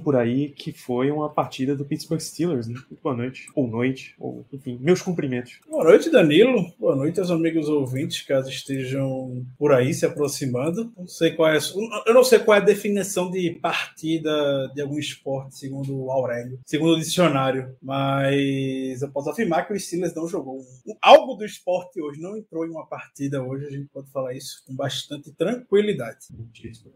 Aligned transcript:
por 0.00 0.16
aí 0.16 0.50
que 0.50 0.72
foi 0.72 1.10
uma 1.10 1.28
partida 1.28 1.76
do 1.76 1.84
Pittsburgh 1.84 2.20
Steelers, 2.20 2.66
né? 2.66 2.74
Muito 2.74 3.02
boa 3.02 3.16
noite, 3.16 3.46
ou 3.54 3.66
noite, 3.66 4.14
ou 4.18 4.44
enfim, 4.52 4.78
meus 4.80 5.02
cumprimentos. 5.02 5.60
Boa 5.68 5.84
noite, 5.84 6.10
Danilo. 6.10 6.72
Boa 6.78 6.96
noite 6.96 7.20
aos 7.20 7.30
amigos 7.30 7.68
ouvintes, 7.68 8.22
caso 8.22 8.48
estejam 8.48 9.44
por 9.58 9.72
aí 9.72 9.92
se 9.94 10.06
aproximando. 10.06 10.92
Não 10.96 11.06
sei 11.06 11.32
qual 11.32 11.50
é, 11.50 11.58
eu 12.06 12.14
não 12.14 12.24
sei 12.24 12.38
qual 12.38 12.56
é 12.56 12.60
a 12.60 12.64
definição 12.64 13.30
de 13.30 13.50
partida 13.60 14.30
de 14.74 14.80
algum 14.80 14.98
esporte, 14.98 15.56
segundo 15.56 15.96
o 15.96 16.10
Aurélio, 16.10 16.58
segundo 16.66 16.94
o 16.94 16.98
dicionário, 16.98 17.74
mas 17.82 19.02
eu 19.02 19.10
posso 19.10 19.30
afirmar 19.30 19.66
que 19.66 19.72
o 19.72 19.78
Steelers 19.78 20.14
não 20.14 20.26
jogou. 20.26 20.60
Algo 21.00 21.34
do 21.34 21.44
esporte 21.44 22.00
hoje 22.00 22.20
não 22.20 22.36
entrou 22.36 22.66
em 22.66 22.70
uma 22.70 22.86
partida 22.86 23.42
hoje, 23.42 23.66
a 23.66 23.70
gente 23.70 23.88
pode 23.92 24.10
falar 24.10 24.34
isso 24.34 24.62
com 24.66 24.74
bastante 24.74 25.32
tranquilidade. 25.32 26.26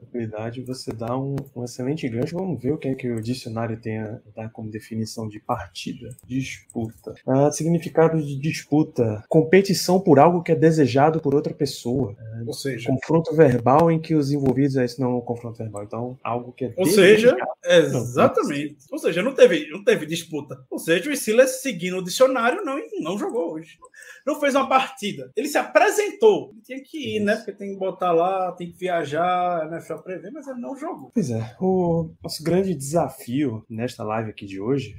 Tranquilidade, 0.00 0.62
você 0.62 0.92
dá 0.92 1.16
um, 1.16 1.36
um 1.54 1.64
excelente 1.64 2.08
gancho. 2.08 2.36
Vamos 2.36 2.62
ver 2.62 2.72
o 2.72 2.78
que 2.78 2.88
é 2.88 2.93
que 2.94 3.10
o 3.10 3.20
dicionário 3.20 3.80
tem 3.80 3.98
a 3.98 4.18
dar 4.34 4.50
como 4.50 4.70
definição 4.70 5.28
de 5.28 5.40
partida. 5.40 6.08
Disputa. 6.26 7.14
Ah, 7.26 7.50
significado 7.50 8.20
de 8.20 8.36
disputa. 8.38 9.24
Competição 9.28 10.00
por 10.00 10.18
algo 10.18 10.42
que 10.42 10.52
é 10.52 10.56
desejado 10.56 11.20
por 11.20 11.34
outra 11.34 11.54
pessoa. 11.54 12.16
Ou 12.46 12.52
seja, 12.52 12.90
Confronto 12.90 13.34
verbal 13.34 13.90
em 13.90 14.00
que 14.00 14.14
os 14.14 14.30
envolvidos. 14.30 14.76
Esse 14.76 15.00
não 15.00 15.12
é 15.12 15.16
um 15.16 15.20
confronto 15.20 15.58
verbal, 15.58 15.84
então 15.84 16.18
algo 16.22 16.52
que 16.52 16.66
é 16.66 16.74
Ou 16.76 16.86
seja, 16.86 17.36
exatamente. 17.64 18.76
Ou 18.90 18.98
seja, 18.98 19.22
não 19.22 19.34
teve, 19.34 19.68
não 19.70 19.82
teve 19.84 20.06
disputa. 20.06 20.64
Ou 20.70 20.78
seja, 20.78 21.10
o 21.10 21.16
Steelers, 21.16 21.62
seguindo 21.62 21.98
o 21.98 22.04
dicionário, 22.04 22.64
não, 22.64 22.78
não 23.00 23.18
jogou 23.18 23.54
hoje. 23.54 23.78
Não 24.26 24.40
fez 24.40 24.54
uma 24.54 24.68
partida. 24.68 25.30
Ele 25.36 25.48
se 25.48 25.58
apresentou. 25.58 26.50
Ele 26.52 26.62
tinha 26.62 26.82
que 26.82 27.16
ir, 27.16 27.20
né? 27.20 27.36
Porque 27.36 27.52
tem 27.52 27.72
que 27.72 27.78
botar 27.78 28.12
lá, 28.12 28.52
tem 28.52 28.70
que 28.70 28.78
viajar, 28.78 29.62
a 29.62 29.66
NFL 29.66 29.96
prever, 29.96 30.30
mas 30.32 30.46
ele 30.46 30.60
não 30.60 30.76
jogou. 30.76 31.10
Pois 31.12 31.30
é, 31.30 31.56
o 31.60 32.10
nosso 32.22 32.42
grande 32.42 32.74
desafio 32.84 33.64
nesta 33.68 34.04
live 34.04 34.30
aqui 34.30 34.46
de 34.46 34.60
hoje 34.60 34.94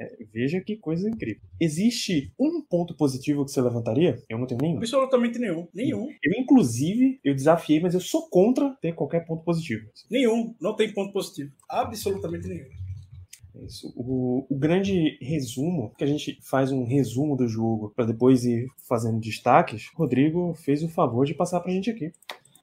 é, 0.00 0.16
veja 0.32 0.60
que 0.60 0.76
coisa 0.76 1.08
incrível. 1.08 1.42
Existe 1.60 2.32
um 2.38 2.62
ponto 2.62 2.94
positivo 2.96 3.44
que 3.44 3.50
você 3.50 3.60
levantaria? 3.60 4.22
Eu 4.28 4.38
não 4.38 4.46
tenho 4.46 4.60
nenhum. 4.60 4.78
Absolutamente 4.78 5.38
nenhum. 5.38 5.66
Nenhum. 5.74 6.08
Eu, 6.22 6.40
inclusive, 6.40 7.20
eu 7.24 7.34
desafiei, 7.34 7.80
mas 7.80 7.94
eu 7.94 8.00
sou 8.00 8.28
contra 8.28 8.70
ter 8.80 8.94
qualquer 8.94 9.26
ponto 9.26 9.44
positivo. 9.44 9.86
Nenhum. 10.10 10.54
Não 10.60 10.74
tem 10.74 10.92
ponto 10.92 11.12
positivo. 11.12 11.52
Absolutamente 11.68 12.46
nenhum. 12.48 12.66
É 13.56 13.64
Isso. 13.66 13.92
O, 13.96 14.46
o 14.48 14.56
grande 14.56 15.18
resumo, 15.20 15.92
que 15.98 16.04
a 16.04 16.06
gente 16.06 16.38
faz 16.42 16.70
um 16.70 16.84
resumo 16.84 17.36
do 17.36 17.48
jogo 17.48 17.92
para 17.94 18.06
depois 18.06 18.44
ir 18.44 18.68
fazendo 18.88 19.20
destaques, 19.20 19.90
o 19.94 19.98
Rodrigo 19.98 20.54
fez 20.54 20.82
o 20.82 20.88
favor 20.88 21.26
de 21.26 21.34
passar 21.34 21.60
pra 21.60 21.72
gente 21.72 21.90
aqui. 21.90 22.12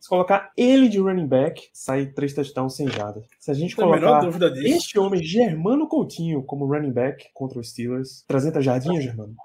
Se 0.07 0.09
colocar 0.09 0.53
ele 0.55 0.87
de 0.87 0.99
running 0.99 1.27
back, 1.27 1.67
sai 1.73 2.05
três 2.05 2.33
touchdowns 2.33 2.77
sem 2.77 2.89
jardas. 2.89 3.25
Se 3.41 3.51
a 3.51 3.53
gente 3.53 3.75
tem 3.75 3.83
a 3.83 3.87
colocar 3.89 4.21
dúvida 4.21 4.49
disso. 4.49 4.77
este 4.77 4.97
homem, 4.97 5.21
Germano 5.21 5.85
Coutinho, 5.85 6.41
como 6.43 6.65
running 6.65 6.93
back 6.93 7.25
contra 7.33 7.59
os 7.59 7.71
Steelers, 7.71 8.23
300 8.25 8.63
jardinhas, 8.63 9.03
Germano? 9.03 9.35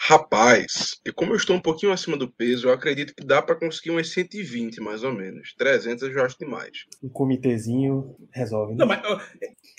Rapaz, 0.00 1.00
e 1.06 1.12
como 1.12 1.30
eu 1.30 1.36
estou 1.36 1.54
um 1.54 1.60
pouquinho 1.60 1.92
acima 1.92 2.16
do 2.16 2.28
peso, 2.28 2.66
eu 2.66 2.72
acredito 2.72 3.14
que 3.14 3.24
dá 3.24 3.40
para 3.40 3.54
conseguir 3.54 3.90
umas 3.90 4.10
120 4.10 4.80
mais 4.80 5.04
ou 5.04 5.12
menos. 5.12 5.54
300 5.56 6.02
eu 6.02 6.12
já 6.12 6.24
acho 6.24 6.36
demais. 6.36 6.84
Um 7.00 7.08
comitêzinho 7.08 8.16
resolve, 8.32 8.72
né? 8.72 8.78
Não, 8.80 8.88
mas 8.88 9.00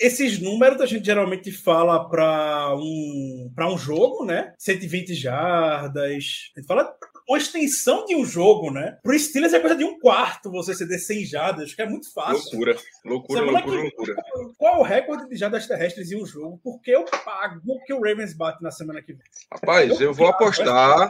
esses 0.00 0.40
números 0.40 0.80
a 0.80 0.86
gente 0.86 1.04
geralmente 1.04 1.52
fala 1.52 2.08
para 2.08 2.74
um, 2.78 3.52
pra 3.54 3.70
um 3.70 3.76
jogo, 3.76 4.24
né? 4.24 4.54
120 4.56 5.12
jardas. 5.12 6.02
A 6.02 6.08
gente 6.08 6.54
fala 6.66 6.96
uma 7.28 7.38
extensão 7.38 8.04
de 8.04 8.14
um 8.14 8.24
jogo, 8.24 8.70
né? 8.70 8.98
Pro 9.02 9.18
Steelers 9.18 9.54
é 9.54 9.60
coisa 9.60 9.76
de 9.76 9.84
um 9.84 9.98
quarto 9.98 10.50
você 10.50 10.74
ceder 10.74 10.98
100 10.98 11.24
jardas, 11.24 11.74
que 11.74 11.82
é 11.82 11.88
muito 11.88 12.12
fácil. 12.12 12.58
Loucura, 12.58 12.76
loucura, 13.04 13.40
Semana 13.40 13.58
loucura, 13.58 13.82
loucura. 13.82 14.54
Qual 14.58 14.74
é 14.74 14.78
o 14.78 14.82
recorde 14.82 15.28
de 15.28 15.36
jardas 15.36 15.66
terrestres 15.66 16.12
em 16.12 16.22
um 16.22 16.26
jogo? 16.26 16.60
Porque 16.62 16.90
eu 16.90 17.04
pago 17.24 17.60
o 17.66 17.82
que 17.84 17.92
o 17.92 18.00
Ravens 18.00 18.34
bate 18.34 18.62
na 18.62 18.70
semana 18.70 19.00
que 19.00 19.12
vem. 19.12 19.22
Rapaz, 19.52 20.00
eu 20.00 20.12
vou 20.12 20.28
apostar. 20.28 21.08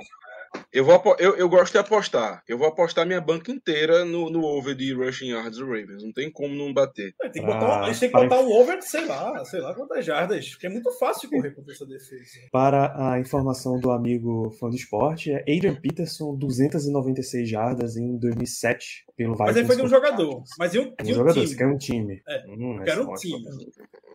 Eu, 0.73 0.85
vou, 0.85 1.01
eu, 1.19 1.37
eu 1.37 1.49
gosto 1.49 1.73
de 1.73 1.79
apostar. 1.79 2.43
Eu 2.49 2.59
vou 2.59 2.67
apostar 2.67 3.07
minha 3.07 3.21
banca 3.21 3.51
inteira 3.53 4.05
no, 4.05 4.29
no 4.31 4.43
over 4.45 4.75
de 4.75 4.93
rushing 4.93 5.29
yards 5.29 5.59
do 5.59 5.67
Ravens. 5.67 6.03
Não 6.03 6.13
tem 6.13 6.31
como 6.31 6.55
não 6.55 6.73
bater. 6.73 7.15
Tem 7.21 7.31
que 7.33 7.41
Ah, 7.41 7.47
botar, 7.47 7.81
a 7.83 7.87
gente 7.87 8.01
tem 8.01 8.11
que 8.11 8.17
botar 8.17 8.41
um 8.41 8.51
over 8.53 8.79
de, 8.79 8.85
sei 8.85 9.05
lá, 9.07 9.45
sei 9.45 9.61
lá 9.61 9.75
quantas 9.75 10.05
jardas. 10.05 10.51
Porque 10.51 10.67
é 10.67 10.71
muito 10.71 10.91
fácil 10.99 11.31
correr 11.31 11.53
contra 11.55 11.73
essa 11.73 11.87
defesa. 11.87 12.25
Para 12.51 13.13
a 13.13 13.21
informação 13.21 13.79
do 13.79 13.91
amigo 13.91 14.51
fã 14.59 14.69
do 14.69 14.77
esporte, 14.77 15.31
é 15.33 15.41
Adrian 15.43 15.77
Peterson, 15.77 16.35
296 16.37 17.49
jardas 17.49 17.97
em 17.97 18.17
2007 18.19 19.05
pelo 19.17 19.37
Mas 19.39 19.57
ele 19.57 19.67
foi 19.67 19.77
de 19.77 19.83
um 19.83 19.89
jogador. 19.89 20.43
Mas 20.59 20.75
e 20.75 20.79
um, 20.81 20.93
É 20.99 21.03
um 21.03 21.07
jogador, 21.07 21.35
time. 21.35 21.47
você 21.47 21.57
quer 21.57 21.67
um 21.67 21.79
time. 21.79 22.23
É, 22.29 22.45
Hum, 22.49 22.79
um 22.79 22.83
é 22.83 23.17
time. 23.17 23.45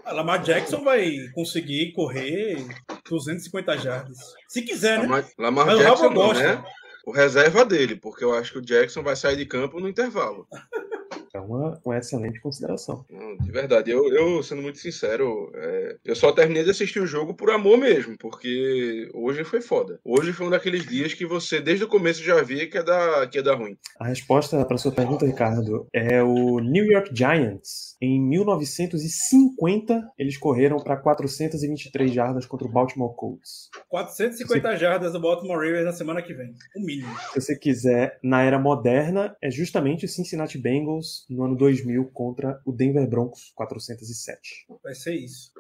A 0.06 0.12
Lamar 0.14 0.42
Jackson 0.42 0.84
vai 0.84 1.16
conseguir 1.34 1.92
correr 1.94 2.58
250 3.10 3.78
jardas. 3.78 4.18
Se 4.48 4.62
quiser, 4.62 5.00
né? 5.00 5.26
Lamar, 5.38 5.66
Mas 5.66 5.76
o 5.76 5.84
Jackson, 5.84 6.04
não, 6.06 6.14
gosta. 6.14 6.44
né? 6.56 6.64
O 7.06 7.12
reserva 7.12 7.66
dele, 7.66 7.96
porque 7.96 8.24
eu 8.24 8.34
acho 8.34 8.52
que 8.54 8.60
o 8.60 8.62
Jackson 8.62 9.02
vai 9.02 9.16
sair 9.16 9.36
de 9.36 9.46
campo 9.46 9.80
no 9.80 9.90
intervalo. 9.90 10.48
É 11.34 11.40
uma, 11.40 11.80
uma 11.86 11.98
excelente 11.98 12.40
consideração. 12.40 13.06
Não, 13.10 13.38
de 13.38 13.52
verdade, 13.52 13.92
eu, 13.92 14.08
eu, 14.14 14.42
sendo 14.44 14.62
muito 14.62 14.80
sincero, 14.80 15.52
é, 15.56 15.98
eu 16.06 16.16
só 16.16 16.32
terminei 16.32 16.64
de 16.64 16.72
assistir 16.72 17.00
o 17.00 17.08
jogo 17.08 17.34
por 17.34 17.52
amor 17.52 17.78
mesmo, 17.78 18.16
porque 18.18 19.10
hoje 19.14 19.44
foi 19.44 19.62
foda. 19.62 20.00
Hoje 20.04 20.34
foi 20.34 20.48
um 20.48 20.50
daqueles 20.50 20.86
dias 20.86 21.14
que 21.14 21.26
você, 21.26 21.60
desde 21.62 21.84
o 21.84 21.88
começo, 21.88 22.24
já 22.24 22.42
via 22.42 22.68
que 22.68 22.78
ia 22.78 22.84
dar, 22.84 23.30
que 23.30 23.38
ia 23.38 23.44
dar 23.44 23.56
ruim. 23.56 23.78
A 24.00 24.08
resposta 24.08 24.64
para 24.66 24.78
sua 24.78 24.92
pergunta, 24.92 25.26
Ricardo, 25.26 25.88
é 25.94 26.22
o 26.24 26.60
New 26.60 26.86
York 26.86 27.12
Giants. 27.14 27.96
Em 28.02 28.20
1950, 28.22 30.12
eles 30.18 30.38
correram 30.38 30.78
para 30.78 30.98
423 30.98 32.12
jardas 32.12 32.46
contra 32.46 32.68
o 32.68 32.72
Baltimore 32.72 33.16
Colts. 33.16 33.70
450 33.90 34.78
jardas 34.78 35.14
do 35.14 35.20
Baltimore 35.20 35.58
Ravens 35.58 35.86
na 35.86 35.94
semana 35.94 36.22
que 36.22 36.34
vem. 36.34 36.54
O 36.76 36.86
mínimo. 36.86 37.14
Se 37.34 37.42
você 37.42 37.58
quiser, 37.58 38.18
na 38.24 38.42
era 38.42 38.58
moderna, 38.58 39.36
é 39.42 39.52
justamente 39.52 40.06
o 40.06 40.08
Cincinnati 40.08 40.58
Bengals 40.58 41.19
no 41.30 41.44
ano 41.46 41.56
2000 41.56 42.06
contra 42.14 42.62
o 42.66 42.72
Denver 42.72 43.08
Broncos, 43.10 43.52
407. 43.56 44.66
Vai 44.84 44.94
ser 44.96 45.16
isso. 45.16 45.52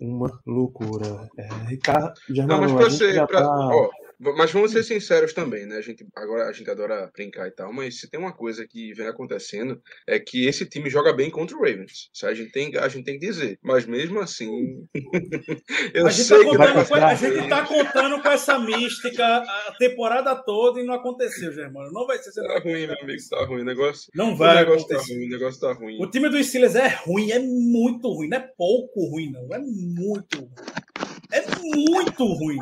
Uma 0.00 0.40
loucura. 0.46 1.28
É, 1.38 1.48
Ricardo, 1.68 2.14
Não, 2.28 2.34
Germano, 2.36 2.60
mas 2.62 2.72
a 2.72 2.90
pra 2.90 3.12
já 3.14 3.26
pra- 3.26 3.40
tá... 3.42 3.48
ó, 3.48 3.90
mas 4.18 4.50
vamos 4.52 4.72
ser 4.72 4.82
sinceros 4.82 5.32
também, 5.32 5.66
né? 5.66 5.76
A 5.76 5.80
gente, 5.80 6.06
agora 6.14 6.48
a 6.48 6.52
gente 6.52 6.70
adora 6.70 7.10
brincar 7.14 7.46
e 7.48 7.50
tal, 7.50 7.72
mas 7.72 8.00
se 8.00 8.10
tem 8.10 8.18
uma 8.20 8.32
coisa 8.32 8.66
que 8.66 8.92
vem 8.94 9.06
acontecendo 9.06 9.80
é 10.06 10.18
que 10.18 10.46
esse 10.46 10.66
time 10.66 10.88
joga 10.90 11.12
bem 11.12 11.30
contra 11.30 11.56
o 11.56 11.60
Ravens. 11.60 12.10
Isso 12.12 12.26
a 12.26 12.34
gente 12.34 12.52
tem, 12.52 12.76
a 12.76 12.88
gente 12.88 13.04
tem 13.04 13.18
que 13.18 13.26
dizer. 13.26 13.58
Mas 13.62 13.86
mesmo 13.86 14.20
assim. 14.20 14.86
eu 15.94 16.06
a 16.06 16.10
gente, 16.10 16.26
sei 16.26 16.44
tá 16.44 16.50
que 16.50 16.56
vai 16.56 16.72
contando, 16.72 16.88
com, 16.88 16.94
a 16.94 17.14
gente 17.14 17.48
tá 17.48 17.66
contando 17.66 18.22
com 18.22 18.28
essa 18.28 18.58
mística 18.58 19.24
a 19.24 19.74
temporada 19.78 20.34
toda 20.36 20.80
e 20.80 20.84
não 20.84 20.94
aconteceu, 20.94 21.52
Germano. 21.52 21.92
Não 21.92 22.06
vai 22.06 22.18
ser 22.18 22.32
Tá 22.34 22.58
ruim, 22.60 22.86
meu 22.86 22.96
amigo, 23.00 23.22
tá 23.30 23.44
ruim. 23.44 23.62
O 23.62 23.64
negócio, 23.64 24.10
Não 24.14 24.32
o 24.32 24.36
vai 24.36 24.56
negócio 24.56 24.86
tá 24.88 24.94
acontecer. 24.94 25.14
ruim, 25.14 25.26
o 25.26 25.30
negócio 25.30 25.60
tá 25.60 25.72
ruim. 25.72 26.02
O 26.02 26.10
time 26.10 26.28
do 26.28 26.42
Steelers 26.42 26.74
é 26.74 26.88
ruim, 26.88 27.30
é 27.30 27.38
muito 27.38 28.08
ruim. 28.08 28.28
Não 28.28 28.38
é 28.38 28.40
pouco 28.56 29.08
ruim, 29.08 29.30
não. 29.30 29.48
É 29.54 29.58
muito 29.58 30.38
ruim. 30.38 30.50
É 31.32 31.42
muito 31.62 32.24
ruim. 32.24 32.58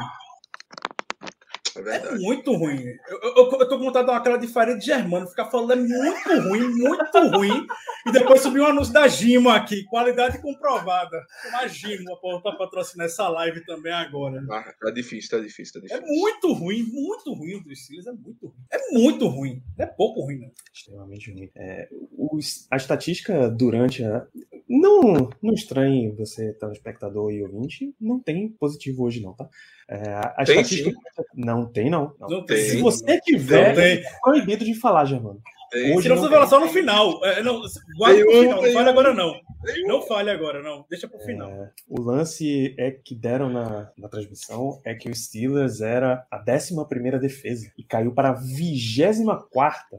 É 1.77 1.97
É 1.97 2.15
muito 2.19 2.53
ruim. 2.55 2.85
Eu, 3.09 3.19
eu, 3.23 3.51
eu 3.61 3.69
tô 3.69 3.79
com 3.79 3.85
vontade 3.85 4.05
de 4.05 4.13
dar 4.13 4.13
uma 4.19 4.21
cara 4.23 4.39
de 4.77 4.85
Germano, 4.85 5.27
ficar 5.27 5.51
falando 5.51 5.73
é 5.73 5.77
muito 5.77 6.49
ruim, 6.49 6.69
muito 6.75 7.19
ruim. 7.37 7.67
E 8.07 8.13
depois 8.13 8.41
subir 8.41 8.61
um 8.61 8.67
anúncio 8.67 8.93
da 8.93 9.07
Gima 9.09 9.57
aqui, 9.57 9.85
qualidade 9.85 10.41
comprovada. 10.43 11.17
Uma 11.49 11.67
Gima 11.69 12.17
para 12.43 12.57
patrocinar 12.57 13.07
essa 13.07 13.29
live 13.29 13.65
também 13.65 13.93
agora. 13.93 14.43
Ah, 14.51 14.73
tá 14.81 14.91
difícil, 14.91 15.31
tá 15.31 15.39
difícil, 15.39 15.81
tá 15.81 15.87
É 15.95 15.99
difícil. 16.01 16.15
muito 16.21 16.53
ruim, 16.53 16.83
muito 16.83 17.33
ruim 17.33 17.55
o 17.57 17.63
dos 17.65 17.85
Steelers, 17.85 18.07
é 18.07 18.13
muito 18.13 18.47
ruim. 18.47 18.55
É 18.71 18.93
muito 18.93 19.27
ruim. 19.29 19.63
Não 19.79 19.85
é 19.85 19.89
pouco 19.89 20.21
ruim, 20.23 20.39
não. 20.41 20.51
extremamente 20.75 21.31
ruim. 21.33 21.51
É, 21.57 21.89
os- 22.19 22.67
a 22.71 22.77
estatística 22.77 23.49
durante 23.49 24.05
a. 24.05 24.27
Não, 24.75 25.29
não 25.43 25.53
estranhe 25.53 26.11
você, 26.13 26.55
telespectador 26.55 27.31
e 27.31 27.43
ouvinte, 27.43 27.95
não 28.01 28.19
tem 28.19 28.49
positivo 28.49 29.05
hoje, 29.05 29.21
não, 29.21 29.35
tá? 29.35 29.47
É, 29.87 30.15
a 30.15 30.45
Tem 30.47 30.61
estatística. 30.63 30.99
Não 31.35 31.67
tem, 31.67 31.91
não. 31.91 32.15
não. 32.19 32.29
Não 32.29 32.47
tem. 32.47 32.57
Se 32.57 32.79
você 32.79 33.21
tiver, 33.21 33.69
Não 33.69 33.75
tem. 33.75 33.99
é 33.99 34.03
proibido 34.23 34.65
de 34.65 34.75
falar, 34.75 35.05
Germano. 35.05 35.43
Tem. 35.71 35.95
Hoje 35.95 36.09
não 36.09 36.17
essa 36.17 36.25
revelação 36.25 36.61
no 36.61 36.69
final. 36.69 37.23
É, 37.25 37.43
não, 37.43 37.61
guarda 37.99 38.17
Tem 38.17 38.25
pro 38.25 38.41
final, 38.41 38.57
não 38.57 38.63
tem 38.63 38.73
fale 38.73 38.87
um. 38.89 38.91
agora 38.93 39.15
não. 39.15 39.33
Tem. 39.65 39.87
Não 39.87 40.03
fale 40.03 40.31
agora, 40.31 40.63
não. 40.63 40.87
Deixa 40.89 41.09
pro 41.09 41.19
final. 41.21 41.51
É, 41.51 41.71
o 41.89 42.01
lance 42.01 42.75
é 42.79 42.91
que 42.91 43.15
deram 43.15 43.51
na, 43.51 43.91
na 43.97 44.09
transmissão 44.09 44.81
é 44.85 44.95
que 44.95 45.11
o 45.11 45.15
Steelers 45.15 45.81
era 45.83 46.27
a 46.31 46.43
11 46.47 47.19
defesa 47.21 47.71
e 47.77 47.83
caiu 47.83 48.13
para 48.13 48.31
a 48.31 48.33
24. 48.33 49.99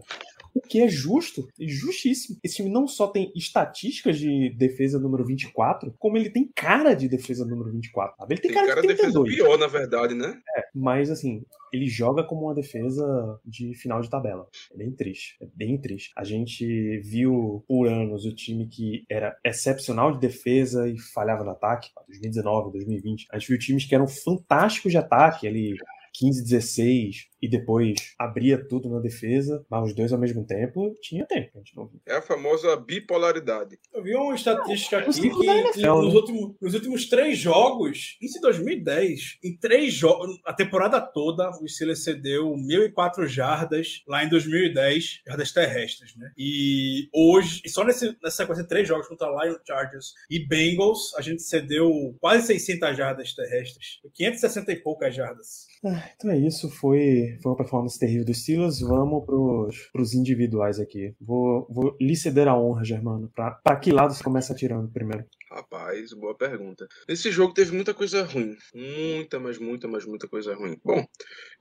O 0.53 0.61
que 0.61 0.81
é 0.81 0.87
justo 0.87 1.47
e 1.57 1.67
justíssimo. 1.67 2.37
Esse 2.43 2.57
time 2.57 2.69
não 2.69 2.87
só 2.87 3.07
tem 3.07 3.31
estatísticas 3.35 4.19
de 4.19 4.53
defesa 4.55 4.99
número 4.99 5.25
24, 5.25 5.93
como 5.97 6.17
ele 6.17 6.29
tem 6.29 6.49
cara 6.55 6.93
de 6.93 7.07
defesa 7.07 7.45
número 7.45 7.71
24. 7.71 8.17
Sabe? 8.17 8.33
Ele 8.33 8.41
tem, 8.41 8.51
Tem 8.51 8.59
cara, 8.59 8.67
cara 8.67 8.81
de 8.81 8.87
de 8.87 8.93
defesa 8.93 9.13
32. 9.13 9.35
pior, 9.35 9.57
na 9.57 9.67
verdade, 9.67 10.13
né? 10.13 10.39
Mas 10.73 11.09
assim, 11.09 11.43
ele 11.71 11.87
joga 11.87 12.23
como 12.23 12.43
uma 12.43 12.53
defesa 12.53 13.39
de 13.45 13.73
final 13.75 14.01
de 14.01 14.09
tabela. 14.09 14.47
É 14.71 14.77
bem 14.77 14.91
triste. 14.91 15.37
É 15.41 15.47
bem 15.55 15.79
triste. 15.79 16.11
A 16.15 16.23
gente 16.23 16.99
viu 16.99 17.63
por 17.67 17.87
anos 17.87 18.25
o 18.25 18.35
time 18.35 18.67
que 18.67 19.03
era 19.09 19.35
excepcional 19.43 20.11
de 20.11 20.19
defesa 20.19 20.87
e 20.87 20.99
falhava 20.99 21.43
no 21.43 21.51
ataque. 21.51 21.89
2019, 22.07 22.71
2020. 22.73 23.27
A 23.31 23.39
gente 23.39 23.49
viu 23.49 23.59
times 23.59 23.85
que 23.85 23.95
eram 23.95 24.07
fantásticos 24.07 24.91
de 24.91 24.97
ataque 24.97 25.47
ali. 25.47 25.75
15, 26.15 26.43
16 26.43 27.32
e 27.43 27.47
depois 27.49 28.15
abria 28.17 28.57
tudo 28.57 28.89
na 28.89 29.01
defesa, 29.01 29.65
mas 29.69 29.89
os 29.89 29.93
dois 29.93 30.13
ao 30.13 30.19
mesmo 30.19 30.45
tempo 30.45 30.95
tinha 31.01 31.25
tempo. 31.25 31.51
A 31.55 31.57
gente 31.57 31.75
não 31.75 31.85
viu. 31.85 31.99
É 32.07 32.15
a 32.15 32.21
famosa 32.21 32.73
bipolaridade. 32.77 33.77
Eu 33.93 34.01
vi 34.01 34.15
uma 34.15 34.33
estatística 34.33 35.05
Os 35.05 35.17
aqui 35.17 35.29
que 35.29 35.45
da 35.45 35.57
NFL, 35.57 36.03
nos, 36.03 36.13
últimos, 36.13 36.55
nos 36.61 36.73
últimos 36.73 37.09
três 37.09 37.37
jogos, 37.37 38.17
isso 38.21 38.37
em 38.37 38.41
2010, 38.41 39.39
em 39.43 39.57
três 39.57 39.93
jogos, 39.93 40.39
a 40.45 40.53
temporada 40.53 41.01
toda, 41.01 41.49
o 41.61 41.67
Steelers 41.67 42.05
cedeu 42.05 42.53
1.004 42.53 43.27
jardas 43.27 44.03
lá 44.07 44.23
em 44.23 44.29
2010, 44.29 45.23
jardas 45.27 45.51
terrestres, 45.51 46.15
né? 46.15 46.31
E 46.37 47.09
hoje, 47.13 47.61
e 47.65 47.69
só 47.69 47.83
nesse, 47.83 48.15
nessa 48.23 48.37
sequência 48.37 48.63
de 48.63 48.69
três 48.69 48.87
jogos 48.87 49.05
contra 49.09 49.27
Lion 49.27 49.57
Chargers 49.67 50.13
e 50.29 50.39
Bengals, 50.47 51.13
a 51.17 51.21
gente 51.21 51.41
cedeu 51.41 52.15
quase 52.21 52.47
600 52.47 52.95
jardas 52.95 53.33
terrestres, 53.33 53.99
560 54.13 54.71
e 54.71 54.75
poucas 54.77 55.13
jardas. 55.13 55.73
Ah, 55.85 56.09
então 56.15 56.31
é 56.31 56.37
isso, 56.37 56.69
foi, 56.69 57.32
foi 57.41 57.51
uma 57.51 57.57
performance 57.57 57.97
terrível 57.97 58.25
dos 58.25 58.41
Steelers. 58.41 58.79
Vamos 58.81 59.25
pros, 59.25 59.89
pros 59.91 60.13
individuais 60.13 60.79
aqui. 60.79 61.15
Vou, 61.19 61.67
vou 61.69 61.95
lhe 61.99 62.15
ceder 62.15 62.47
a 62.47 62.57
honra, 62.57 62.83
Germano. 62.83 63.29
Pra, 63.35 63.51
pra 63.51 63.75
que 63.75 63.91
lado 63.91 64.13
você 64.13 64.23
começa 64.23 64.53
atirando 64.53 64.91
primeiro? 64.91 65.25
Rapaz, 65.53 66.11
boa 66.13 66.35
pergunta. 66.35 66.87
Esse 67.07 67.31
jogo 67.31 67.53
teve 67.53 67.71
muita 67.75 67.93
coisa 67.93 68.23
ruim. 68.23 68.57
Muita, 68.73 69.39
mas 69.39 69.59
muita, 69.59 69.87
mas 69.87 70.03
muita 70.03 70.27
coisa 70.27 70.55
ruim. 70.55 70.79
Bom, 70.83 71.05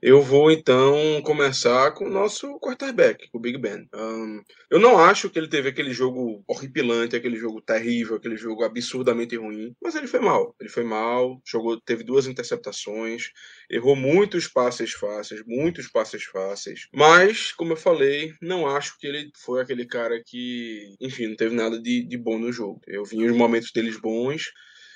eu 0.01 0.19
vou 0.19 0.49
então 0.49 1.21
começar 1.23 1.91
com 1.91 2.05
o 2.05 2.09
nosso 2.09 2.59
quarterback, 2.59 3.29
o 3.31 3.39
Big 3.39 3.55
Ben. 3.59 3.87
Ahn, 3.93 4.41
eu 4.71 4.79
não 4.79 4.97
acho 4.97 5.29
que 5.29 5.37
ele 5.37 5.47
teve 5.47 5.69
aquele 5.69 5.93
jogo 5.93 6.43
horripilante, 6.47 7.15
aquele 7.15 7.37
jogo 7.37 7.61
terrível, 7.61 8.15
aquele 8.15 8.35
jogo 8.35 8.63
absurdamente 8.63 9.35
ruim, 9.35 9.75
mas 9.79 9.93
ele 9.93 10.07
foi 10.07 10.19
mal. 10.19 10.55
Ele 10.59 10.69
foi 10.69 10.83
mal, 10.83 11.39
jogou, 11.45 11.79
teve 11.79 12.03
duas 12.03 12.25
interceptações, 12.25 13.29
errou 13.69 13.95
muitos 13.95 14.47
passes 14.47 14.93
fáceis, 14.93 15.43
muitos 15.45 15.87
passes 15.87 16.23
fáceis. 16.23 16.87
Mas, 16.91 17.51
como 17.51 17.73
eu 17.73 17.77
falei, 17.77 18.33
não 18.41 18.65
acho 18.65 18.97
que 18.97 19.05
ele 19.05 19.29
foi 19.37 19.61
aquele 19.61 19.85
cara 19.85 20.19
que, 20.25 20.95
enfim, 20.99 21.27
não 21.27 21.35
teve 21.35 21.53
nada 21.53 21.79
de, 21.79 22.03
de 22.03 22.17
bom 22.17 22.39
no 22.39 22.51
jogo. 22.51 22.81
Eu 22.87 23.05
vi 23.05 23.23
os 23.23 23.37
momentos 23.37 23.71
deles 23.83 23.99
bons, 23.99 24.51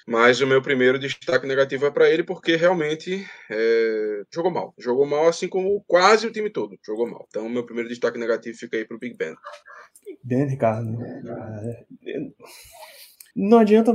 mas 0.07 0.39
o 0.39 0.47
meu 0.47 0.61
primeiro 0.61 0.97
destaque 0.97 1.45
negativo 1.45 1.85
é 1.85 1.91
para 1.91 2.09
ele 2.09 2.23
porque 2.23 2.55
realmente 2.55 3.25
é, 3.51 4.21
jogou 4.33 4.51
mal. 4.51 4.73
Jogou 4.79 5.05
mal, 5.05 5.27
assim 5.27 5.47
como 5.47 5.83
quase 5.85 6.25
o 6.27 6.31
time 6.31 6.49
todo 6.49 6.77
jogou 6.85 7.09
mal. 7.09 7.25
Então, 7.29 7.49
meu 7.49 7.65
primeiro 7.65 7.89
destaque 7.89 8.17
negativo 8.17 8.57
fica 8.57 8.77
aí 8.77 8.85
pro 8.85 8.97
Big 8.99 9.15
Ben. 9.17 9.35
Ben, 10.23 10.47
Ricardo. 10.47 10.97
ah, 11.29 11.61
é- 12.05 12.27
Não 13.35 13.59
adianta, 13.59 13.93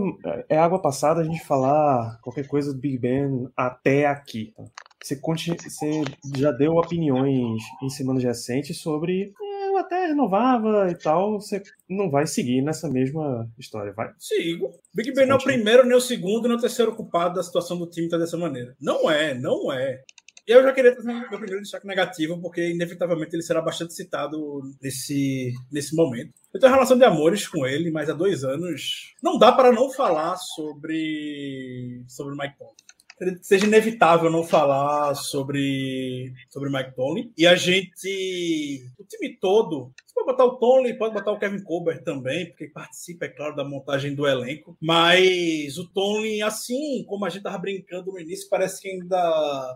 é 0.48 0.56
água 0.56 0.80
passada 0.80 1.20
a 1.20 1.24
gente 1.24 1.44
falar 1.44 2.18
qualquer 2.22 2.46
coisa 2.46 2.72
do 2.72 2.78
Big 2.78 2.98
Ben 2.98 3.48
até 3.56 4.06
aqui. 4.06 4.52
tá? 4.56 4.62
Você, 5.02 5.16
você 5.16 6.02
já 6.36 6.52
deu 6.52 6.76
opiniões 6.76 7.60
em 7.82 7.88
semanas 7.88 8.22
recentes 8.22 8.78
sobre 8.78 9.32
é, 9.42 9.51
até 9.82 10.06
renovava 10.06 10.88
e 10.90 10.94
tal. 10.94 11.40
Você 11.40 11.62
não 11.88 12.10
vai 12.10 12.26
seguir 12.26 12.62
nessa 12.62 12.88
mesma 12.88 13.48
história, 13.58 13.92
vai? 13.92 14.10
Sigo. 14.18 14.70
Big 14.94 15.12
Ben 15.12 15.26
não 15.26 15.36
é 15.36 15.38
o 15.38 15.42
primeiro, 15.42 15.86
nem 15.86 15.96
o 15.96 16.00
segundo, 16.00 16.48
nem 16.48 16.56
o 16.56 16.60
terceiro 16.60 16.94
culpado 16.94 17.34
da 17.34 17.42
situação 17.42 17.78
do 17.78 17.86
time 17.86 18.06
estar 18.06 18.18
dessa 18.18 18.36
maneira. 18.36 18.74
Não 18.80 19.10
é, 19.10 19.34
não 19.34 19.72
é. 19.72 20.02
E 20.46 20.50
eu 20.50 20.62
já 20.62 20.72
queria 20.72 20.92
trazer 20.92 21.12
meu 21.12 21.28
primeiro 21.28 21.62
destaque 21.62 21.86
negativo, 21.86 22.40
porque 22.40 22.70
inevitavelmente 22.70 23.34
ele 23.34 23.44
será 23.44 23.62
bastante 23.62 23.94
citado 23.94 24.60
nesse, 24.82 25.52
nesse 25.70 25.94
momento. 25.94 26.32
Eu 26.52 26.58
tenho 26.58 26.72
uma 26.72 26.76
relação 26.76 26.98
de 26.98 27.04
amores 27.04 27.46
com 27.46 27.64
ele, 27.64 27.92
mas 27.92 28.10
há 28.10 28.12
dois 28.12 28.42
anos 28.42 29.14
não 29.22 29.38
dá 29.38 29.52
para 29.52 29.70
não 29.70 29.90
falar 29.92 30.36
sobre, 30.36 32.02
sobre 32.08 32.34
o 32.34 32.36
Mike 32.36 32.58
Tomlin. 32.58 32.74
Que 33.22 33.44
Seja 33.44 33.66
inevitável 33.66 34.30
não 34.30 34.44
falar 34.44 35.14
sobre, 35.14 36.32
sobre 36.50 36.70
Mike 36.70 36.94
Tomlin. 36.94 37.32
E 37.36 37.46
a 37.46 37.54
gente. 37.54 38.84
O 38.98 39.04
time 39.04 39.36
todo 39.38 39.92
você 40.12 40.14
pode 40.14 40.26
botar 40.26 40.44
o 40.44 40.58
Tony, 40.58 40.94
pode 40.94 41.14
botar 41.14 41.32
o 41.32 41.38
Kevin 41.38 41.62
Colbert 41.62 42.02
também, 42.02 42.46
porque 42.46 42.68
participa, 42.68 43.24
é 43.24 43.28
claro, 43.28 43.56
da 43.56 43.64
montagem 43.64 44.14
do 44.14 44.26
elenco. 44.26 44.76
Mas 44.80 45.78
o 45.78 45.88
Tony, 45.88 46.42
assim 46.42 47.04
como 47.06 47.24
a 47.24 47.30
gente 47.30 47.38
estava 47.38 47.58
brincando 47.58 48.12
no 48.12 48.20
início, 48.20 48.48
parece 48.50 48.82
que 48.82 48.88
ainda 48.88 49.74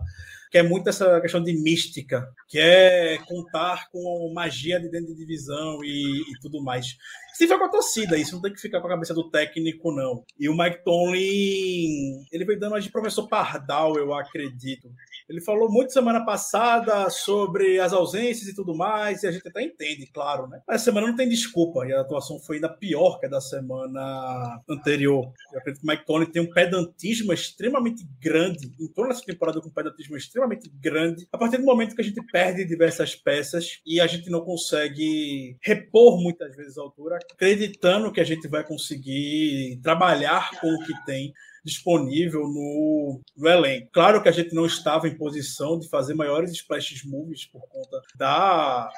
quer 0.51 0.63
muito 0.63 0.87
essa 0.89 1.19
questão 1.21 1.43
de 1.43 1.53
mística, 1.53 2.27
que 2.47 2.59
é 2.59 3.17
contar 3.25 3.89
com 3.91 4.31
magia 4.33 4.79
de 4.79 4.89
dentro 4.89 5.07
de 5.07 5.15
divisão 5.15 5.83
e, 5.83 6.21
e 6.21 6.39
tudo 6.39 6.63
mais. 6.63 6.95
Se 7.37 7.47
for 7.47 7.59
com 7.59 7.65
a 7.65 7.69
torcida, 7.69 8.17
isso 8.17 8.33
não 8.33 8.41
tem 8.41 8.51
que 8.51 8.59
ficar 8.59 8.81
com 8.81 8.87
a 8.87 8.89
cabeça 8.89 9.13
do 9.13 9.29
técnico, 9.29 9.91
não. 9.91 10.25
E 10.39 10.49
o 10.49 10.57
Mike 10.57 10.83
Tomlin, 10.83 12.25
ele 12.31 12.43
veio 12.43 12.59
dando 12.59 12.79
de 12.79 12.91
professor 12.91 13.27
Pardal, 13.27 13.95
eu 13.95 14.11
acredito. 14.11 14.91
Ele 15.29 15.39
falou 15.41 15.71
muito 15.71 15.93
semana 15.93 16.25
passada 16.25 17.07
sobre 17.11 17.79
as 17.79 17.93
ausências 17.93 18.47
e 18.47 18.55
tudo 18.55 18.75
mais, 18.75 19.21
e 19.21 19.27
a 19.27 19.31
gente 19.31 19.47
até 19.47 19.61
entende, 19.61 20.07
claro, 20.07 20.47
né? 20.47 20.63
Mas 20.67 20.77
essa 20.77 20.85
semana 20.85 21.05
não 21.05 21.15
tem 21.15 21.29
desculpa, 21.29 21.85
e 21.85 21.93
a 21.93 22.01
atuação 22.01 22.39
foi 22.39 22.55
ainda 22.55 22.69
pior 22.69 23.19
que 23.19 23.27
a 23.27 23.29
da 23.29 23.39
semana 23.39 24.59
anterior. 24.67 25.31
Eu 25.53 25.59
acredito 25.59 25.81
que 25.81 25.87
o 25.87 25.91
Mike 25.91 26.05
Tomlin 26.07 26.31
tem 26.31 26.41
um 26.41 26.49
pedantismo 26.49 27.33
extremamente 27.33 28.03
grande, 28.19 28.73
entrou 28.79 29.07
nessa 29.07 29.21
temporada 29.21 29.61
com 29.61 29.67
um 29.67 29.73
pedantismo 29.73 30.17
extremamente 30.17 30.71
grande, 30.81 31.27
a 31.31 31.37
partir 31.37 31.57
do 31.57 31.65
momento 31.65 31.93
que 31.93 32.01
a 32.01 32.05
gente 32.05 32.25
perde 32.31 32.65
diversas 32.65 33.13
peças 33.13 33.79
e 33.85 34.01
a 34.01 34.07
gente 34.07 34.27
não 34.31 34.41
consegue 34.41 35.55
repor 35.61 36.19
muitas 36.19 36.55
vezes 36.55 36.79
a 36.79 36.81
altura, 36.81 37.19
acreditando 37.33 38.11
que 38.11 38.21
a 38.21 38.23
gente 38.23 38.47
vai 38.47 38.63
conseguir 38.63 39.79
trabalhar 39.81 40.51
com 40.59 40.67
o 40.67 40.85
que 40.85 40.93
tem 41.05 41.33
disponível 41.63 42.41
no, 42.41 43.21
no 43.35 43.49
elenco. 43.49 43.89
Claro 43.91 44.23
que 44.23 44.29
a 44.29 44.31
gente 44.31 44.55
não 44.55 44.65
estava 44.65 45.07
em 45.07 45.17
posição 45.17 45.77
de 45.77 45.89
fazer 45.89 46.13
maiores 46.13 46.51
splash 46.51 47.03
moves 47.05 47.45
por 47.45 47.61
conta 47.67 48.01
da 48.15 48.89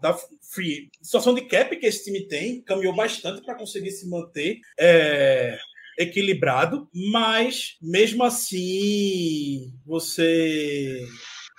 da 0.00 0.14
free 0.52 0.90
situação 1.00 1.34
de 1.34 1.42
cap 1.42 1.74
que 1.74 1.86
esse 1.86 2.04
time 2.04 2.26
tem, 2.28 2.60
caminhou 2.62 2.94
bastante 2.94 3.42
para 3.42 3.54
conseguir 3.54 3.90
se 3.92 4.06
manter 4.08 4.60
é, 4.78 5.58
equilibrado, 5.98 6.88
mas 6.92 7.76
mesmo 7.80 8.22
assim 8.22 9.72
você 9.86 11.02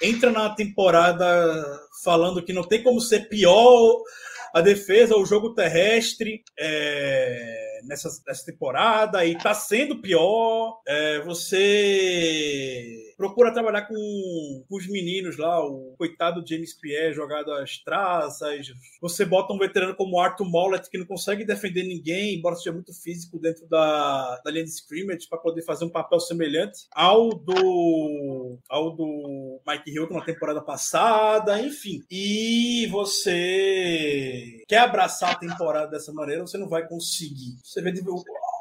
entra 0.02 0.32
na 0.32 0.52
temporada 0.52 1.80
falando 2.04 2.44
que 2.44 2.54
não 2.54 2.64
tem 2.64 2.84
como 2.84 3.02
ser 3.02 3.28
pior 3.28 4.04
a 4.54 4.62
defesa, 4.62 5.16
o 5.16 5.26
jogo 5.26 5.54
terrestre 5.54 6.44
é, 6.58 7.80
nessa, 7.84 8.10
nessa 8.26 8.46
temporada 8.46 9.26
e 9.26 9.38
tá 9.38 9.54
sendo 9.54 10.02
pior. 10.02 10.82
É, 10.88 11.20
você 11.22 13.07
procura 13.18 13.52
trabalhar 13.52 13.88
com, 13.88 14.64
com 14.70 14.78
os 14.78 14.88
meninos 14.88 15.38
lá, 15.38 15.60
o 15.66 15.96
coitado 15.98 16.48
James 16.48 16.74
Pierre 16.74 17.14
jogado 17.14 17.52
às 17.52 17.78
traças. 17.80 18.72
Você 19.02 19.26
bota 19.26 19.54
um 19.54 19.58
veterano 19.58 19.96
como 19.96 20.20
Arthur 20.20 20.46
Mollett 20.46 20.90
que 20.90 20.98
não 20.98 21.06
consegue 21.06 21.44
defender 21.44 21.84
ninguém, 21.84 22.36
embora 22.36 22.56
seja 22.56 22.72
muito 22.72 22.94
físico 22.94 23.40
dentro 23.40 23.68
da, 23.68 24.40
da 24.46 24.52
linha 24.52 24.64
de 24.64 24.70
scrimmage 24.70 25.28
para 25.28 25.40
poder 25.40 25.64
fazer 25.64 25.86
um 25.86 25.90
papel 25.90 26.20
semelhante 26.20 26.88
ao 26.94 27.30
do 27.30 28.60
ao 28.70 28.96
do 28.96 29.60
Mike 29.68 29.92
Hilton 29.92 30.16
na 30.16 30.26
temporada 30.26 30.62
passada, 30.62 31.60
enfim. 31.60 32.04
E 32.12 32.88
você 32.92 34.64
quer 34.68 34.80
abraçar 34.80 35.32
a 35.32 35.40
temporada 35.40 35.90
dessa 35.90 36.14
maneira, 36.14 36.46
você 36.46 36.58
não 36.58 36.70
vai 36.70 36.88
conseguir. 36.88 37.58
Você 37.64 37.82
vê 37.82 37.92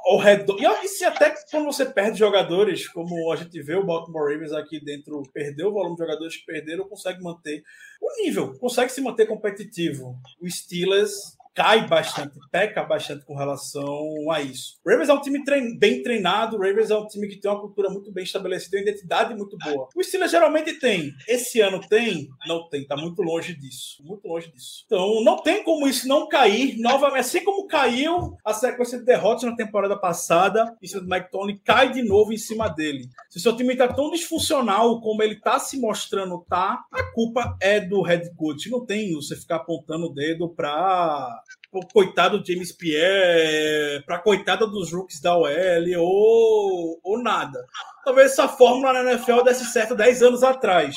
ao 0.06 0.18
redor. 0.18 0.56
E 0.60 0.88
se 0.88 1.04
até 1.04 1.34
quando 1.50 1.64
você 1.64 1.84
perde 1.84 2.20
jogadores, 2.20 2.88
como 2.88 3.32
a 3.32 3.36
gente 3.36 3.60
vê 3.60 3.74
o 3.74 3.84
Baltimore 3.84 4.32
Ravens 4.32 4.52
aqui 4.52 4.78
dentro, 4.78 5.20
perdeu 5.34 5.68
o 5.68 5.72
volume 5.72 5.96
de 5.96 6.02
jogadores 6.02 6.36
que 6.36 6.46
perderam, 6.46 6.88
consegue 6.88 7.20
manter 7.20 7.62
o 8.00 8.22
nível, 8.22 8.56
consegue 8.58 8.92
se 8.92 9.00
manter 9.00 9.26
competitivo. 9.26 10.16
O 10.40 10.48
Steelers 10.48 11.35
cai 11.56 11.88
bastante, 11.88 12.38
peca 12.52 12.84
bastante 12.84 13.24
com 13.24 13.34
relação 13.34 14.30
a 14.30 14.42
isso. 14.42 14.78
O 14.84 14.90
Ravens 14.90 15.08
é 15.08 15.14
um 15.14 15.20
time 15.22 15.42
trein 15.42 15.78
bem 15.78 16.02
treinado, 16.02 16.56
o 16.56 16.60
Ravens 16.60 16.90
é 16.90 16.96
um 16.96 17.06
time 17.06 17.26
que 17.28 17.40
tem 17.40 17.50
uma 17.50 17.60
cultura 17.60 17.88
muito 17.88 18.12
bem 18.12 18.24
estabelecida, 18.24 18.76
uma 18.76 18.82
identidade 18.82 19.34
muito 19.34 19.56
boa. 19.56 19.88
O 19.96 20.04
Steelers 20.04 20.30
geralmente 20.30 20.74
tem. 20.74 21.14
Esse 21.26 21.62
ano 21.62 21.80
tem? 21.80 22.28
Não 22.46 22.68
tem, 22.68 22.86
tá 22.86 22.94
muito 22.94 23.22
longe 23.22 23.54
disso. 23.54 24.04
Muito 24.04 24.28
longe 24.28 24.52
disso. 24.52 24.84
Então, 24.84 25.24
não 25.24 25.42
tem 25.42 25.64
como 25.64 25.88
isso 25.88 26.06
não 26.06 26.28
cair 26.28 26.78
novamente. 26.78 27.20
Assim 27.20 27.42
como 27.42 27.66
caiu 27.66 28.36
a 28.44 28.52
sequência 28.52 28.98
de 28.98 29.06
derrotas 29.06 29.44
na 29.44 29.56
temporada 29.56 29.98
passada, 29.98 30.76
em 30.82 30.86
cima 30.86 31.00
do 31.00 31.08
Mike 31.08 31.30
Tony, 31.30 31.58
cai 31.64 31.90
de 31.90 32.02
novo 32.02 32.34
em 32.34 32.38
cima 32.38 32.68
dele. 32.68 33.08
Se 33.30 33.38
o 33.38 33.40
seu 33.40 33.56
time 33.56 33.74
tá 33.74 33.88
tão 33.88 34.10
disfuncional 34.10 35.00
como 35.00 35.22
ele 35.22 35.40
tá 35.40 35.58
se 35.58 35.80
mostrando, 35.80 36.44
tá, 36.46 36.84
a 36.92 37.02
culpa 37.14 37.56
é 37.62 37.80
do 37.80 38.02
head 38.02 38.30
coach. 38.36 38.68
Não 38.68 38.84
tem 38.84 39.14
você 39.14 39.34
ficar 39.34 39.56
apontando 39.56 40.06
o 40.06 40.12
dedo 40.12 40.50
pra 40.50 41.42
o 41.72 41.86
coitado 41.86 42.38
do 42.38 42.46
James 42.46 42.72
Pierre, 42.72 44.02
para 44.04 44.18
coitada 44.18 44.66
dos 44.66 44.92
rookies 44.92 45.20
da 45.20 45.36
OL 45.36 45.50
ou, 45.98 47.00
ou 47.02 47.22
nada. 47.22 47.64
Talvez 48.04 48.32
essa 48.32 48.48
fórmula 48.48 48.92
na 48.92 49.12
NFL 49.12 49.42
desse 49.42 49.64
certo 49.66 49.94
10 49.94 50.22
anos 50.22 50.42
atrás. 50.42 50.96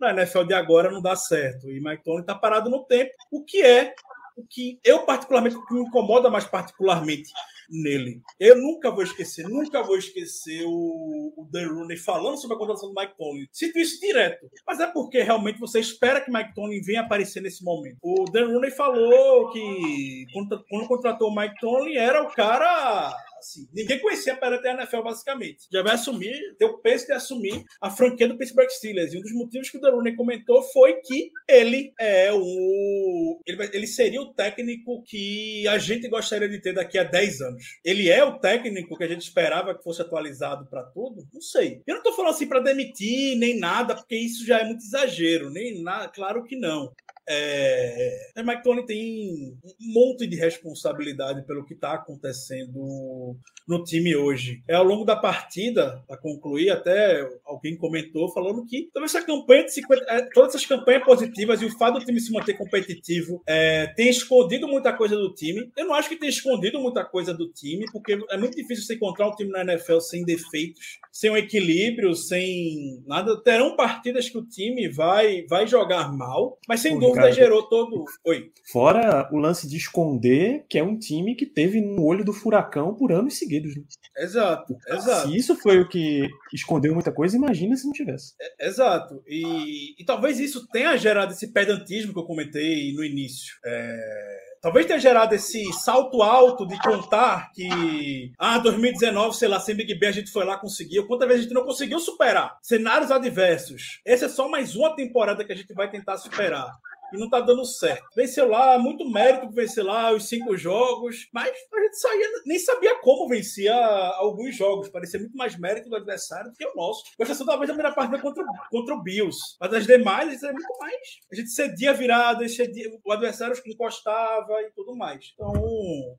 Na 0.00 0.10
NFL 0.10 0.44
de 0.44 0.54
agora 0.54 0.90
não 0.90 1.02
dá 1.02 1.14
certo. 1.16 1.70
E 1.70 1.80
Mike 1.80 2.04
Tony 2.04 2.20
está 2.20 2.34
parado 2.34 2.70
no 2.70 2.84
tempo, 2.84 3.12
o 3.30 3.44
que 3.44 3.62
é 3.62 3.94
o 4.36 4.44
que 4.44 4.80
eu 4.82 5.00
particularmente 5.00 5.56
o 5.56 5.64
que 5.64 5.74
me 5.74 5.80
incomoda 5.82 6.28
mais 6.28 6.44
particularmente 6.44 7.30
nele. 7.70 8.20
Eu 8.38 8.56
nunca 8.56 8.90
vou 8.90 9.02
esquecer, 9.02 9.48
nunca 9.48 9.82
vou 9.82 9.96
esquecer 9.96 10.64
o, 10.66 11.32
o 11.36 11.48
Dan 11.50 11.68
Rooney 11.68 11.96
falando 11.96 12.40
sobre 12.40 12.56
a 12.56 12.58
contratação 12.58 12.92
do 12.92 13.00
Mike 13.00 13.16
Tomlin. 13.16 13.46
Cito 13.52 13.78
isso 13.78 14.00
direto, 14.00 14.48
mas 14.66 14.80
é 14.80 14.86
porque 14.86 15.22
realmente 15.22 15.60
você 15.60 15.80
espera 15.80 16.20
que 16.20 16.30
Mike 16.30 16.54
Tomlin 16.54 16.80
venha 16.80 17.00
aparecer 17.02 17.40
nesse 17.40 17.64
momento. 17.64 17.98
O 18.02 18.24
Dan 18.30 18.48
Rooney 18.48 18.70
falou 18.70 19.50
que 19.50 20.26
quando, 20.32 20.64
contratou 20.88 21.30
o 21.30 21.34
Mike 21.34 21.60
Tomlin 21.60 21.96
era 21.96 22.22
o 22.22 22.32
cara 22.32 23.16
Assim, 23.44 23.68
ninguém 23.74 23.98
conhecia 23.98 24.32
a 24.32 24.36
perante 24.36 24.66
a 24.66 24.72
NFL, 24.72 25.02
basicamente. 25.02 25.66
Já 25.70 25.82
vai 25.82 25.94
assumir, 25.94 26.56
ter 26.58 26.64
o 26.64 26.78
peso 26.78 27.06
de 27.06 27.12
assumir 27.12 27.62
a 27.78 27.90
franquia 27.90 28.26
do 28.26 28.38
Pittsburgh 28.38 28.70
Steelers. 28.70 29.12
E 29.12 29.18
um 29.18 29.20
dos 29.20 29.32
motivos 29.32 29.68
que 29.68 29.76
o 29.76 29.80
Daruney 29.80 30.16
comentou 30.16 30.62
foi 30.62 30.94
que 31.02 31.30
ele 31.46 31.92
é 32.00 32.32
o. 32.32 33.40
Ele, 33.46 33.70
ele 33.74 33.86
seria 33.86 34.22
o 34.22 34.32
técnico 34.32 35.02
que 35.04 35.68
a 35.68 35.76
gente 35.76 36.08
gostaria 36.08 36.48
de 36.48 36.58
ter 36.58 36.72
daqui 36.72 36.98
a 36.98 37.04
10 37.04 37.40
anos. 37.42 37.64
Ele 37.84 38.08
é 38.08 38.24
o 38.24 38.38
técnico 38.38 38.96
que 38.96 39.04
a 39.04 39.08
gente 39.08 39.22
esperava 39.22 39.74
que 39.74 39.84
fosse 39.84 40.00
atualizado 40.00 40.66
para 40.70 40.82
tudo? 40.82 41.28
Não 41.32 41.42
sei. 41.42 41.82
Eu 41.86 41.96
não 41.96 42.02
tô 42.02 42.14
falando 42.14 42.32
assim 42.32 42.46
para 42.46 42.60
demitir 42.60 43.36
nem 43.36 43.58
nada, 43.58 43.94
porque 43.94 44.16
isso 44.16 44.46
já 44.46 44.60
é 44.60 44.64
muito 44.64 44.82
exagero, 44.82 45.50
nem 45.50 45.82
nada, 45.82 46.08
claro 46.08 46.44
que 46.44 46.56
não. 46.56 46.92
É, 47.26 48.30
é, 48.36 48.42
Mike 48.42 48.62
Tony 48.62 48.84
tem 48.84 49.56
um 49.64 49.92
monte 49.92 50.26
de 50.26 50.36
responsabilidade 50.36 51.46
pelo 51.46 51.64
que 51.64 51.74
está 51.74 51.94
acontecendo 51.94 53.36
no 53.66 53.82
time 53.82 54.14
hoje. 54.14 54.62
É 54.68 54.74
ao 54.74 54.84
longo 54.84 55.04
da 55.04 55.16
partida, 55.16 56.02
para 56.06 56.18
concluir, 56.18 56.70
até 56.70 57.26
alguém 57.44 57.76
comentou 57.76 58.30
falando 58.32 58.64
que 58.66 58.90
toda 58.92 59.06
essa 59.06 59.22
campanha 59.22 59.64
de 59.64 59.72
50, 59.72 60.04
é, 60.08 60.22
todas 60.34 60.54
essas 60.54 60.66
campanhas 60.66 61.04
positivas 61.04 61.62
e 61.62 61.64
o 61.64 61.78
fato 61.78 61.98
do 61.98 62.04
time 62.04 62.20
se 62.20 62.32
manter 62.32 62.54
competitivo 62.58 63.42
é, 63.46 63.86
tem 63.96 64.10
escondido 64.10 64.68
muita 64.68 64.92
coisa 64.92 65.16
do 65.16 65.32
time. 65.32 65.70
Eu 65.76 65.86
não 65.86 65.94
acho 65.94 66.10
que 66.10 66.16
tenha 66.16 66.30
escondido 66.30 66.78
muita 66.78 67.04
coisa 67.04 67.32
do 67.32 67.50
time, 67.50 67.86
porque 67.90 68.18
é 68.30 68.36
muito 68.36 68.56
difícil 68.56 68.84
você 68.84 68.94
encontrar 68.94 69.28
um 69.28 69.34
time 69.34 69.50
na 69.50 69.62
NFL 69.62 70.00
sem 70.00 70.24
defeitos, 70.24 70.98
sem 71.10 71.30
um 71.30 71.36
equilíbrio, 71.36 72.14
sem 72.14 73.02
nada. 73.06 73.40
Terão 73.42 73.76
partidas 73.76 74.28
que 74.28 74.36
o 74.36 74.44
time 74.44 74.88
vai, 74.88 75.46
vai 75.48 75.66
jogar 75.66 76.12
mal, 76.12 76.58
mas 76.68 76.80
sem 76.80 76.98
dúvida 76.98 77.13
cara, 77.14 77.32
gerou 77.32 77.62
todo. 77.68 78.04
Oi. 78.24 78.50
Fora 78.70 79.28
o 79.32 79.38
lance 79.38 79.68
de 79.68 79.76
esconder 79.76 80.64
que 80.68 80.78
é 80.78 80.82
um 80.82 80.98
time 80.98 81.34
que 81.34 81.46
teve 81.46 81.80
no 81.80 82.04
olho 82.04 82.24
do 82.24 82.32
furacão 82.32 82.94
por 82.94 83.12
anos 83.12 83.38
seguidos. 83.38 83.76
Né? 83.76 83.82
Exato, 84.18 84.76
exato. 84.88 85.28
Se 85.28 85.36
isso 85.36 85.56
foi 85.56 85.80
o 85.80 85.88
que 85.88 86.28
escondeu 86.52 86.94
muita 86.94 87.12
coisa, 87.12 87.36
imagina 87.36 87.76
se 87.76 87.86
não 87.86 87.92
tivesse. 87.92 88.34
É, 88.40 88.66
exato. 88.68 89.22
E, 89.26 90.00
e 90.00 90.04
talvez 90.04 90.38
isso 90.38 90.66
tenha 90.68 90.96
gerado 90.96 91.32
esse 91.32 91.52
pedantismo 91.52 92.12
que 92.12 92.18
eu 92.18 92.26
comentei 92.26 92.92
no 92.92 93.04
início. 93.04 93.54
É 93.64 94.54
talvez 94.64 94.86
tenha 94.86 94.98
gerado 94.98 95.34
esse 95.34 95.70
salto 95.74 96.22
alto 96.22 96.66
de 96.66 96.78
contar 96.80 97.52
que, 97.52 98.32
ah, 98.38 98.56
2019, 98.56 99.36
sei 99.36 99.46
lá, 99.46 99.60
sem 99.60 99.74
Big 99.74 99.94
Ben 99.98 100.08
a 100.08 100.12
gente 100.12 100.30
foi 100.30 100.42
lá, 100.42 100.56
conseguiu. 100.56 101.06
Quantas 101.06 101.28
vezes 101.28 101.42
a 101.42 101.44
gente 101.44 101.54
não 101.54 101.66
conseguiu 101.66 102.00
superar? 102.00 102.56
Cenários 102.62 103.10
adversos. 103.10 104.00
Essa 104.06 104.24
é 104.24 104.28
só 104.28 104.48
mais 104.48 104.74
uma 104.74 104.96
temporada 104.96 105.44
que 105.44 105.52
a 105.52 105.54
gente 105.54 105.74
vai 105.74 105.90
tentar 105.90 106.16
superar 106.16 106.72
e 107.12 107.18
não 107.18 107.28
tá 107.28 107.40
dando 107.40 107.64
certo. 107.64 108.04
Venceu 108.14 108.48
lá, 108.48 108.78
muito 108.78 109.08
mérito 109.08 109.50
vencer 109.50 109.84
lá 109.84 110.12
os 110.12 110.28
cinco 110.28 110.56
jogos, 110.56 111.28
mas 111.32 111.50
a 111.72 111.80
gente 111.80 111.98
saía, 111.98 112.28
nem 112.46 112.58
sabia 112.58 112.98
como 113.00 113.28
vencia 113.28 113.74
alguns 114.16 114.56
jogos. 114.56 114.88
Parecia 114.88 115.20
muito 115.20 115.36
mais 115.36 115.58
mérito 115.58 115.88
do 115.88 115.96
adversário 115.96 116.50
do 116.50 116.56
que 116.56 116.66
o 116.66 116.74
nosso. 116.74 117.04
Com 117.16 117.22
exceção 117.22 117.46
talvez 117.46 117.68
da 117.68 117.74
primeira 117.74 117.94
partida 117.94 118.20
contra, 118.20 118.44
contra 118.70 118.94
o 118.94 119.02
Bills. 119.02 119.38
Mas 119.60 119.74
as 119.74 119.86
demais, 119.86 120.42
é 120.42 120.52
muito 120.52 120.78
mais. 120.78 120.98
A 121.30 121.34
gente 121.34 121.50
cedia 121.50 121.92
virada, 121.92 122.48
cedia, 122.48 122.90
o 123.04 123.12
adversário 123.12 123.54
encostava 123.66 124.62
e 124.62 124.70
tudo 124.72 124.96
mais. 124.96 125.32
Então, 125.34 125.52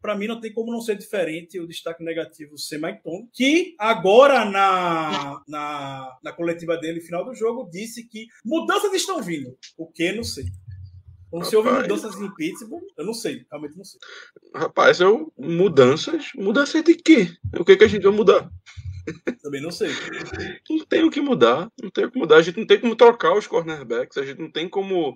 para 0.02 0.16
mim, 0.16 0.28
não 0.28 0.40
tem 0.40 0.54
como 0.54 0.72
não 0.72 0.82
ser 0.82 0.98
diferente 0.98 1.60
o 1.60 1.68
destaque 1.68 2.04
negativo 2.04 2.58
ser 2.58 2.80
Mike 2.80 3.04
Tom, 3.04 3.28
que 3.34 3.76
agora 3.80 4.46
na, 4.46 5.42
na, 5.48 6.18
na 6.24 6.32
coletiva 6.34 6.78
dele, 6.78 7.02
final 7.02 7.26
do 7.26 7.34
jogo, 7.34 7.70
disse 7.70 8.08
que 8.08 8.28
mudanças 8.44 8.94
estão 8.94 9.22
vindo. 9.22 9.58
O 9.78 9.88
que? 9.88 10.12
Não 10.12 10.24
sei. 10.24 10.46
Como 11.30 11.44
se 11.44 11.56
houve 11.56 11.70
mudanças 11.70 12.20
em 12.22 12.34
Pittsburgh, 12.36 12.84
eu 12.98 13.06
não 13.06 13.14
sei, 13.14 13.46
realmente 13.52 13.78
não 13.78 13.84
sei. 13.84 14.00
Rapaz, 14.54 15.00
eu, 15.00 15.34
mudanças? 15.38 16.32
Mudanças 16.36 16.84
de 16.84 16.96
quê? 16.96 17.36
O 17.60 17.66
que, 17.66 17.76
que 17.76 17.84
a 17.84 17.88
gente 17.88 18.04
vai 18.04 18.14
mudar? 18.14 18.50
Também 19.42 19.62
não 19.62 19.72
sei. 19.72 19.90
Não 20.70 20.86
tem 20.86 21.04
o 21.04 21.12
que 21.12 21.22
mudar. 21.22 21.72
Não 21.82 21.90
tem 21.90 22.06
o 22.06 22.12
que 22.12 22.18
mudar. 22.18 22.38
A 22.38 22.42
gente 22.42 22.58
não 22.58 22.66
tem 22.66 22.80
como 22.80 22.96
trocar 22.96 23.36
os 23.36 23.48
cornerbacks. 23.48 24.18
A 24.18 24.26
gente 24.26 24.40
não 24.40 24.52
tem 24.52 24.68
como. 24.68 25.16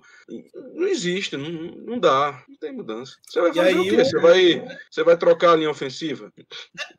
Não 0.74 0.86
existe. 0.86 1.36
Não, 1.36 1.50
não 1.50 1.98
dá. 1.98 2.44
Não 2.48 2.56
tem 2.56 2.72
mudança. 2.72 3.16
Você 3.26 3.40
vai 3.40 3.52
fazer 3.52 3.78
o 3.78 3.82
quê? 3.84 4.04
Você, 4.04 4.18
vai, 4.18 4.78
você 4.90 5.04
vai 5.04 5.16
trocar 5.16 5.52
a 5.52 5.56
linha 5.56 5.70
ofensiva? 5.70 6.32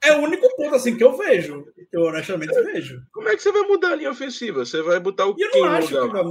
É, 0.03 0.09
é 0.09 0.17
o 0.17 0.21
único 0.21 0.53
ponto 0.55 0.75
assim 0.75 0.97
que 0.97 1.03
eu 1.03 1.17
vejo. 1.17 1.65
Que 1.89 1.97
eu 1.97 2.01
honestamente 2.01 2.53
vejo. 2.63 3.01
Como 3.11 3.29
é 3.29 3.35
que 3.35 3.41
você 3.41 3.51
vai 3.51 3.63
mudar 3.63 3.91
a 3.91 3.95
linha 3.95 4.11
ofensiva? 4.11 4.65
Você 4.65 4.81
vai 4.81 4.99
botar 4.99 5.25
o 5.25 5.35
que 5.35 5.43
Eu 5.43 5.51
não 5.51 5.65
acho 5.65 5.87
que 5.87 5.93
vai, 5.93 6.23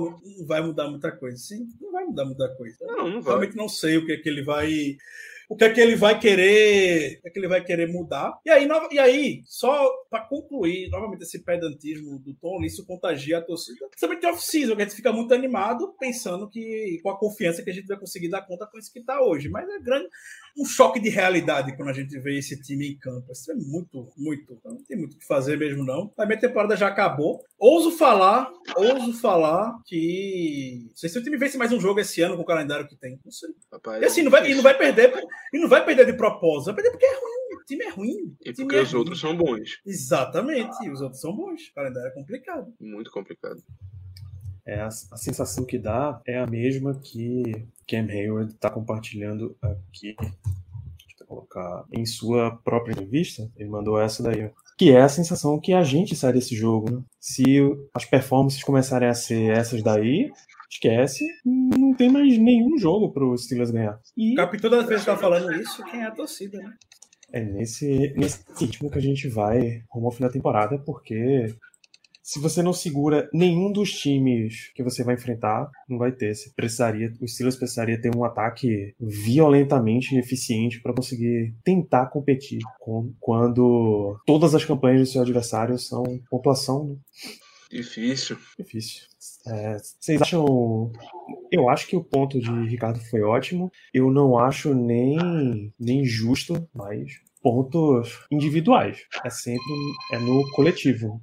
vai, 0.47 0.63
mudar 0.63 0.89
muita 0.89 1.13
coisa. 1.13 1.37
Sim, 1.37 1.67
não 1.81 1.93
vai 1.93 2.05
mudar 2.05 2.25
muita 2.25 2.49
coisa. 2.57 2.77
Não, 2.83 3.09
não 3.09 3.23
vai. 3.23 3.35
Realmente 3.35 3.57
não 3.57 3.69
sei 3.69 3.97
o 3.97 4.07
que 4.07 4.13
é 4.13 4.17
que 4.17 4.29
ele 4.29 4.43
vai 4.43 4.97
o 5.51 5.57
que 5.57 5.65
é 5.65 5.71
que 5.71 5.81
ele 5.81 5.97
vai 5.97 6.17
querer, 6.17 7.19
o 7.19 7.23
que 7.23 7.29
é 7.29 7.31
que 7.33 7.39
ele 7.41 7.49
vai 7.49 7.63
querer 7.63 7.89
mudar. 7.89 8.39
E 8.47 8.51
aí, 8.51 8.69
e 8.93 8.99
aí 9.01 9.43
só 9.45 9.91
para 10.09 10.21
concluir, 10.21 10.89
novamente 10.91 11.23
esse 11.23 11.41
pedantismo 11.41 12.21
do 12.21 12.33
Tom, 12.35 12.63
isso 12.63 12.87
contagia 12.87 13.39
a 13.39 13.43
torcida. 13.43 13.89
Principalmente 13.89 14.27
off-season, 14.27 14.77
que 14.77 14.83
a 14.83 14.85
gente 14.85 14.95
fica 14.95 15.13
muito 15.13 15.35
animado 15.35 15.93
pensando 15.99 16.49
que 16.49 17.01
com 17.03 17.11
a 17.11 17.19
confiança 17.19 17.65
que 17.65 17.71
a 17.71 17.73
gente 17.73 17.89
vai 17.89 17.99
conseguir 17.99 18.29
dar 18.29 18.43
conta 18.43 18.65
com 18.65 18.79
isso 18.79 18.93
que 18.93 19.01
está 19.01 19.21
hoje. 19.21 19.49
Mas 19.49 19.69
é 19.69 19.81
grande 19.81 20.09
um 20.57 20.65
choque 20.65 21.01
de 21.01 21.09
realidade 21.09 21.77
quando 21.77 21.89
a 21.89 21.93
gente 21.95 22.17
vê 22.21 22.39
esse 22.39 22.61
time 22.61 22.89
em 22.89 22.97
campo. 22.97 23.33
Isso 23.33 23.51
é 23.51 23.55
muito, 23.55 24.09
muito. 24.17 24.53
Então, 24.53 24.75
não 24.75 24.85
tem 24.85 24.97
muito 24.97 25.15
o 25.15 25.19
que 25.19 25.27
fazer 25.27 25.57
mesmo, 25.57 25.85
não. 25.85 26.13
A 26.17 26.27
minha 26.27 26.39
temporada 26.39 26.77
já 26.77 26.87
acabou. 26.87 27.43
Ouso 27.59 27.91
falar, 27.91 28.53
ouso 28.77 29.13
falar 29.15 29.77
que. 29.85 30.85
Não 30.87 30.97
sei 30.97 31.09
se 31.09 31.19
o 31.19 31.23
time 31.23 31.37
vence 31.37 31.59
mais 31.59 31.73
um 31.73 31.81
jogo 31.81 31.99
esse 31.99 32.21
ano 32.21 32.37
com 32.37 32.43
o 32.43 32.47
calendário 32.47 32.87
que 32.87 32.97
tem. 32.97 33.19
Não 33.25 33.33
sei. 33.33 33.51
Rapaz, 33.73 34.01
e 34.01 34.05
assim, 34.05 34.23
não 34.23 34.31
vai, 34.31 34.49
e 34.49 34.55
não 34.55 34.63
vai 34.63 34.77
perder. 34.77 35.13
E 35.53 35.59
não 35.59 35.69
vai 35.69 35.85
perder 35.85 36.07
de 36.07 36.13
propósito. 36.15 36.67
Vai 36.67 36.75
perder 36.77 36.91
porque 36.91 37.07
é 37.07 37.15
ruim. 37.15 37.61
O 37.61 37.65
time 37.65 37.85
é 37.85 37.91
ruim. 37.91 38.37
E 38.45 38.53
porque 38.53 38.77
é 38.77 38.83
os 38.83 38.93
ruim. 38.93 38.99
outros 38.99 39.21
são 39.21 39.37
bons. 39.37 39.81
Exatamente. 39.87 40.85
E 40.85 40.91
os 40.91 41.01
outros 41.01 41.21
são 41.21 41.35
bons. 41.35 41.69
O 41.69 41.75
calendário 41.75 42.09
é 42.09 42.15
complicado. 42.15 42.73
Muito 42.81 43.11
complicado. 43.11 43.63
É, 44.67 44.81
a, 44.81 44.87
a 44.87 45.17
sensação 45.17 45.65
que 45.65 45.79
dá 45.79 46.21
é 46.27 46.39
a 46.39 46.47
mesma 46.47 46.95
que 46.95 47.67
Cam 47.89 48.07
Hayward 48.09 48.53
está 48.53 48.71
compartilhando 48.71 49.57
aqui. 49.61 50.15
Deixa 50.17 51.23
eu 51.23 51.27
colocar 51.27 51.85
em 51.93 52.07
sua 52.07 52.57
própria 52.65 52.93
entrevista. 52.93 53.51
Ele 53.57 53.69
mandou 53.69 54.01
essa 54.01 54.23
daí. 54.23 54.51
Que 54.79 54.93
é 54.93 55.01
a 55.03 55.09
sensação 55.09 55.61
que 55.61 55.73
a 55.73 55.83
gente 55.83 56.15
sai 56.15 56.33
desse 56.33 56.55
jogo. 56.55 56.91
Né? 56.91 57.03
Se 57.19 57.59
as 57.93 58.05
performances 58.05 58.63
começarem 58.63 59.09
a 59.09 59.15
ser 59.15 59.51
essas 59.51 59.83
daí, 59.83 60.31
esquece, 60.71 61.25
não 61.45 61.95
tem 61.95 62.09
mais 62.09 62.39
nenhum 62.39 62.79
jogo 62.79 63.13
para 63.13 63.27
os 63.27 63.45
Steelers 63.45 63.71
ganhar. 63.71 63.99
E... 64.17 64.35
Capitão 64.35 64.71
da 64.71 64.79
defesa 64.79 65.01
está 65.01 65.17
falando 65.17 65.53
isso, 65.53 65.83
quem 65.85 66.01
é 66.01 66.07
a 66.07 66.13
torcida, 66.13 66.59
né? 66.59 66.73
É 67.33 67.45
nesse, 67.45 68.13
nesse 68.17 68.45
ritmo 68.59 68.91
que 68.91 68.99
a 68.99 69.03
gente 69.03 69.29
vai 69.29 69.83
rumo 69.91 70.07
ao 70.07 70.13
fim 70.13 70.23
da 70.23 70.31
temporada, 70.31 70.79
porque 70.79 71.47
se 72.23 72.39
você 72.39 72.63
não 72.63 72.73
segura 72.73 73.29
nenhum 73.33 73.73
dos 73.73 73.91
times 73.91 74.73
que 74.75 74.83
você 74.83 75.03
vai 75.03 75.15
enfrentar, 75.15 75.69
não 75.89 75.99
vai 75.99 76.13
ter. 76.13 76.35
Você 76.35 76.51
precisaria, 76.55 77.13
o 77.21 77.27
Steelers 77.27 77.57
precisaria 77.57 78.01
ter 78.01 78.15
um 78.15 78.25
ataque 78.25 78.95
violentamente 79.01 80.17
eficiente 80.17 80.81
para 80.81 80.95
conseguir 80.95 81.55
tentar 81.65 82.07
competir 82.07 82.61
com, 82.79 83.13
quando 83.19 84.17
todas 84.27 84.55
as 84.55 84.65
campanhas 84.65 85.01
do 85.01 85.07
seu 85.07 85.23
adversário 85.23 85.79
são 85.79 86.05
pontuação. 86.31 86.89
Né? 86.89 86.97
Difícil. 87.71 88.37
Difícil. 88.59 89.07
É, 89.47 89.77
vocês 89.79 90.21
acham. 90.21 90.93
Eu 91.53 91.69
acho 91.69 91.87
que 91.87 91.97
o 91.97 92.03
ponto 92.03 92.41
de 92.41 92.51
Ricardo 92.69 92.99
foi 92.99 93.23
ótimo. 93.23 93.71
Eu 93.95 94.11
não 94.11 94.37
acho 94.39 94.75
nem, 94.75 95.73
nem 95.79 96.05
justo, 96.05 96.69
mas 96.75 97.21
pontos 97.43 98.27
individuais. 98.31 99.07
É 99.25 99.31
sempre 99.31 99.73
é 100.13 100.19
no 100.19 100.45
coletivo. 100.51 101.23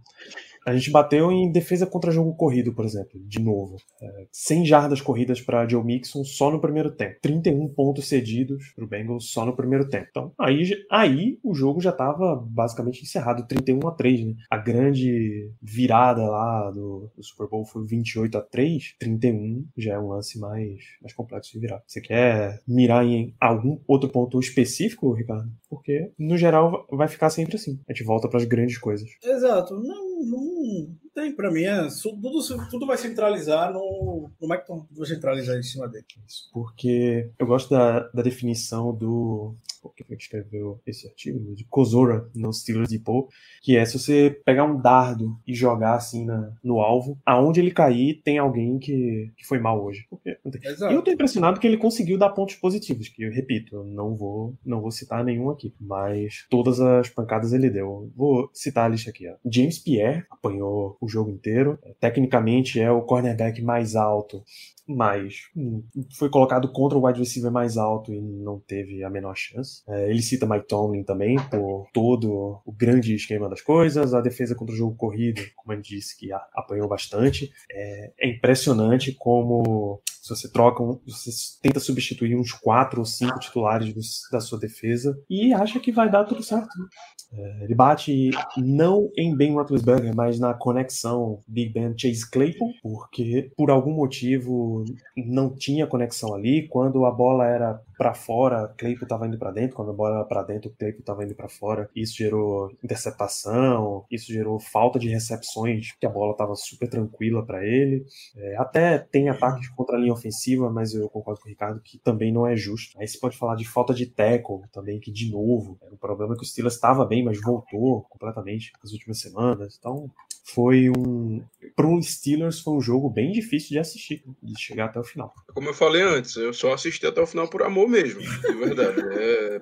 A 0.67 0.75
gente 0.75 0.91
bateu 0.91 1.31
em 1.31 1.49
defesa 1.49 1.87
contra 1.87 2.11
jogo 2.11 2.35
corrido, 2.35 2.73
por 2.73 2.83
exemplo, 2.83 3.17
de 3.25 3.39
novo. 3.39 3.77
É, 4.01 4.27
100 4.33 4.65
jardas 4.65 4.99
corridas 4.99 5.39
para 5.39 5.65
Joe 5.65 5.81
Mixon 5.81 6.25
só 6.25 6.51
no 6.51 6.59
primeiro 6.59 6.91
tempo. 6.91 7.15
31 7.21 7.69
pontos 7.69 8.09
cedidos 8.09 8.73
para 8.75 8.83
o 8.83 8.87
Bengals 8.87 9.31
só 9.31 9.45
no 9.45 9.55
primeiro 9.55 9.87
tempo. 9.87 10.07
Então, 10.09 10.33
aí, 10.37 10.69
aí 10.91 11.39
o 11.41 11.55
jogo 11.55 11.79
já 11.79 11.91
estava 11.91 12.35
basicamente 12.35 13.01
encerrado, 13.01 13.47
31 13.47 13.87
a 13.87 13.91
3, 13.93 14.25
né? 14.25 14.33
A 14.51 14.57
grande 14.57 15.49
virada 15.61 16.21
lá 16.23 16.69
do, 16.69 17.09
do, 17.15 17.23
Super 17.23 17.47
Bowl 17.47 17.63
foi 17.63 17.85
28 17.85 18.37
a 18.37 18.41
3, 18.41 18.95
31 18.99 19.65
já 19.77 19.93
é 19.93 19.99
um 19.99 20.09
lance 20.09 20.37
mais, 20.37 20.79
mais 21.01 21.13
complexo 21.13 21.53
de 21.53 21.59
virar. 21.59 21.81
Você 21.87 22.01
quer 22.01 22.61
mirar 22.67 23.05
em 23.05 23.33
algum 23.39 23.79
outro 23.87 24.09
ponto 24.09 24.37
específico, 24.37 25.13
Ricardo? 25.13 25.49
Porque, 25.69 26.11
no 26.19 26.37
geral, 26.37 26.85
vai 26.91 27.07
ficar 27.07 27.29
sempre 27.29 27.55
assim. 27.55 27.79
A 27.87 27.93
gente 27.93 28.03
volta 28.03 28.27
para 28.27 28.39
as 28.39 28.45
grandes 28.45 28.77
coisas. 28.77 29.09
Exato. 29.23 29.73
Não, 29.75 30.06
não 30.25 30.95
tem, 31.13 31.35
pra 31.35 31.51
mim, 31.51 31.63
é, 31.63 31.87
tudo, 32.01 32.69
tudo 32.69 32.85
vai 32.85 32.97
centralizar 32.97 33.73
no, 33.73 34.29
no 34.39 34.47
Macton. 34.47 34.85
Vou 34.91 35.05
centralizar 35.05 35.57
em 35.57 35.63
cima 35.63 35.87
dele. 35.87 36.05
Porque 36.53 37.29
eu 37.39 37.47
gosto 37.47 37.69
da, 37.69 38.07
da 38.09 38.21
definição 38.21 38.93
do 38.93 39.55
que 39.95 40.03
foi 40.03 40.15
que 40.15 40.23
escreveu 40.23 40.79
esse 40.85 41.07
artigo, 41.07 41.55
de 41.55 41.63
Kozora, 41.65 42.29
no 42.35 42.51
Steelers 42.53 42.89
Depot, 42.89 43.27
que 43.61 43.77
é 43.77 43.85
se 43.85 43.97
você 43.97 44.41
pegar 44.45 44.65
um 44.65 44.79
dardo 44.79 45.37
e 45.45 45.53
jogar 45.53 45.95
assim 45.95 46.25
na, 46.25 46.51
no 46.63 46.79
alvo, 46.79 47.17
aonde 47.25 47.59
ele 47.59 47.71
cair, 47.71 48.21
tem 48.23 48.37
alguém 48.37 48.79
que, 48.79 49.31
que 49.37 49.45
foi 49.45 49.59
mal 49.59 49.83
hoje. 49.83 50.05
Porque, 50.09 50.29
e 50.67 50.93
eu 50.93 51.01
tô 51.01 51.11
impressionado 51.11 51.59
que 51.59 51.67
ele 51.67 51.77
conseguiu 51.77 52.17
dar 52.17 52.29
pontos 52.29 52.55
positivos, 52.55 53.09
que 53.09 53.23
eu 53.23 53.31
repito, 53.31 53.75
eu 53.75 53.83
não 53.83 54.15
vou, 54.15 54.55
não 54.65 54.81
vou 54.81 54.91
citar 54.91 55.23
nenhum 55.23 55.49
aqui, 55.49 55.73
mas 55.79 56.45
todas 56.49 56.79
as 56.79 57.09
pancadas 57.09 57.53
ele 57.53 57.69
deu. 57.69 58.11
Vou 58.15 58.49
citar 58.53 58.85
a 58.85 58.89
lista 58.89 59.09
aqui, 59.09 59.27
ó. 59.27 59.35
James 59.49 59.79
Pierre 59.79 60.25
apanhou 60.29 60.97
o 60.99 61.07
jogo 61.07 61.29
inteiro, 61.29 61.77
tecnicamente 61.99 62.79
é 62.79 62.91
o 62.91 63.01
cornerback 63.01 63.61
mais 63.61 63.95
alto 63.95 64.43
mas 64.87 65.49
hum, 65.55 65.83
foi 66.17 66.29
colocado 66.29 66.71
contra 66.71 66.97
o 66.97 67.05
wide 67.05 67.19
receiver 67.19 67.51
mais 67.51 67.77
alto 67.77 68.13
e 68.13 68.21
não 68.21 68.59
teve 68.59 69.03
a 69.03 69.09
menor 69.09 69.35
chance. 69.35 69.83
É, 69.87 70.09
ele 70.09 70.21
cita 70.21 70.45
Mike 70.45 70.67
Tomlin 70.67 71.03
também 71.03 71.37
por 71.49 71.87
todo 71.93 72.61
o 72.65 72.71
grande 72.71 73.15
esquema 73.15 73.49
das 73.49 73.61
coisas, 73.61 74.13
a 74.13 74.21
defesa 74.21 74.55
contra 74.55 74.73
o 74.73 74.77
jogo 74.77 74.95
corrido, 74.95 75.41
como 75.55 75.73
ele 75.73 75.81
disse, 75.81 76.17
que 76.17 76.31
apanhou 76.53 76.87
bastante. 76.87 77.51
É, 77.71 78.11
é 78.19 78.29
impressionante 78.29 79.13
como 79.13 80.01
se 80.27 80.35
você 80.35 80.51
troca, 80.51 80.83
um, 80.83 80.99
você 81.07 81.31
tenta 81.61 81.79
substituir 81.79 82.35
uns 82.35 82.51
quatro 82.51 82.99
ou 82.99 83.05
cinco 83.05 83.39
titulares 83.39 83.93
da 84.31 84.41
sua 84.41 84.59
defesa 84.59 85.17
e 85.29 85.53
acha 85.53 85.79
que 85.79 85.91
vai 85.91 86.09
dar 86.09 86.25
tudo 86.25 86.43
certo. 86.43 86.67
Né? 86.77 86.87
É, 87.33 87.63
ele 87.63 87.75
bate 87.75 88.29
não 88.57 89.09
em 89.17 89.35
Ben 89.35 89.53
Roethlisberger, 89.53 90.15
mas 90.15 90.39
na 90.39 90.53
conexão 90.53 91.43
Big 91.47 91.73
Ben 91.73 91.93
Chase 91.97 92.29
Claypool, 92.29 92.71
porque 92.81 93.51
por 93.55 93.69
algum 93.69 93.93
motivo 93.93 94.83
não 95.15 95.53
tinha 95.53 95.87
conexão 95.87 96.33
ali. 96.33 96.67
Quando 96.67 97.05
a 97.05 97.11
bola 97.11 97.45
era 97.45 97.81
para 97.97 98.13
fora, 98.13 98.73
Claypool 98.77 99.03
estava 99.03 99.27
indo 99.27 99.37
para 99.37 99.51
dentro. 99.51 99.75
Quando 99.75 99.91
a 99.91 99.93
bola 99.93 100.23
para 100.25 100.43
dentro, 100.43 100.73
Claypool 100.77 100.99
estava 100.99 101.23
indo 101.23 101.35
para 101.35 101.49
fora. 101.49 101.89
Isso 101.95 102.15
gerou 102.15 102.71
interceptação, 102.83 104.05
isso 104.11 104.31
gerou 104.31 104.59
falta 104.59 104.99
de 104.99 105.09
recepções, 105.09 105.93
que 105.99 106.05
a 106.05 106.09
bola 106.09 106.31
estava 106.31 106.55
super 106.55 106.87
tranquila 106.87 107.45
para 107.45 107.65
ele. 107.65 108.05
É, 108.35 108.57
até 108.57 108.99
tem 108.99 109.29
ataques 109.29 109.69
contra 109.69 109.97
a 109.97 109.99
linha 109.99 110.13
ofensiva, 110.13 110.69
mas 110.69 110.93
eu 110.93 111.09
concordo 111.09 111.41
com 111.41 111.47
o 111.47 111.49
Ricardo 111.49 111.81
que 111.81 111.97
também 111.97 112.31
não 112.31 112.45
é 112.45 112.55
justo. 112.55 112.99
Aí 112.99 113.07
você 113.07 113.17
pode 113.17 113.37
falar 113.37 113.55
de 113.55 113.65
falta 113.65 113.93
de 113.93 114.05
tackle 114.05 114.61
também, 114.71 114.99
que 114.99 115.11
de 115.11 115.31
novo 115.31 115.77
era 115.81 115.93
um 115.93 115.97
problema 115.97 116.35
que 116.35 116.43
o 116.43 116.45
Steelers 116.45 116.75
estava 116.75 117.05
bem, 117.05 117.23
mas 117.23 117.41
voltou 117.41 118.03
completamente 118.09 118.71
nas 118.81 118.91
últimas 118.91 119.19
semanas. 119.19 119.75
Então 119.79 120.09
foi 120.43 120.89
um. 120.89 121.43
Para 121.75 121.87
um 121.87 122.01
Steelers 122.01 122.61
foi 122.61 122.73
um 122.73 122.81
jogo 122.81 123.09
bem 123.09 123.31
difícil 123.31 123.69
de 123.69 123.79
assistir, 123.79 124.23
de 124.41 124.59
chegar 124.59 124.85
até 124.85 124.99
o 124.99 125.03
final. 125.03 125.33
Como 125.53 125.67
eu 125.67 125.73
falei 125.73 126.01
antes, 126.01 126.35
eu 126.35 126.53
só 126.53 126.73
assisti 126.73 127.05
até 127.05 127.21
o 127.21 127.27
final 127.27 127.47
por 127.49 127.63
amor 127.63 127.86
mesmo, 127.87 128.21
de 128.21 128.53
verdade. 128.53 129.01
É... 129.17 129.61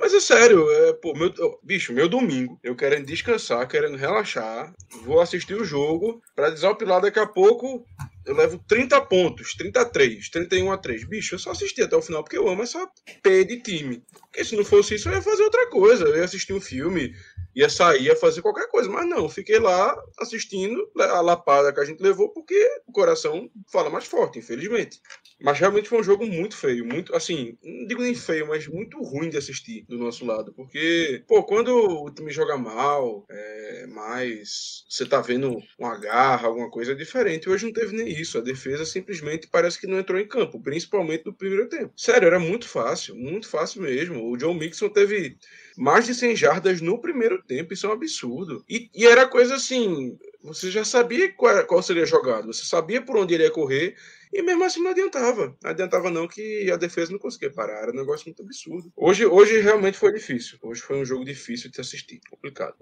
Mas 0.00 0.12
é 0.12 0.20
sério, 0.20 0.68
é, 0.70 0.92
pô, 0.94 1.14
meu, 1.14 1.32
bicho, 1.62 1.92
meu 1.92 2.08
domingo, 2.08 2.58
eu 2.62 2.74
querendo 2.74 3.06
descansar, 3.06 3.66
querendo 3.68 3.96
relaxar, 3.96 4.74
vou 5.04 5.20
assistir 5.20 5.54
o 5.54 5.64
jogo 5.64 6.20
para 6.34 6.50
desopilar 6.50 7.00
daqui 7.00 7.18
a 7.18 7.26
pouco 7.26 7.84
eu 8.26 8.34
levo 8.34 8.58
30 8.66 9.00
pontos, 9.02 9.54
33, 9.54 10.28
31 10.28 10.72
a 10.72 10.76
3. 10.76 11.04
Bicho, 11.04 11.36
eu 11.36 11.38
só 11.38 11.52
assisti 11.52 11.80
até 11.80 11.96
o 11.96 12.02
final 12.02 12.24
porque 12.24 12.36
eu 12.36 12.48
amo 12.48 12.64
essa 12.64 12.84
P 13.22 13.44
de 13.44 13.60
time. 13.60 14.02
Porque 14.20 14.44
se 14.44 14.56
não 14.56 14.64
fosse 14.64 14.96
isso, 14.96 15.08
eu 15.08 15.12
ia 15.12 15.22
fazer 15.22 15.44
outra 15.44 15.70
coisa. 15.70 16.04
Eu 16.04 16.16
ia 16.16 16.24
assistir 16.24 16.52
um 16.52 16.60
filme, 16.60 17.14
ia 17.56 17.70
sair, 17.70 18.02
ia 18.02 18.14
fazer 18.14 18.42
qualquer 18.42 18.68
coisa. 18.68 18.90
Mas 18.90 19.08
não, 19.08 19.28
fiquei 19.30 19.58
lá 19.58 19.96
assistindo 20.18 20.88
a 20.98 21.20
lapada 21.22 21.72
que 21.72 21.80
a 21.80 21.84
gente 21.84 22.02
levou 22.02 22.28
porque 22.28 22.54
o 22.86 22.92
coração 22.92 23.50
fala 23.72 23.88
mais 23.88 24.04
forte, 24.04 24.38
infelizmente. 24.38 25.00
Mas 25.40 25.58
realmente 25.58 25.88
foi 25.88 26.00
um 26.00 26.04
jogo 26.04 26.26
muito 26.26 26.56
feio, 26.56 26.84
muito, 26.84 27.14
assim, 27.16 27.56
não 27.62 27.86
digo 27.86 28.02
nem 28.02 28.14
feio, 28.14 28.46
mas 28.46 28.66
muito 28.66 29.02
ruim 29.02 29.30
de 29.30 29.38
assistir 29.38 29.84
do 29.88 29.98
nosso 29.98 30.24
lado. 30.26 30.52
Porque, 30.52 31.24
pô, 31.26 31.42
quando 31.44 31.74
o 31.74 32.10
time 32.10 32.30
joga 32.30 32.58
mal, 32.58 33.24
é, 33.30 33.86
mas 33.88 34.84
você 34.88 35.06
tá 35.06 35.20
vendo 35.22 35.56
uma 35.78 35.96
garra, 35.98 36.48
alguma 36.48 36.70
coisa 36.70 36.94
diferente. 36.94 37.48
Hoje 37.48 37.64
não 37.64 37.72
teve 37.72 37.96
nem 37.96 38.08
isso. 38.08 38.36
A 38.36 38.42
defesa 38.42 38.84
simplesmente 38.84 39.48
parece 39.48 39.80
que 39.80 39.86
não 39.86 39.98
entrou 39.98 40.20
em 40.20 40.28
campo, 40.28 40.60
principalmente 40.60 41.24
no 41.24 41.32
primeiro 41.32 41.68
tempo. 41.68 41.92
Sério, 41.96 42.26
era 42.26 42.38
muito 42.38 42.68
fácil, 42.68 43.14
muito 43.14 43.48
fácil 43.48 43.82
mesmo. 43.82 44.30
O 44.30 44.36
John 44.36 44.54
Mixon 44.54 44.90
teve 44.90 45.38
mais 45.76 46.06
de 46.06 46.14
100 46.14 46.36
jardas 46.36 46.80
no 46.80 47.00
primeiro 47.00 47.42
tempo, 47.42 47.72
isso 47.72 47.86
é 47.86 47.90
um 47.90 47.92
absurdo. 47.92 48.64
E, 48.68 48.90
e 48.94 49.06
era 49.06 49.26
coisa 49.26 49.56
assim, 49.56 50.18
você 50.42 50.70
já 50.70 50.84
sabia 50.84 51.32
qual, 51.32 51.64
qual 51.66 51.82
seria 51.82 52.04
a 52.04 52.06
jogada, 52.06 52.46
você 52.46 52.64
sabia 52.64 53.02
por 53.02 53.16
onde 53.16 53.34
ele 53.34 53.44
ia 53.44 53.50
correr, 53.50 53.96
e 54.32 54.42
mesmo 54.42 54.64
assim 54.64 54.82
não 54.82 54.90
adiantava. 54.90 55.56
Não 55.62 55.70
adiantava 55.70 56.10
não 56.10 56.28
que 56.28 56.70
a 56.70 56.76
defesa 56.76 57.12
não 57.12 57.18
conseguia 57.18 57.50
parar. 57.50 57.82
Era 57.82 57.92
um 57.92 57.96
negócio 57.96 58.26
muito 58.26 58.42
absurdo. 58.42 58.92
Hoje, 58.96 59.24
hoje 59.24 59.60
realmente 59.60 59.96
foi 59.96 60.12
difícil. 60.12 60.58
Hoje 60.62 60.82
foi 60.82 61.00
um 61.00 61.04
jogo 61.04 61.24
difícil 61.24 61.70
de 61.70 61.80
assistir. 61.80 62.20
Complicado. 62.28 62.74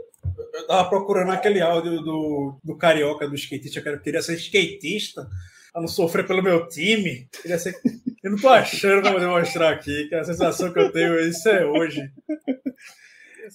Eu 0.53 0.67
tava 0.67 0.89
procurando 0.89 1.31
aquele 1.31 1.61
áudio 1.61 2.01
do, 2.03 2.59
do 2.65 2.77
Carioca, 2.77 3.29
do 3.29 3.35
skatista. 3.35 3.81
Eu 3.89 4.01
queria 4.01 4.23
ser 4.23 4.35
skatista 4.35 5.29
a 5.73 5.81
não 5.81 5.89
sofrer 5.89 6.27
pelo 6.27 6.43
meu 6.43 6.67
time. 6.67 7.29
Queria 7.41 7.59
ser... 7.59 7.75
Eu 8.25 8.31
não 8.31 8.39
tô 8.39 8.49
achando 8.49 9.03
pra 9.03 9.13
poder 9.13 9.27
mostrar 9.27 9.71
aqui, 9.71 10.09
que 10.09 10.15
a 10.15 10.25
sensação 10.25 10.73
que 10.73 10.79
eu 10.79 10.91
tenho, 10.91 11.21
isso 11.21 11.47
é 11.47 11.67
hoje. 11.67 12.11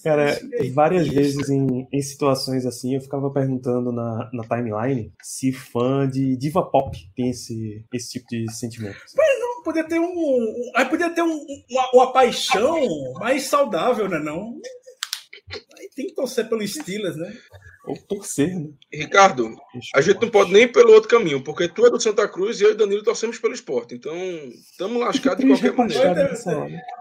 Cara, 0.04 0.38
várias 0.72 1.08
vezes 1.08 1.48
em, 1.50 1.88
em 1.92 2.00
situações 2.00 2.64
assim, 2.64 2.94
eu 2.94 3.00
ficava 3.00 3.28
perguntando 3.32 3.90
na, 3.90 4.30
na 4.32 4.44
timeline 4.44 5.12
se 5.20 5.50
fã 5.50 6.08
de 6.08 6.36
diva 6.36 6.62
pop 6.62 6.96
tem 7.16 7.30
esse, 7.30 7.84
esse 7.92 8.12
tipo 8.12 8.26
de 8.30 8.52
sentimento. 8.52 8.96
Mas 9.16 9.40
não, 9.40 9.62
podia 9.64 9.82
ter 9.82 9.98
um. 9.98 10.04
um 10.06 10.72
aí 10.76 10.84
podia 10.84 11.10
ter 11.10 11.22
um, 11.22 11.44
uma, 11.68 11.90
uma 11.92 12.12
paixão 12.12 12.78
mais 13.14 13.42
saudável, 13.42 14.08
né? 14.08 14.20
Não? 14.20 14.56
Aí 15.76 15.90
tem 15.96 16.06
que 16.06 16.14
torcer 16.14 16.48
pelo 16.48 16.64
Steelers, 16.64 17.16
né? 17.16 17.36
Ou 17.84 17.96
torcer, 17.96 18.54
né? 18.54 18.68
Ricardo, 18.92 19.56
a 19.94 20.00
gente 20.00 20.20
não 20.20 20.28
pode 20.28 20.52
nem 20.52 20.62
ir 20.64 20.72
pelo 20.72 20.92
outro 20.92 21.08
caminho, 21.08 21.42
porque 21.42 21.66
tu 21.66 21.86
é 21.86 21.90
do 21.90 22.00
Santa 22.00 22.28
Cruz 22.28 22.60
e 22.60 22.64
eu 22.64 22.72
e 22.72 22.76
Danilo 22.76 23.02
torcemos 23.02 23.38
pelo 23.38 23.54
esporte. 23.54 23.94
Então, 23.94 24.14
estamos 24.14 25.00
lascados 25.00 25.42
de 25.42 25.50
qualquer 25.50 25.72
maneira. 25.72 26.34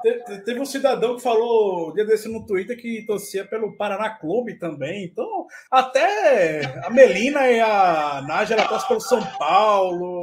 Teve, 0.01 0.39
teve, 0.45 0.59
um 0.59 0.65
cidadão 0.65 1.17
que 1.17 1.21
falou 1.21 1.93
dia 1.93 2.05
desse 2.05 2.29
no 2.29 2.45
Twitter 2.45 2.77
que 2.77 3.05
torcia 3.05 3.45
pelo 3.45 3.75
Paraná 3.75 4.09
Clube 4.09 4.57
também. 4.57 5.03
Então, 5.03 5.45
até 5.69 6.61
a 6.85 6.89
Melina 6.89 7.49
e 7.49 7.59
a 7.59 8.23
Nájera 8.25 8.67
torcem 8.67 8.87
pelo 8.87 9.01
São 9.01 9.21
Paulo. 9.37 10.21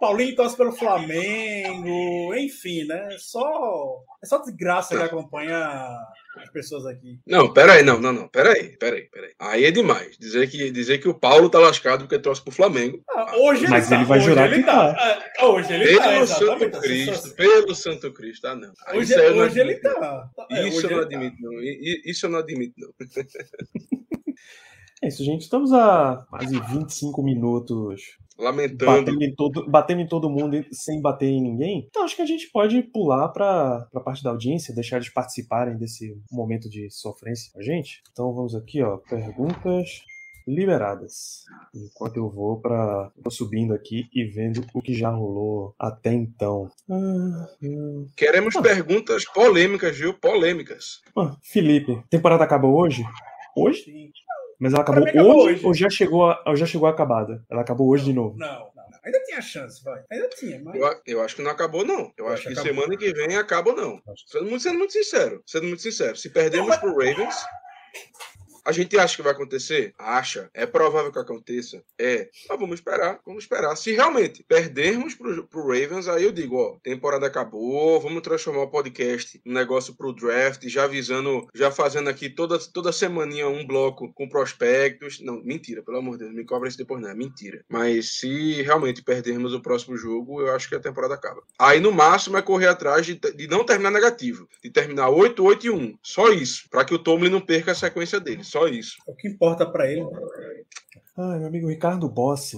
Paulinho 0.00 0.34
torce 0.34 0.56
pelo 0.56 0.72
Flamengo, 0.72 2.34
enfim, 2.34 2.84
né? 2.84 3.16
Só, 3.18 4.02
é 4.22 4.26
só 4.26 4.38
desgraça 4.38 4.96
que 4.96 5.02
acompanha 5.02 5.98
as 6.36 6.50
pessoas 6.50 6.86
aqui. 6.86 7.18
Não, 7.26 7.52
peraí, 7.52 7.82
não, 7.82 8.00
não, 8.00 8.12
não, 8.12 8.28
peraí, 8.28 8.76
peraí, 8.76 9.08
peraí. 9.08 9.32
Aí 9.38 9.64
é 9.64 9.70
demais. 9.70 10.16
Dizer 10.18 10.50
que, 10.50 10.70
dizer 10.70 10.98
que 10.98 11.08
o 11.08 11.14
Paulo 11.14 11.48
tá 11.48 11.58
lascado 11.58 12.00
porque 12.00 12.18
torce 12.18 12.42
pro 12.42 12.52
Flamengo. 12.52 13.02
Ah, 13.08 13.36
hoje 13.36 13.66
Mas 13.68 13.90
ele, 13.90 14.00
ele 14.00 14.04
tá, 14.04 14.08
vai 14.08 14.20
jurar 14.20 14.52
ele 14.52 14.62
que 14.62 14.66
tá. 14.66 14.94
tá. 14.94 15.22
Ah, 15.38 15.46
hoje 15.46 15.72
ele 15.72 15.86
pelo 15.86 15.98
tá, 16.00 16.26
Santo 16.26 16.80
Cristo, 16.80 17.34
pelo 17.34 17.74
Santo 17.74 18.12
Cristo, 18.12 18.46
ah, 18.46 18.56
não. 18.56 18.72
Hoje, 18.94 19.14
hoje, 19.14 19.40
hoje 19.40 19.60
ele 19.60 19.74
tá. 19.76 20.30
Isso 20.50 20.86
eu 20.86 20.90
não 20.90 21.02
admito, 21.02 21.36
não. 21.40 21.62
Isso 21.62 22.26
eu 22.26 22.30
não 22.30 22.38
admito, 22.38 22.74
não. 22.78 22.90
É 25.02 25.08
isso, 25.08 25.22
gente. 25.22 25.42
Estamos 25.42 25.70
a 25.70 26.24
quase 26.30 26.58
25 26.58 27.22
minutos 27.22 28.16
lamentando. 28.38 28.90
Batendo 28.90 29.22
em, 29.22 29.34
todo, 29.34 29.70
batendo 29.70 30.00
em 30.00 30.08
todo 30.08 30.30
mundo 30.30 30.64
sem 30.72 31.00
bater 31.00 31.26
em 31.26 31.42
ninguém. 31.42 31.86
Então 31.88 32.04
acho 32.04 32.16
que 32.16 32.22
a 32.22 32.26
gente 32.26 32.50
pode 32.50 32.82
pular 32.82 33.28
para 33.28 33.88
a 33.94 34.00
parte 34.00 34.22
da 34.22 34.30
audiência, 34.30 34.74
deixar 34.74 34.96
eles 34.96 35.08
participarem 35.08 35.76
desse 35.76 36.16
momento 36.30 36.68
de 36.68 36.90
sofrência 36.90 37.52
com 37.52 37.60
a 37.60 37.62
gente. 37.62 38.02
Então 38.12 38.32
vamos 38.34 38.54
aqui, 38.54 38.82
ó, 38.82 38.98
perguntas. 38.98 40.02
liberadas. 40.46 41.44
Enquanto 41.74 42.18
eu 42.18 42.28
vou 42.28 42.60
para 42.60 43.10
vou 43.16 43.30
subindo 43.30 43.72
aqui 43.72 44.06
e 44.12 44.24
vendo 44.24 44.64
o 44.74 44.82
que 44.82 44.92
já 44.94 45.08
rolou 45.10 45.74
até 45.78 46.12
então. 46.12 46.70
Ah, 46.90 47.46
hum. 47.62 48.06
Queremos 48.16 48.54
perguntas 48.54 49.24
polêmicas, 49.24 49.96
viu? 49.96 50.12
Polêmicas. 50.14 51.00
Ah, 51.16 51.34
Felipe, 51.42 52.02
temporada 52.10 52.44
acabou 52.44 52.78
hoje? 52.78 53.04
Hoje? 53.56 54.10
Mas 54.60 54.72
ela 54.72 54.82
acabou, 54.82 55.06
acabou 55.08 55.36
hoje, 55.44 55.54
hoje. 55.56 55.66
ou 55.66 55.74
já 55.74 55.90
chegou, 55.90 56.30
a- 56.30 56.42
ou 56.46 56.56
já 56.56 56.66
chegou 56.66 56.86
acabada? 56.88 57.44
Ela 57.50 57.62
acabou 57.62 57.88
hoje 57.88 58.04
de 58.04 58.12
novo. 58.12 58.36
Não, 58.36 58.46
não, 58.46 58.90
não. 58.90 58.98
Ainda 59.04 59.20
tinha 59.24 59.40
chance, 59.42 59.82
vai. 59.84 60.02
Ainda 60.10 60.28
tinha, 60.30 60.60
mas. 60.62 60.74
Eu, 60.74 61.00
eu 61.06 61.22
acho 61.22 61.36
que 61.36 61.42
não 61.42 61.50
acabou, 61.50 61.84
não. 61.84 62.12
Eu 62.16 62.26
acho 62.28 62.34
acho 62.34 62.42
que 62.48 62.52
acabou. 62.54 62.72
semana 62.82 62.96
que 62.96 63.12
vem 63.12 63.36
acaba, 63.36 63.72
não. 63.72 64.00
Sendo 64.26 64.44
muito, 64.46 64.62
sendo 64.62 64.78
muito 64.78 64.92
sincero. 64.92 65.42
Sendo 65.46 65.66
muito 65.66 65.82
sincero. 65.82 66.16
Se 66.16 66.30
perdermos 66.30 66.68
Não, 66.68 66.76
mas- 66.76 66.80
pro 66.80 66.90
Ravens, 66.96 67.34
a 68.64 68.72
gente 68.72 68.98
acha 68.98 69.16
que 69.16 69.22
vai 69.22 69.32
acontecer? 69.32 69.94
Acha. 69.98 70.50
É 70.54 70.64
provável 70.64 71.12
que 71.12 71.18
aconteça? 71.18 71.82
É. 71.98 72.30
Mas 72.48 72.58
vamos 72.58 72.76
esperar. 72.76 73.20
Vamos 73.26 73.44
esperar. 73.44 73.76
Se 73.76 73.92
realmente 73.92 74.42
perdermos 74.42 75.14
pro, 75.14 75.46
pro 75.46 75.66
Ravens, 75.66 76.08
aí 76.08 76.24
eu 76.24 76.32
digo, 76.32 76.56
ó, 76.56 76.76
temporada 76.82 77.26
acabou, 77.26 78.00
vamos 78.00 78.22
transformar 78.22 78.62
o 78.62 78.70
podcast 78.70 79.40
num 79.44 79.52
negócio 79.52 79.94
pro 79.94 80.14
draft, 80.14 80.66
já 80.66 80.84
avisando, 80.84 81.46
já 81.54 81.70
fazendo 81.70 82.08
aqui 82.08 82.30
toda, 82.30 82.58
toda 82.58 82.92
semaninha 82.92 83.48
um 83.48 83.66
bloco 83.66 84.12
com 84.14 84.28
prospectos. 84.28 85.20
Não, 85.20 85.42
mentira, 85.42 85.82
pelo 85.82 85.98
amor 85.98 86.12
de 86.12 86.24
Deus, 86.24 86.34
me 86.34 86.44
cobra 86.44 86.68
isso 86.68 86.78
depois, 86.78 87.02
não. 87.02 87.10
É 87.10 87.14
mentira. 87.14 87.64
Mas 87.68 88.18
se 88.18 88.62
realmente 88.62 89.02
perdermos 89.02 89.52
o 89.52 89.60
próximo 89.60 89.96
jogo, 89.96 90.40
eu 90.40 90.54
acho 90.54 90.68
que 90.68 90.74
a 90.74 90.80
temporada 90.80 91.14
acaba. 91.14 91.42
Aí 91.58 91.80
no 91.80 91.92
máximo 91.92 92.36
é 92.36 92.42
correr 92.42 92.68
atrás 92.68 93.04
de, 93.04 93.14
de 93.14 93.46
não 93.46 93.64
terminar 93.64 93.90
negativo, 93.90 94.48
de 94.62 94.70
terminar 94.70 95.10
8, 95.10 95.44
8 95.44 95.66
e 95.66 95.70
1. 95.70 95.98
Só 96.02 96.30
isso. 96.30 96.68
Pra 96.70 96.84
que 96.84 96.94
o 96.94 96.98
Tomlin 96.98 97.30
não 97.30 97.40
perca 97.40 97.72
a 97.72 97.74
sequência 97.74 98.18
dele. 98.18 98.44
Só 98.54 98.68
isso. 98.68 98.98
É 99.08 99.10
o 99.10 99.16
que 99.16 99.26
importa 99.26 99.66
pra 99.66 99.90
ele. 99.90 100.06
Ai, 101.16 101.38
meu 101.40 101.48
amigo 101.48 101.68
Ricardo 101.68 102.08
Bossi, 102.08 102.56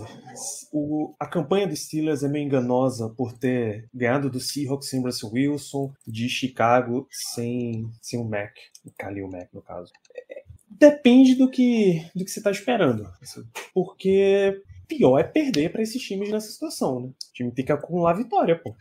o, 0.71 1.15
a 1.19 1.27
campanha 1.27 1.67
dos 1.67 1.87
Steelers 1.87 2.23
é 2.23 2.29
meio 2.29 2.45
enganosa 2.45 3.09
por 3.09 3.33
ter 3.33 3.89
ganhado 3.95 4.29
do 4.29 4.39
Seahawks 4.39 4.91
sem 4.91 5.01
Russell 5.01 5.31
Wilson, 5.33 5.91
de 6.07 6.29
Chicago 6.29 7.09
sem, 7.11 7.91
sem 8.03 8.21
o 8.21 8.25
Mac, 8.25 8.53
o 8.85 8.91
Khalil 8.91 9.27
Mack 9.27 9.49
no 9.55 9.63
caso. 9.63 9.91
É, 10.15 10.43
Depende 10.69 11.35
do 11.35 11.51
que, 11.51 12.05
do 12.15 12.27
que 12.27 12.31
você 12.31 12.41
está 12.41 12.51
esperando, 12.51 13.11
assim, 13.23 13.43
porque 13.73 14.63
pior 14.87 15.19
é 15.19 15.25
perder 15.25 15.71
para 15.71 15.83
esses 15.83 16.03
times 16.03 16.31
nessa 16.31 16.51
situação, 16.51 17.01
né? 17.01 17.09
O 17.09 17.33
time 17.33 17.53
tem 17.53 17.65
que 17.65 17.73
acumular 17.73 18.15
vitória, 18.15 18.59
pô. 18.59 18.75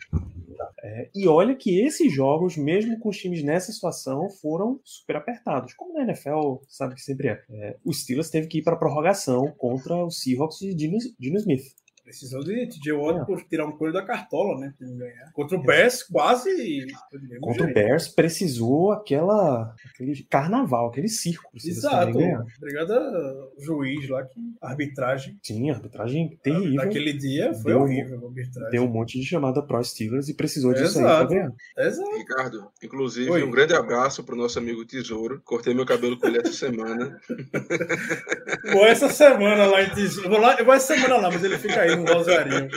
É, 0.84 1.10
e 1.16 1.28
olha 1.28 1.56
que 1.56 1.80
esses 1.82 2.14
jogos, 2.14 2.56
mesmo 2.56 3.00
com 3.00 3.10
os 3.10 3.18
times 3.18 3.44
nessa 3.44 3.72
situação, 3.72 4.30
foram 4.30 4.80
super 4.84 5.16
apertados. 5.16 5.74
Como 5.74 5.94
na 5.94 6.04
NFL, 6.04 6.58
sabe 6.68 6.96
que 6.96 7.02
sempre 7.02 7.30
é. 7.30 7.44
É, 7.50 7.78
o 7.84 7.92
Steelers 7.92 8.30
teve 8.30 8.48
que 8.48 8.60
ir 8.60 8.62
para 8.62 8.76
prorrogação 8.76 9.52
contra 9.58 9.96
o 10.06 10.12
Seahawks 10.12 10.60
de 10.60 10.76
Dino, 10.76 10.98
Dino 11.20 11.38
Smith. 11.38 11.66
Precisou 12.06 12.44
de 12.44 12.68
TJ 12.68 12.92
Watt 12.94 13.20
É. 13.22 13.26
por 13.26 13.42
tirar 13.44 13.66
um 13.66 13.72
coelho 13.76 13.92
da 13.94 14.06
cartola, 14.06 14.60
né? 14.60 14.74
Contra 15.34 15.58
o 15.58 15.62
Bears, 15.64 16.04
quase. 16.04 16.86
Contra 17.42 17.64
o 17.64 17.66
jeito. 17.66 17.74
Bears, 17.74 18.08
precisou 18.08 18.92
aquela, 18.92 19.74
aquele 19.92 20.24
carnaval, 20.30 20.88
aquele 20.90 21.08
circo. 21.08 21.50
Exato. 21.56 22.16
Obrigado 22.58 22.92
ao 22.94 23.52
juiz 23.60 24.08
lá, 24.08 24.24
que 24.24 24.40
arbitragem 24.62 25.38
Sim, 25.42 25.72
arbitragem 25.72 26.38
terrível. 26.44 26.76
naquele 26.76 27.12
dia 27.14 27.52
foi 27.56 27.72
Deu- 27.74 27.82
horrível 27.82 28.22
a 28.24 28.28
arbitragem. 28.28 28.72
Deu 28.72 28.84
um 28.84 28.88
monte 28.92 29.20
de 29.20 29.26
chamada 29.26 29.64
pro 29.64 29.84
Steelers 29.84 30.30
e 30.30 30.36
precisou 30.36 30.74
disso 30.74 31.00
aí 31.00 31.06
Exato. 31.06 31.28
pra 31.28 31.36
ganhar. 31.36 31.54
Exato. 31.80 32.18
Ricardo, 32.18 32.68
inclusive, 32.84 33.32
Oi. 33.32 33.44
um 33.44 33.50
grande 33.50 33.74
abraço 33.74 34.24
pro 34.24 34.36
nosso 34.36 34.60
amigo 34.60 34.86
Tesouro. 34.86 35.42
Cortei 35.44 35.74
meu 35.74 35.88
cabelo 35.88 36.20
com 36.20 36.28
ele 36.28 36.38
essa 36.38 36.54
semana. 36.54 37.20
Vou 38.72 38.86
essa 38.86 39.10
semana 39.10 39.66
lá 39.66 39.82
em 39.82 39.96
eu 39.96 40.30
vou, 40.30 40.40
lá, 40.40 40.56
eu 40.60 40.66
vou 40.66 40.74
essa 40.74 40.94
semana 40.96 41.18
lá, 41.18 41.32
mas 41.32 41.44
ele 41.44 41.58
fica 41.58 41.82
aí 41.82 41.95
no 41.98 42.14
Rosarinho. 42.14 42.70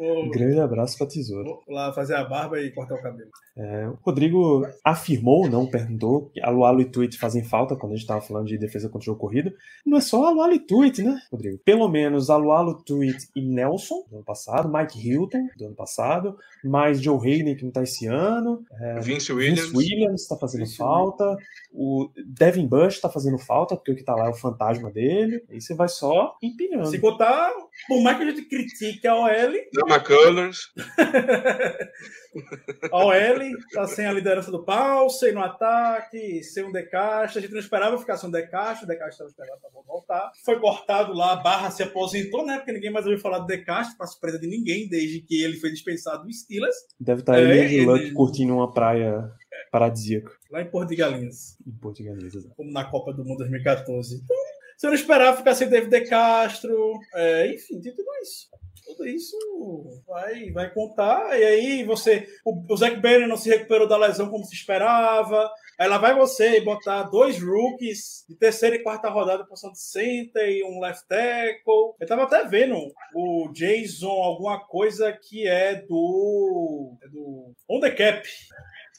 Um 0.00 0.30
grande 0.30 0.58
abraço 0.58 0.96
pra 0.96 1.06
Tesouro. 1.06 1.62
vou 1.66 1.74
lá 1.74 1.92
fazer 1.92 2.14
a 2.14 2.24
barba 2.24 2.58
e 2.58 2.72
cortar 2.72 2.94
o 2.94 3.02
cabelo. 3.02 3.30
É, 3.56 3.88
o 3.88 3.98
Rodrigo 4.00 4.66
afirmou, 4.82 5.48
não 5.48 5.66
perguntou, 5.66 6.30
que 6.30 6.40
Alualo 6.40 6.80
e 6.80 6.86
Tweet 6.86 7.18
fazem 7.18 7.44
falta 7.44 7.76
quando 7.76 7.92
a 7.92 7.96
gente 7.96 8.04
estava 8.04 8.22
falando 8.22 8.46
de 8.46 8.56
defesa 8.56 8.88
contra 8.88 9.02
o 9.02 9.04
jogo 9.04 9.20
corrido. 9.20 9.52
Não 9.84 9.98
é 9.98 10.00
só 10.00 10.24
Alualo 10.24 10.54
e 10.54 10.58
Tweet, 10.58 11.02
né, 11.02 11.20
Rodrigo? 11.30 11.58
Pelo 11.58 11.86
menos 11.88 12.30
Alualo, 12.30 12.82
Tweet 12.82 13.28
e 13.36 13.42
Nelson, 13.42 14.06
do 14.08 14.16
ano 14.16 14.24
passado, 14.24 14.72
Mike 14.72 15.06
Hilton, 15.06 15.48
do 15.58 15.66
ano 15.66 15.74
passado, 15.74 16.36
mais 16.64 17.02
Joe 17.02 17.18
Hayden, 17.18 17.54
que 17.54 17.64
não 17.64 17.72
tá 17.72 17.82
esse 17.82 18.06
ano, 18.06 18.64
Vince 19.02 19.32
Williams. 19.32 19.70
Vince 19.70 19.76
Williams 19.76 20.26
tá 20.26 20.36
fazendo 20.36 20.64
Vince 20.64 20.76
falta, 20.78 21.36
o 21.72 22.08
Devin 22.26 22.66
Bush 22.66 23.00
tá 23.00 23.10
fazendo 23.10 23.38
falta, 23.38 23.76
porque 23.76 23.92
o 23.92 23.96
que 23.96 24.04
tá 24.04 24.14
lá 24.14 24.26
é 24.26 24.30
o 24.30 24.34
fantasma 24.34 24.90
dele, 24.90 25.44
aí 25.50 25.60
você 25.60 25.74
vai 25.74 25.88
só 25.88 26.34
empilhando. 26.42 26.86
Se 26.86 26.98
contar, 26.98 27.52
por 27.86 28.02
mais 28.02 28.16
que 28.16 28.22
a 28.22 28.26
gente 28.30 28.48
critique 28.48 29.06
a 29.06 29.14
OL, 29.14 29.52
Dan 29.74 29.89
McCullers. 29.94 30.58
a 32.92 33.04
OL 33.04 33.38
tá 33.72 33.86
sem 33.86 34.06
a 34.06 34.12
liderança 34.12 34.50
do 34.50 34.64
pau, 34.64 35.08
sem 35.10 35.32
no 35.32 35.40
ataque, 35.42 36.42
sem 36.42 36.64
um 36.64 36.72
decaixa. 36.72 37.38
A 37.38 37.42
gente 37.42 37.52
não 37.52 37.60
esperava 37.60 37.98
ficar 37.98 38.16
sem 38.16 38.28
um 38.28 38.32
decaixa, 38.32 38.84
o 38.84 38.86
decaixa 38.86 39.10
estava 39.12 39.30
esperando 39.30 39.60
pra 39.60 39.70
voltar. 39.86 40.30
Foi 40.44 40.58
cortado 40.60 41.12
lá, 41.12 41.32
a 41.32 41.36
barra 41.36 41.70
se 41.70 41.82
aposentou, 41.82 42.44
né? 42.46 42.56
Porque 42.58 42.72
ninguém 42.72 42.90
mais 42.90 43.04
ouviu 43.06 43.20
falar 43.20 43.40
do 43.40 43.46
decaixa, 43.46 43.94
pra 43.96 44.06
surpresa 44.06 44.38
de 44.38 44.46
ninguém, 44.46 44.88
desde 44.88 45.20
que 45.20 45.42
ele 45.42 45.56
foi 45.58 45.70
dispensado 45.70 46.24
do 46.24 46.32
Steelers, 46.32 46.76
Deve 46.98 47.20
estar 47.20 47.38
É, 47.38 47.42
ele 47.42 47.68
de 47.68 47.74
ele- 47.76 47.86
Luck 47.86 48.12
curtindo 48.12 48.54
uma 48.54 48.72
praia 48.72 49.30
paradisíaca 49.72 50.32
lá 50.50 50.60
em 50.62 50.70
Porto 50.70 50.88
de 50.90 50.96
Galinhas. 50.96 51.56
em 51.66 51.72
Portugalês. 51.72 52.32
como 52.56 52.72
na 52.72 52.84
Copa 52.84 53.12
do 53.12 53.24
Mundo 53.24 53.38
2014. 53.38 54.16
Então, 54.16 54.36
se 54.76 54.86
eu 54.86 54.90
não 54.90 54.94
esperava 54.96 55.36
ficar 55.36 55.54
sem 55.54 55.68
David 55.68 55.90
De 55.90 56.08
Castro, 56.08 56.98
é, 57.14 57.52
enfim, 57.54 57.80
tem 57.80 57.94
tudo 57.94 58.08
isso. 58.22 58.48
Tudo 58.84 59.06
isso 59.06 59.36
vai, 60.06 60.50
vai 60.50 60.72
contar. 60.72 61.38
E 61.38 61.44
aí 61.44 61.84
você. 61.84 62.26
O, 62.44 62.72
o 62.72 62.76
Zach 62.76 62.96
Banner 62.96 63.28
não 63.28 63.36
se 63.36 63.48
recuperou 63.48 63.88
da 63.88 63.96
lesão 63.96 64.28
como 64.30 64.44
se 64.44 64.54
esperava. 64.54 65.50
Aí 65.78 65.88
lá 65.88 65.96
vai 65.96 66.14
você 66.14 66.60
botar 66.60 67.04
dois 67.04 67.42
rookies 67.42 68.24
de 68.28 68.36
terceira 68.36 68.76
e 68.76 68.82
quarta 68.82 69.08
rodada, 69.08 69.46
posição 69.46 69.72
de 69.72 69.80
center 69.80 70.48
e 70.48 70.62
um 70.62 70.78
left 70.80 71.06
tackle. 71.08 71.94
Eu 71.98 72.06
tava 72.06 72.24
até 72.24 72.44
vendo 72.44 72.76
o 73.14 73.50
Jason, 73.52 74.10
alguma 74.10 74.60
coisa 74.60 75.12
que 75.12 75.46
é 75.46 75.76
do. 75.76 76.96
É 77.02 77.08
do 77.08 77.52
On 77.68 77.80
the 77.80 77.90
Cap 77.90 78.28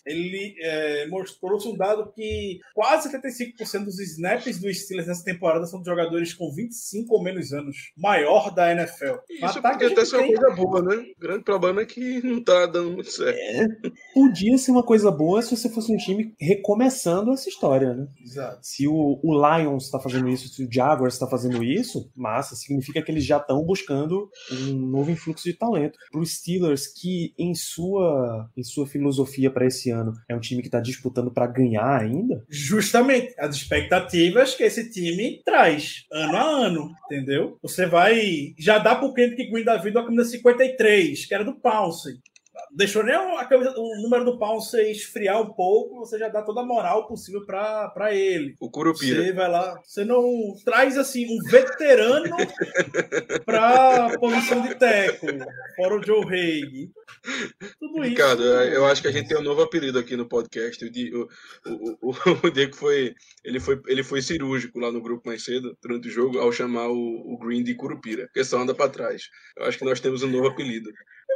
ele 0.05 0.55
é, 0.59 1.07
mostrou 1.07 1.57
um 1.65 1.77
dado 1.77 2.11
que 2.13 2.59
quase 2.73 3.09
75% 3.11 3.85
dos 3.85 3.99
snaps 3.99 4.59
do 4.59 4.73
Steelers 4.73 5.07
nessa 5.07 5.23
temporada 5.23 5.65
são 5.65 5.79
de 5.81 5.85
jogadores 5.89 6.33
com 6.33 6.51
25 6.53 7.13
ou 7.13 7.23
menos 7.23 7.51
anos. 7.53 7.75
Maior 7.97 8.53
da 8.53 8.71
NFL. 8.71 9.15
Isso 9.29 9.61
podia 9.61 9.87
até 9.87 10.05
ser 10.05 10.17
uma 10.17 10.23
tem- 10.27 10.35
coisa 10.35 10.55
boa, 10.55 10.81
né? 10.81 10.95
O 11.17 11.19
grande 11.19 11.43
problema 11.43 11.81
é 11.81 11.85
que 11.85 12.25
não 12.25 12.43
tá 12.43 12.65
dando 12.65 12.91
muito 12.91 13.11
certo. 13.11 13.91
Podia 14.13 14.57
ser 14.57 14.71
uma 14.71 14.83
coisa 14.83 15.11
boa 15.11 15.41
se 15.41 15.55
você 15.55 15.69
fosse 15.69 15.93
um 15.93 15.97
time 15.97 16.33
recomeçando 16.39 17.31
essa 17.31 17.49
história, 17.49 17.93
né? 17.93 18.07
Exato. 18.23 18.59
Se 18.61 18.87
o, 18.87 19.19
o 19.23 19.33
Lions 19.57 19.85
está 19.85 19.99
fazendo 19.99 20.29
isso, 20.29 20.47
se 20.47 20.63
o 20.63 20.69
Jaguars 20.71 21.13
está 21.13 21.27
fazendo 21.27 21.63
isso, 21.63 22.09
massa, 22.15 22.55
significa 22.55 23.01
que 23.01 23.11
eles 23.11 23.25
já 23.25 23.37
estão 23.37 23.63
buscando 23.63 24.29
um 24.51 24.73
novo 24.73 25.11
influxo 25.11 25.43
de 25.43 25.53
talento. 25.53 25.97
Para 26.11 26.21
os 26.21 26.35
Steelers, 26.35 26.87
que 26.87 27.33
em 27.37 27.53
sua, 27.53 28.49
em 28.55 28.63
sua 28.63 28.87
filosofia 28.87 29.51
para 29.51 29.65
esse 29.67 29.90
ano 29.91 30.13
é 30.27 30.35
um 30.35 30.39
time 30.39 30.61
que 30.61 30.67
está 30.67 30.79
disputando 30.79 31.31
para 31.31 31.47
ganhar 31.47 32.01
ainda, 32.01 32.43
Justamente 32.49 33.33
as 33.37 33.55
expectativas 33.55 34.55
que 34.55 34.63
esse 34.63 34.89
time 34.89 35.41
traz 35.45 36.05
ano 36.11 36.37
a 36.37 36.41
ano, 36.41 36.91
entendeu? 37.05 37.57
Você 37.61 37.85
vai. 37.85 38.53
Já 38.57 38.77
dá 38.77 38.95
pro 38.95 39.13
Kendrick 39.13 39.51
Green 39.51 39.63
da 39.63 39.77
vida 39.77 39.99
a 39.99 40.03
camisa 40.03 40.29
53, 40.29 41.25
que 41.25 41.33
era 41.33 41.43
do 41.43 41.55
Pounce. 41.55 42.19
Deixou 42.73 43.03
nem 43.03 43.15
a 43.15 43.45
camisa, 43.45 43.73
o 43.77 44.01
número 44.01 44.25
do 44.25 44.37
Pounce 44.37 44.77
esfriar 44.91 45.41
um 45.41 45.53
pouco, 45.53 45.99
você 45.99 46.17
já 46.17 46.27
dá 46.27 46.41
toda 46.41 46.61
a 46.61 46.65
moral 46.65 47.07
possível 47.07 47.45
pra 47.45 48.09
ele. 48.11 48.55
O 48.59 48.69
Curupira. 48.69 49.23
Você 49.23 49.33
vai 49.33 49.49
lá, 49.49 49.81
você 49.83 50.05
não 50.05 50.53
traz 50.63 50.97
assim 50.97 51.25
um 51.25 51.43
veterano 51.49 52.35
pra 53.45 54.17
posição 54.19 54.61
de 54.61 54.75
teco, 54.75 55.27
fora 55.75 55.95
o 55.95 56.03
Joe 56.03 56.25
Haig. 56.25 56.91
Tudo 57.79 57.99
isso. 57.99 58.09
Ricardo, 58.09 58.43
eu 58.43 58.85
acho 58.85 59.01
que 59.01 59.07
a 59.07 59.11
gente 59.11 59.27
tem 59.27 59.37
um 59.37 59.43
novo 59.43 59.61
apelido 59.61 59.99
aqui 59.99 60.15
no 60.15 60.27
podcast. 60.27 60.83
O, 60.83 61.29
o, 61.65 62.09
o, 62.09 62.11
o, 62.47 62.51
Diego 62.51 62.75
foi 62.75 63.15
ele, 63.43 63.59
foi. 63.59 63.81
ele 63.87 64.03
foi 64.03 64.21
cirúrgico 64.21 64.79
lá 64.79 64.91
no 64.91 65.01
grupo 65.01 65.27
mais 65.27 65.43
cedo, 65.43 65.77
durante 65.81 66.07
o 66.07 66.11
jogo, 66.11 66.39
ao 66.39 66.51
chamar 66.51 66.87
o, 66.87 67.33
o 67.33 67.37
Green 67.37 67.63
de 67.63 67.75
Curupira, 67.75 68.25
porque 68.25 68.43
só 68.43 68.59
anda 68.59 68.73
pra 68.73 68.89
trás. 68.89 69.29
Eu 69.57 69.65
acho 69.65 69.77
que 69.77 69.85
nós 69.85 69.99
temos 69.99 70.23
um 70.23 70.29
novo 70.29 70.47
apelido. 70.47 70.89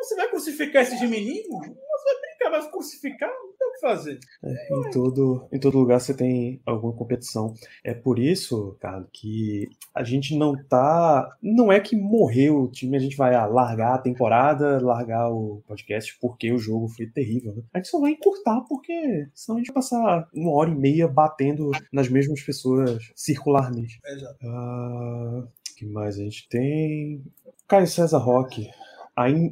Você 0.05 0.15
vai 0.15 0.29
crucificar 0.29 0.83
esses 0.83 1.01
meninos? 1.01 1.47
Você 1.47 2.13
vai 2.13 2.21
brincar, 2.21 2.49
vai 2.51 2.71
crucificar? 2.71 3.29
Não 3.29 3.57
tem 3.57 3.67
o 3.67 3.73
que 3.73 3.79
fazer. 3.79 4.19
É, 4.43 4.77
em, 4.77 4.91
todo, 4.91 5.47
em 5.51 5.59
todo 5.59 5.79
lugar 5.79 5.99
você 5.99 6.13
tem 6.13 6.61
alguma 6.63 6.93
competição. 6.93 7.55
É 7.83 7.91
por 7.91 8.19
isso, 8.19 8.77
cara, 8.79 9.03
que 9.11 9.67
a 9.95 10.03
gente 10.03 10.37
não 10.37 10.55
tá. 10.67 11.27
Não 11.41 11.71
é 11.71 11.79
que 11.79 11.95
morreu 11.95 12.61
o 12.61 12.71
time, 12.71 12.95
a 12.95 12.99
gente 12.99 13.17
vai 13.17 13.33
ah, 13.33 13.47
largar 13.47 13.95
a 13.95 14.01
temporada, 14.01 14.79
largar 14.79 15.31
o 15.31 15.63
podcast 15.67 16.15
porque 16.21 16.51
o 16.51 16.59
jogo 16.59 16.87
foi 16.89 17.07
terrível. 17.07 17.55
Né? 17.55 17.63
A 17.73 17.79
gente 17.79 17.87
só 17.87 17.99
vai 17.99 18.11
encurtar 18.11 18.61
porque 18.69 19.27
senão 19.33 19.57
a 19.57 19.59
gente 19.59 19.73
vai 19.73 19.75
passar 19.75 20.29
uma 20.35 20.51
hora 20.51 20.69
e 20.69 20.75
meia 20.75 21.07
batendo 21.07 21.71
nas 21.91 22.07
mesmas 22.09 22.43
pessoas 22.43 23.11
circularmente. 23.15 23.99
Exato. 24.05 24.37
Ah, 24.43 25.47
O 25.71 25.75
que 25.75 25.87
mais 25.87 26.19
a 26.19 26.23
gente 26.23 26.47
tem? 26.47 27.23
Caio 27.67 27.87
César 27.87 28.19
Roque. 28.19 28.69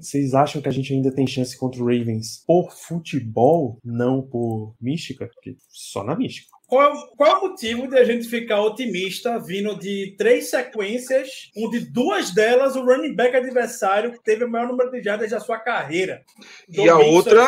Vocês 0.02 0.34
acham 0.34 0.62
que 0.62 0.68
a 0.68 0.72
gente 0.72 0.94
ainda 0.94 1.14
tem 1.14 1.26
chance 1.26 1.58
contra 1.58 1.82
o 1.82 1.86
Ravens 1.86 2.44
por 2.46 2.72
futebol, 2.74 3.80
não 3.84 4.22
por 4.22 4.76
mística? 4.82 5.26
Porque 5.28 5.56
só 5.70 6.04
na 6.04 6.16
mística. 6.16 6.50
Qual, 6.68 6.92
o- 6.94 7.16
qual 7.16 7.30
é 7.30 7.40
o 7.40 7.50
motivo 7.50 7.88
de 7.88 7.98
a 7.98 8.04
gente 8.04 8.28
ficar 8.28 8.62
otimista 8.62 9.40
vindo 9.40 9.78
de 9.78 10.16
três 10.18 10.50
sequências, 10.50 11.52
onde 11.56 11.80
duas 11.80 12.32
delas 12.32 12.76
o 12.76 12.84
running 12.84 13.14
back 13.16 13.36
adversário 13.36 14.20
teve 14.24 14.44
o 14.44 14.50
maior 14.50 14.68
número 14.68 14.92
de 14.92 15.02
jardas 15.02 15.30
da 15.32 15.40
sua 15.40 15.60
carreira? 15.60 16.24
E 16.68 16.90
a 16.90 16.98
outra-. 17.16 17.48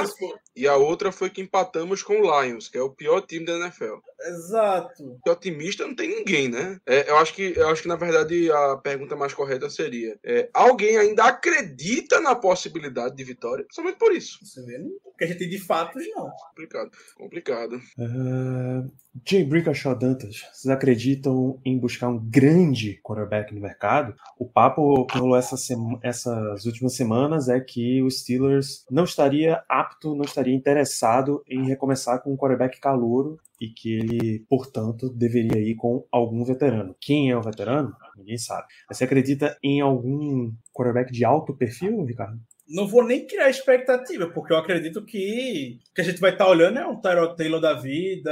E 0.55 0.67
a 0.67 0.75
outra 0.75 1.11
foi 1.11 1.29
que 1.29 1.41
empatamos 1.41 2.01
com 2.01 2.21
o 2.21 2.41
Lions, 2.41 2.69
que 2.69 2.77
é 2.77 2.81
o 2.81 2.89
pior 2.89 3.21
time 3.21 3.45
da 3.45 3.57
NFL. 3.57 3.95
Exato. 4.27 5.19
Que 5.23 5.29
otimista 5.29 5.85
não 5.85 5.95
tem 5.95 6.09
ninguém, 6.09 6.47
né? 6.47 6.79
É, 6.85 7.09
eu, 7.09 7.17
acho 7.17 7.33
que, 7.33 7.53
eu 7.55 7.67
acho 7.69 7.81
que, 7.81 7.87
na 7.87 7.95
verdade, 7.95 8.49
a 8.51 8.77
pergunta 8.77 9.15
mais 9.15 9.33
correta 9.33 9.69
seria: 9.69 10.17
é, 10.23 10.49
alguém 10.53 10.97
ainda 10.97 11.25
acredita 11.25 12.19
na 12.21 12.35
possibilidade 12.35 13.15
de 13.15 13.23
vitória? 13.23 13.65
Somente 13.71 13.97
por 13.97 14.13
isso. 14.13 14.39
Você 14.43 14.63
vê, 14.65 14.77
né? 14.77 14.89
O 15.03 15.17
que 15.17 15.23
a 15.25 15.27
gente 15.27 15.39
tem 15.39 15.49
de 15.49 15.59
fatos, 15.59 16.03
não. 16.15 16.29
Complicado. 16.49 16.91
Complicado. 17.17 17.75
Uh, 17.97 18.91
Jay 19.25 19.43
Brickashaw 19.43 19.95
Dantas, 19.95 20.41
vocês 20.51 20.67
acreditam 20.67 21.59
em 21.63 21.77
buscar 21.77 22.09
um 22.09 22.19
grande 22.19 22.99
quarterback 23.01 23.53
no 23.53 23.61
mercado? 23.61 24.15
O 24.37 24.45
papo 24.45 25.05
que 25.05 25.17
rolou 25.17 25.37
essa 25.37 25.55
sema- 25.55 25.99
essas 26.03 26.65
últimas 26.65 26.93
semanas 26.95 27.47
é 27.47 27.59
que 27.59 28.01
o 28.01 28.09
Steelers 28.11 28.85
não 28.89 29.03
estaria 29.03 29.63
apto, 29.69 30.15
não 30.15 30.25
estaria 30.25 30.44
interessado 30.53 31.43
em 31.47 31.65
recomeçar 31.65 32.21
com 32.21 32.34
um 32.34 32.38
quarterback 32.38 32.79
calouro 32.79 33.38
e 33.60 33.69
que 33.69 33.93
ele, 33.93 34.45
portanto, 34.49 35.10
deveria 35.10 35.60
ir 35.60 35.75
com 35.75 36.05
algum 36.12 36.43
veterano. 36.43 36.95
Quem 36.99 37.31
é 37.31 37.38
o 37.38 37.41
veterano? 37.41 37.95
Ninguém 38.17 38.38
sabe. 38.38 38.67
Mas 38.88 38.97
você 38.97 39.05
acredita 39.05 39.58
em 39.63 39.81
algum 39.81 40.51
quarterback 40.73 41.12
de 41.12 41.23
alto 41.23 41.55
perfil, 41.55 42.03
Ricardo? 42.03 42.39
Não 42.67 42.88
vou 42.88 43.04
nem 43.06 43.28
criar 43.28 43.49
expectativa, 43.49 44.28
porque 44.28 44.51
eu 44.51 44.58
acredito 44.58 45.04
que 45.06 45.78
o 45.91 45.93
que 45.93 46.01
a 46.01 46.04
gente 46.04 46.19
vai 46.19 46.32
estar 46.32 46.47
olhando 46.47 46.80
é 46.80 46.88
um 46.88 46.99
Tyrod 46.99 47.36
Taylor 47.36 47.62
da 47.62 47.73
vida, 47.73 48.32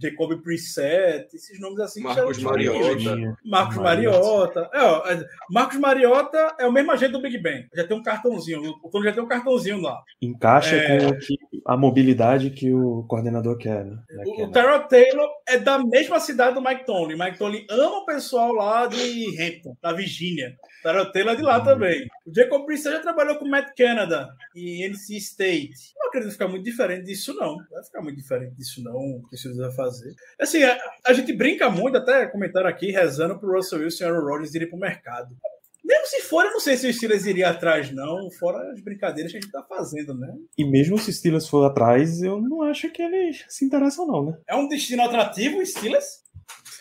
Jacob 0.00 0.34
Brissett, 0.42 1.34
esses 1.34 1.58
nomes 1.60 1.80
assim. 1.80 2.00
que 2.00 2.06
Marcos 2.06 2.38
Mariota. 2.42 3.36
Marcos 3.44 3.76
Mariota. 3.76 4.60
Mariota. 4.60 4.70
É, 4.74 5.12
é, 5.14 5.24
Marcos 5.50 5.78
Mariota 5.78 6.54
é 6.58 6.66
o 6.66 6.72
mesmo 6.72 6.92
agente 6.92 7.12
do 7.12 7.22
Big 7.22 7.38
Ben. 7.38 7.66
Já 7.74 7.86
tem 7.86 7.96
um 7.96 8.02
cartãozinho. 8.02 8.60
O 8.82 8.90
Tony 8.90 9.06
já 9.06 9.12
tem 9.12 9.22
um 9.22 9.28
cartãozinho 9.28 9.80
lá. 9.80 10.00
Encaixa 10.20 10.76
É. 10.76 10.98
com 11.00 11.06
o 11.08 11.18
que- 11.18 11.36
a 11.66 11.76
mobilidade 11.76 12.50
que 12.50 12.72
o 12.72 13.04
coordenador 13.08 13.56
quer, 13.58 13.84
né? 13.84 13.96
O, 14.26 14.36
Quer, 14.36 14.42
o 14.42 14.46
né? 14.46 14.52
Tyrod 14.52 14.88
Taylor 14.88 15.28
é 15.48 15.58
da 15.58 15.78
mesma 15.78 16.20
cidade 16.20 16.54
do 16.54 16.62
Mike 16.62 16.84
Tomlin. 16.84 17.16
Mike 17.18 17.38
Tomlin 17.38 17.64
ama 17.70 17.98
o 17.98 18.04
pessoal 18.06 18.52
lá 18.52 18.86
de 18.86 19.40
Hampton, 19.42 19.74
da 19.82 19.92
Virgínia. 19.92 20.54
O 20.84 20.88
Tyrod 20.88 21.12
Taylor 21.12 21.32
é 21.32 21.36
de 21.36 21.42
lá 21.42 21.60
também. 21.60 22.06
O 22.26 22.34
Jacob 22.34 22.64
Brissett 22.66 22.96
já 22.96 23.02
trabalhou 23.02 23.36
com 23.36 23.45
Matt 23.48 23.76
Canada 23.76 24.28
e 24.54 24.86
NC 24.86 25.16
State. 25.16 25.94
Não 25.96 26.08
acredito 26.08 26.32
ficar 26.32 26.48
muito 26.48 26.64
diferente 26.64 27.04
disso, 27.04 27.34
não. 27.34 27.56
Vai 27.70 27.84
ficar 27.84 28.02
muito 28.02 28.16
diferente 28.16 28.54
disso, 28.54 28.82
não. 28.82 28.94
O 28.94 29.28
que 29.28 29.34
o 29.34 29.38
Steelers 29.38 29.60
vai 29.60 29.72
fazer. 29.72 30.14
Assim, 30.40 30.62
a, 30.62 30.78
a 31.06 31.12
gente 31.12 31.32
brinca 31.32 31.70
muito, 31.70 31.98
até 31.98 32.26
comentaram 32.26 32.68
aqui, 32.68 32.90
rezando 32.90 33.38
pro 33.38 33.54
Russell 33.54 33.80
Wilson 33.80 34.04
e 34.04 34.06
Aaron 34.06 34.24
Rodgers 34.24 34.54
irem 34.54 34.68
pro 34.68 34.78
mercado. 34.78 35.36
Mesmo 35.84 36.06
se 36.06 36.20
for, 36.22 36.44
eu 36.44 36.50
não 36.50 36.60
sei 36.60 36.76
se 36.76 36.88
o 36.88 36.92
Steelers 36.92 37.26
iria 37.26 37.48
atrás, 37.48 37.92
não. 37.92 38.28
Fora 38.32 38.72
as 38.72 38.80
brincadeiras 38.80 39.30
que 39.30 39.38
a 39.38 39.40
gente 39.40 39.52
tá 39.52 39.62
fazendo, 39.62 40.14
né? 40.14 40.34
E 40.58 40.64
mesmo 40.64 40.98
se 40.98 41.10
o 41.10 41.12
Steelers 41.12 41.48
for 41.48 41.64
atrás, 41.64 42.22
eu 42.22 42.40
não 42.40 42.62
acho 42.62 42.90
que 42.90 43.00
eles 43.00 43.44
se 43.48 43.64
interessam, 43.64 44.04
não, 44.04 44.26
né? 44.26 44.38
É 44.48 44.56
um 44.56 44.66
destino 44.66 45.04
atrativo, 45.04 45.58
o 45.58 45.66
Steelers? 45.66 46.24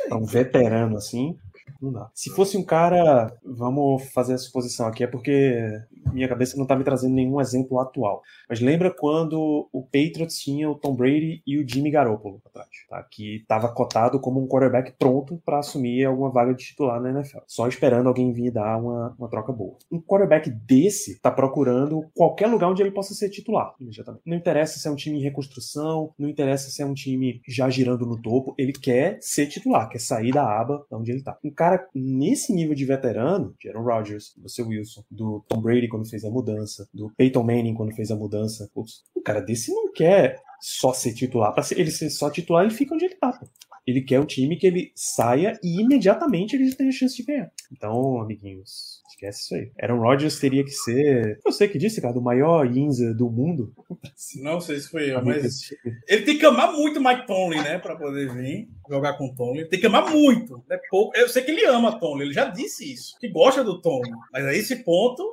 É 0.10 0.16
um 0.16 0.26
veterano 0.26 0.98
assim. 0.98 1.38
Não 1.82 1.92
dá. 1.92 2.10
Se 2.14 2.30
fosse 2.30 2.58
um 2.58 2.64
cara, 2.64 3.32
vamos 3.44 4.04
fazer 4.12 4.34
a 4.34 4.38
suposição 4.38 4.88
aqui, 4.88 5.04
é 5.04 5.08
porque 5.08 5.82
minha 6.14 6.28
cabeça 6.28 6.58
não 6.58 6.66
tá 6.66 6.76
me 6.76 6.84
trazendo 6.84 7.14
nenhum 7.14 7.40
exemplo 7.42 7.80
atual. 7.80 8.22
Mas 8.50 8.62
lembra 8.62 8.92
quando 8.92 9.68
o 9.72 9.84
Patriots 9.84 10.40
tinha 10.40 10.70
o 10.70 10.76
Tom 10.76 10.96
Brady 10.96 11.42
e 11.46 11.58
o 11.58 11.68
Jimmy 11.68 11.92
Garoppolo 11.92 12.42
atrás, 12.46 12.70
tá? 12.90 13.04
Que 13.04 13.38
estava 13.38 13.68
cotado 13.70 14.20
como 14.20 14.42
um 14.42 14.48
quarterback 14.48 14.94
pronto 14.98 15.42
para 15.46 15.60
assumir 15.60 16.06
alguma 16.06 16.30
vaga 16.30 16.54
de 16.54 16.64
titular 16.64 17.02
na 17.02 17.10
NFL, 17.10 17.40
só 17.48 17.68
esperando 17.68 18.08
alguém 18.08 18.32
vir 18.32 18.52
dar 18.52 18.78
uma, 18.78 19.16
uma 19.18 19.30
troca 19.30 19.52
boa. 19.52 19.78
Um 19.92 20.02
quarterback 20.02 20.50
desse 20.50 21.20
tá 21.20 21.32
procurando 21.32 22.06
qualquer 22.14 22.48
lugar 22.48 22.70
onde 22.70 22.82
ele 22.82 22.92
possa 22.92 23.14
ser 23.14 23.30
titular 23.30 23.74
imediatamente. 23.80 24.24
Não 24.26 24.38
interessa 24.38 24.80
se 24.80 24.88
é 24.88 24.92
um 24.92 24.96
time 24.96 25.18
em 25.18 25.22
reconstrução, 25.22 26.14
não 26.18 26.30
interessa 26.30 26.70
se 26.70 26.82
é 26.82 26.86
um 26.86 26.94
time 26.94 27.42
já 27.48 27.70
girando 27.70 28.06
no 28.06 28.22
topo, 28.22 28.54
ele 28.58 28.74
quer 28.74 29.18
ser 29.22 29.48
titular, 29.48 29.90
quer 29.90 30.00
sair 30.00 30.32
da 30.32 30.60
aba 30.60 30.86
de 30.90 30.96
onde 30.96 31.12
ele 31.12 31.24
tá. 31.24 31.38
Um 31.44 31.52
cara 31.56 31.88
nesse 31.94 32.54
nível 32.54 32.76
de 32.76 32.86
veterano, 32.86 33.56
de 33.60 33.70
Aaron 33.70 33.84
Rodgers, 33.84 34.34
do 34.38 34.50
seu 34.50 34.68
Wilson, 34.68 35.04
do 35.10 35.44
Tom 35.48 35.62
Brady 35.62 35.88
quando 35.88 36.10
fez 36.10 36.24
a 36.24 36.30
mudança, 36.30 36.88
do 36.94 37.12
Peyton 37.18 37.44
Manning 37.44 37.74
quando 37.74 37.96
fez 37.96 38.12
a 38.12 38.16
mudança, 38.16 38.70
putz, 38.74 39.04
um 39.16 39.22
cara 39.22 39.42
desse 39.42 39.72
não 39.72 39.92
quer 39.92 40.42
só 40.60 40.94
ser 40.94 41.14
titular. 41.14 41.54
Para 41.54 41.64
ele 41.72 41.92
ser 41.92 42.10
só 42.10 42.30
titular, 42.30 42.66
ele 42.66 42.74
fica 42.74 42.94
onde 42.94 43.06
ele 43.06 43.16
tá. 43.16 43.34
pô. 43.34 43.48
Ele 43.86 44.02
quer 44.02 44.20
o 44.20 44.26
time 44.26 44.58
que 44.58 44.66
ele 44.66 44.92
saia 44.96 45.60
e 45.64 45.80
imediatamente 45.80 46.56
ele 46.56 46.74
tem 46.74 46.88
a 46.88 46.92
chance 46.92 47.16
de 47.16 47.24
ganhar. 47.24 47.52
Então, 47.72 48.20
amiguinhos, 48.20 49.04
esquece 49.08 49.42
isso 49.42 49.56
aí. 49.56 49.72
Aaron 49.80 50.00
Rodgers 50.00 50.40
teria 50.40 50.64
que 50.64 50.72
ser, 50.72 51.40
eu 51.46 51.52
sei 51.52 51.68
que 51.68 51.78
disse, 51.78 52.02
cara, 52.02 52.18
o 52.18 52.22
maior 52.22 52.66
Inza 52.66 53.14
do 53.14 53.30
mundo. 53.30 53.72
Não 54.42 54.60
sei 54.60 54.80
se 54.80 54.90
foi 54.90 55.12
eu, 55.12 55.24
mas 55.24 55.70
ele 56.08 56.24
tem 56.24 56.38
que 56.38 56.46
amar 56.46 56.74
muito 56.74 57.00
o 57.00 57.04
Mike 57.04 57.28
Tomlin, 57.28 57.62
né? 57.62 57.78
Pra 57.78 57.96
poder 57.96 58.34
vir 58.34 58.70
jogar 58.90 59.14
com 59.14 59.26
o 59.28 59.36
Tomlin. 59.36 59.68
Tem 59.68 59.80
que 59.80 59.88
amar 59.88 60.10
muito. 60.10 60.64
Né? 60.68 60.80
Pouco. 60.90 61.18
Eu 61.18 61.30
sei 61.30 61.44
que 61.44 61.52
ele 61.52 61.66
ama 61.66 62.00
Tomlin, 62.00 62.26
ele 62.26 62.34
já 62.34 62.46
disse 62.46 62.92
isso. 62.92 63.18
Que 63.20 63.28
gosta 63.30 63.64
do 63.64 63.82
Tomlin. 63.82 64.12
Mas 64.32 64.46
a 64.46 64.54
esse 64.54 64.84
ponto 64.84 65.24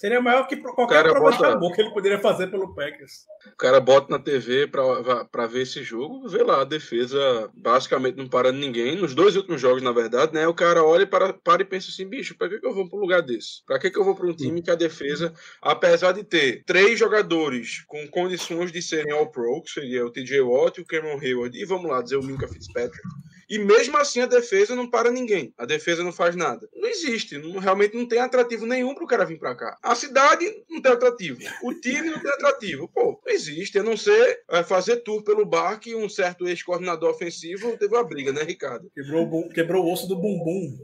seria 0.00 0.18
maior 0.20 0.46
que 0.46 0.56
qualquer 0.56 1.04
de 1.04 1.12
bota- 1.12 1.74
que 1.74 1.80
ele 1.82 1.90
poderia 1.90 2.18
fazer 2.18 2.46
pelo 2.46 2.74
Packers. 2.74 3.26
O 3.52 3.56
cara 3.56 3.78
bota 3.80 4.10
na 4.10 4.18
TV 4.18 4.66
pra, 4.66 5.26
pra 5.26 5.46
ver 5.46 5.62
esse 5.62 5.82
jogo, 5.82 6.26
vê 6.26 6.42
lá, 6.42 6.62
a 6.62 6.64
defesa 6.64 7.50
basicamente 7.54 8.16
não 8.16 8.26
para 8.26 8.50
ninguém. 8.50 8.96
Nos 8.96 9.14
dois 9.14 9.36
últimos 9.36 9.60
jogos, 9.60 9.82
na 9.82 9.92
verdade, 9.92 10.32
né? 10.32 10.48
O 10.48 10.54
cara 10.54 10.82
olha 10.82 11.02
e 11.02 11.06
para, 11.06 11.34
para 11.34 11.60
e 11.60 11.66
pensa 11.66 11.90
assim, 11.90 12.08
bicho, 12.08 12.34
pra 12.38 12.48
que, 12.48 12.58
que 12.58 12.66
eu 12.66 12.74
vou 12.74 12.88
pra 12.88 12.98
um 12.98 13.02
lugar 13.02 13.20
desse? 13.20 13.62
Pra 13.66 13.78
que, 13.78 13.90
que 13.90 13.98
eu 13.98 14.04
vou 14.04 14.14
pra 14.14 14.26
um 14.26 14.34
time 14.34 14.62
que 14.62 14.70
a 14.70 14.74
defesa, 14.74 15.34
apesar 15.60 16.12
de 16.12 16.24
ter 16.24 16.64
três 16.64 16.98
jogadores 16.98 17.84
com 17.86 18.08
condições 18.08 18.72
de 18.72 18.80
serem 18.80 19.12
All-Pro, 19.12 19.62
que 19.62 19.70
seria 19.70 20.06
o 20.06 20.10
TJ 20.10 20.40
Watt, 20.40 20.80
o 20.80 20.86
Cameron 20.86 21.20
Hayward 21.20 21.58
e, 21.58 21.64
vamos 21.66 21.90
lá, 21.90 22.00
dizer, 22.00 22.16
o 22.16 22.22
Minka 22.22 22.48
Fitzpatrick, 22.48 23.02
e 23.50 23.58
mesmo 23.58 23.96
assim 23.96 24.20
a 24.20 24.26
defesa 24.26 24.76
não 24.76 24.88
para 24.88 25.10
ninguém. 25.10 25.52
A 25.58 25.66
defesa 25.66 26.04
não 26.04 26.12
faz 26.12 26.36
nada. 26.36 26.68
Não 26.72 26.88
existe. 26.88 27.36
Não, 27.36 27.58
realmente 27.58 27.96
não 27.96 28.06
tem 28.06 28.20
atrativo 28.20 28.64
nenhum 28.64 28.94
pro 28.94 29.08
cara 29.08 29.26
vir 29.26 29.40
pra 29.40 29.56
cá. 29.56 29.76
A 29.82 29.94
cidade 29.96 30.46
não 30.70 30.80
tem 30.80 30.92
atrativo. 30.92 31.40
O 31.64 31.74
time 31.74 32.10
não 32.10 32.20
tem 32.20 32.30
atrativo. 32.30 32.88
Pô, 32.88 33.20
não 33.26 33.34
existe. 33.34 33.76
A 33.78 33.82
não 33.82 33.96
ser 33.96 34.42
é, 34.48 34.62
fazer 34.62 34.98
tour 34.98 35.24
pelo 35.24 35.44
bar 35.44 35.80
que 35.80 35.96
um 35.96 36.08
certo 36.08 36.46
ex-coordenador 36.46 37.10
ofensivo 37.10 37.76
teve 37.76 37.92
uma 37.92 38.04
briga, 38.04 38.32
né, 38.32 38.44
Ricardo? 38.44 38.88
Quebrou, 38.94 39.48
quebrou 39.48 39.84
o 39.84 39.92
osso 39.92 40.06
do 40.06 40.14
bumbum. 40.14 40.78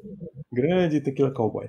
Grande 0.57 1.01
Tequila 1.01 1.31
Cowboy. 1.33 1.69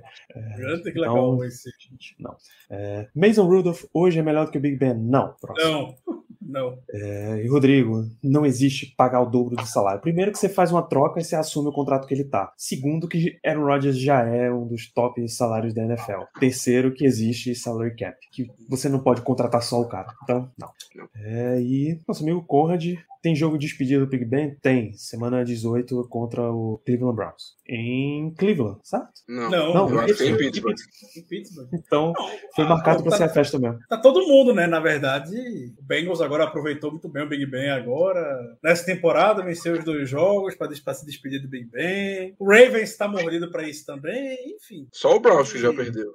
Grande 0.56 0.82
que 0.82 0.90
Então- 0.90 1.02
legal 1.36 1.44
esse. 1.44 1.70
Não. 2.18 2.34
É, 2.70 3.06
Mason 3.14 3.46
Rudolph 3.46 3.84
hoje 3.92 4.18
é 4.18 4.22
melhor 4.22 4.46
do 4.46 4.50
que 4.52 4.58
o 4.58 4.60
Big 4.60 4.76
Ben? 4.76 4.94
Não. 4.94 5.34
Próximo. 5.40 5.94
Não, 6.06 6.22
não. 6.40 6.78
É, 6.90 7.42
e 7.44 7.48
Rodrigo, 7.48 8.04
não 8.22 8.46
existe 8.46 8.94
pagar 8.96 9.20
o 9.20 9.26
dobro 9.30 9.54
do 9.56 9.66
salário. 9.66 10.00
Primeiro 10.00 10.32
que 10.32 10.38
você 10.38 10.48
faz 10.48 10.72
uma 10.72 10.82
troca 10.82 11.20
e 11.20 11.24
você 11.24 11.36
assume 11.36 11.68
o 11.68 11.72
contrato 11.72 12.06
que 12.06 12.14
ele 12.14 12.24
tá. 12.24 12.52
Segundo 12.56 13.06
que 13.08 13.38
Aaron 13.44 13.64
Rodgers 13.66 13.98
já 13.98 14.22
é 14.26 14.50
um 14.50 14.66
dos 14.66 14.90
top 14.92 15.26
salários 15.28 15.74
da 15.74 15.84
NFL. 15.84 16.22
Terceiro 16.40 16.92
que 16.94 17.04
existe 17.04 17.54
salary 17.54 17.94
cap, 17.96 18.16
que 18.32 18.46
você 18.68 18.88
não 18.88 19.00
pode 19.00 19.20
contratar 19.22 19.62
só 19.62 19.80
o 19.80 19.88
cara. 19.88 20.08
Então, 20.22 20.50
não. 20.58 20.68
Não. 20.96 21.08
É, 21.16 21.60
e 21.60 22.00
nosso 22.08 22.22
amigo 22.22 22.42
Conrad 22.44 22.84
Tem 23.22 23.34
jogo 23.34 23.58
de 23.58 23.66
despedida 23.66 24.00
do 24.00 24.06
Big 24.08 24.24
Ben? 24.24 24.54
Tem. 24.62 24.92
Semana 24.94 25.44
18 25.44 26.06
contra 26.08 26.50
o 26.52 26.80
Cleveland 26.84 27.16
Browns. 27.16 27.56
Em 27.68 28.32
Cleveland, 28.34 28.78
certo? 28.82 29.08
Não, 29.28 29.50
Não, 29.50 29.74
Não, 29.74 29.90
eu 29.90 30.00
acho 30.00 30.14
que 30.14 30.22
é 30.22 30.26
em 30.28 30.36
Pittsburgh. 30.36 30.76
Em 31.16 31.22
Pittsburgh. 31.22 31.68
Então, 31.74 32.12
Não, 32.16 32.28
foi 32.54 32.64
ah, 32.64 32.68
marcado 32.68 33.02
pra 33.02 33.10
tá- 33.12 33.16
ser 33.18 33.24
a 33.24 33.28
festa 33.28 33.58
mesmo. 33.58 33.78
Tá 33.88 33.98
todo 33.98 34.26
mundo, 34.26 34.54
né? 34.54 34.66
Na 34.66 34.80
verdade, 34.80 35.34
o 35.78 35.82
Bengals 35.82 36.20
agora 36.20 36.44
aproveitou 36.44 36.90
muito 36.90 37.08
bem 37.08 37.24
o 37.24 37.28
Big 37.28 37.44
Ben 37.46 37.70
agora. 37.70 38.24
Nessa 38.62 38.86
temporada, 38.86 39.42
venceu 39.42 39.74
os 39.74 39.84
dois 39.84 40.08
jogos 40.08 40.54
para 40.54 40.94
se 40.94 41.04
despedir 41.04 41.42
do 41.42 41.48
Big 41.48 41.68
Ben. 41.70 42.34
O 42.38 42.48
Ravens 42.50 42.96
tá 42.96 43.06
mordido 43.08 43.50
para 43.50 43.68
isso 43.68 43.84
também. 43.84 44.36
Enfim. 44.56 44.86
Só 44.92 45.16
o 45.16 45.20
Browns 45.20 45.52
que 45.52 45.58
já 45.58 45.72
perdeu. 45.72 46.12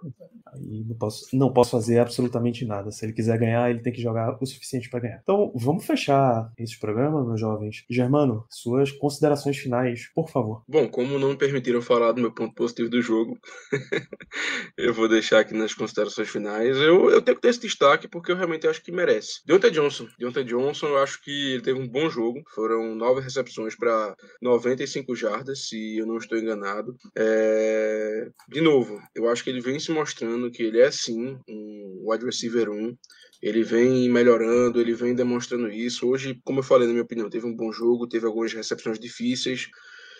Aí 0.54 0.86
não 0.88 0.96
posso, 0.96 1.26
não 1.38 1.54
posso 1.54 1.72
fazer 1.72 2.00
absolutamente 2.00 2.66
nada. 2.66 2.92
Se 2.92 3.06
ele 3.06 3.13
quiser 3.13 3.38
ganhar, 3.38 3.70
ele 3.70 3.82
tem 3.82 3.92
que 3.94 4.02
jogar 4.02 4.38
o 4.42 4.46
suficiente 4.46 4.89
pra 4.89 5.00
ganhar. 5.00 5.20
Então, 5.22 5.52
vamos 5.56 5.86
fechar 5.86 6.52
esse 6.58 6.80
programa, 6.80 6.92
meus 6.95 7.39
jovens. 7.39 7.84
Germano, 7.89 8.45
suas 8.49 8.91
considerações 8.91 9.58
finais, 9.58 10.10
por 10.13 10.29
favor. 10.29 10.63
Bom, 10.67 10.88
como 10.88 11.19
não 11.19 11.29
me 11.29 11.38
permitiram 11.38 11.82
falar 11.82 12.12
do 12.12 12.21
meu 12.21 12.32
ponto 12.32 12.53
positivo 12.53 12.89
do 12.89 13.01
jogo, 13.01 13.38
eu 14.77 14.93
vou 14.93 15.08
deixar 15.08 15.39
aqui 15.39 15.53
nas 15.53 15.73
considerações 15.73 16.29
finais. 16.29 16.77
Eu, 16.77 17.10
eu 17.10 17.21
tenho 17.21 17.36
que 17.36 17.41
ter 17.41 17.49
esse 17.49 17.62
destaque 17.62 18.08
porque 18.08 18.32
eu 18.32 18.36
realmente 18.36 18.67
acho 18.67 18.84
que 18.84 18.91
merece. 18.91 19.41
Deontay 19.45 19.71
Johnson. 19.71 20.08
Deontay 20.19 20.43
Johnson, 20.43 20.88
eu 20.88 20.97
acho 20.97 21.21
que 21.23 21.53
ele 21.53 21.63
teve 21.63 21.79
um 21.79 21.88
bom 21.88 22.10
jogo. 22.10 22.41
Foram 22.53 22.95
nove 22.95 23.21
recepções 23.21 23.75
para 23.75 24.15
95 24.41 25.15
jardas, 25.15 25.67
se 25.67 25.97
eu 25.97 26.06
não 26.06 26.17
estou 26.17 26.38
enganado. 26.38 26.95
É, 27.15 28.29
De 28.49 28.62
novo, 28.62 29.01
eu 29.15 29.29
acho 29.29 29.43
que 29.43 29.49
ele 29.49 29.62
vem 29.62 29.79
se 29.79 29.91
mostrando 29.91 30.51
que 30.51 30.63
ele 30.63 30.79
é 30.79 30.91
sim 30.91 31.38
um 31.47 32.03
wide 32.06 32.25
receiver 32.25 32.69
1. 32.69 32.97
Ele 33.43 33.62
vem 33.62 34.10
melhorando, 34.10 34.79
ele 34.79 34.93
vem 34.93 35.13
demonstrando 35.13 35.69
isso. 35.69 36.08
Hoje, 36.08 36.39
como 36.45 36.60
eu 36.60 36.63
falei, 36.63 36.88
na 36.88 36.93
minha 36.93 37.03
opinião, 37.03 37.29
teve 37.29 37.45
um 37.45 37.53
bom 37.53 37.73
jogo, 37.73 38.08
teve 38.08 38.25
algumas 38.25 38.53
recepções 38.53 38.97
difíceis. 38.97 39.69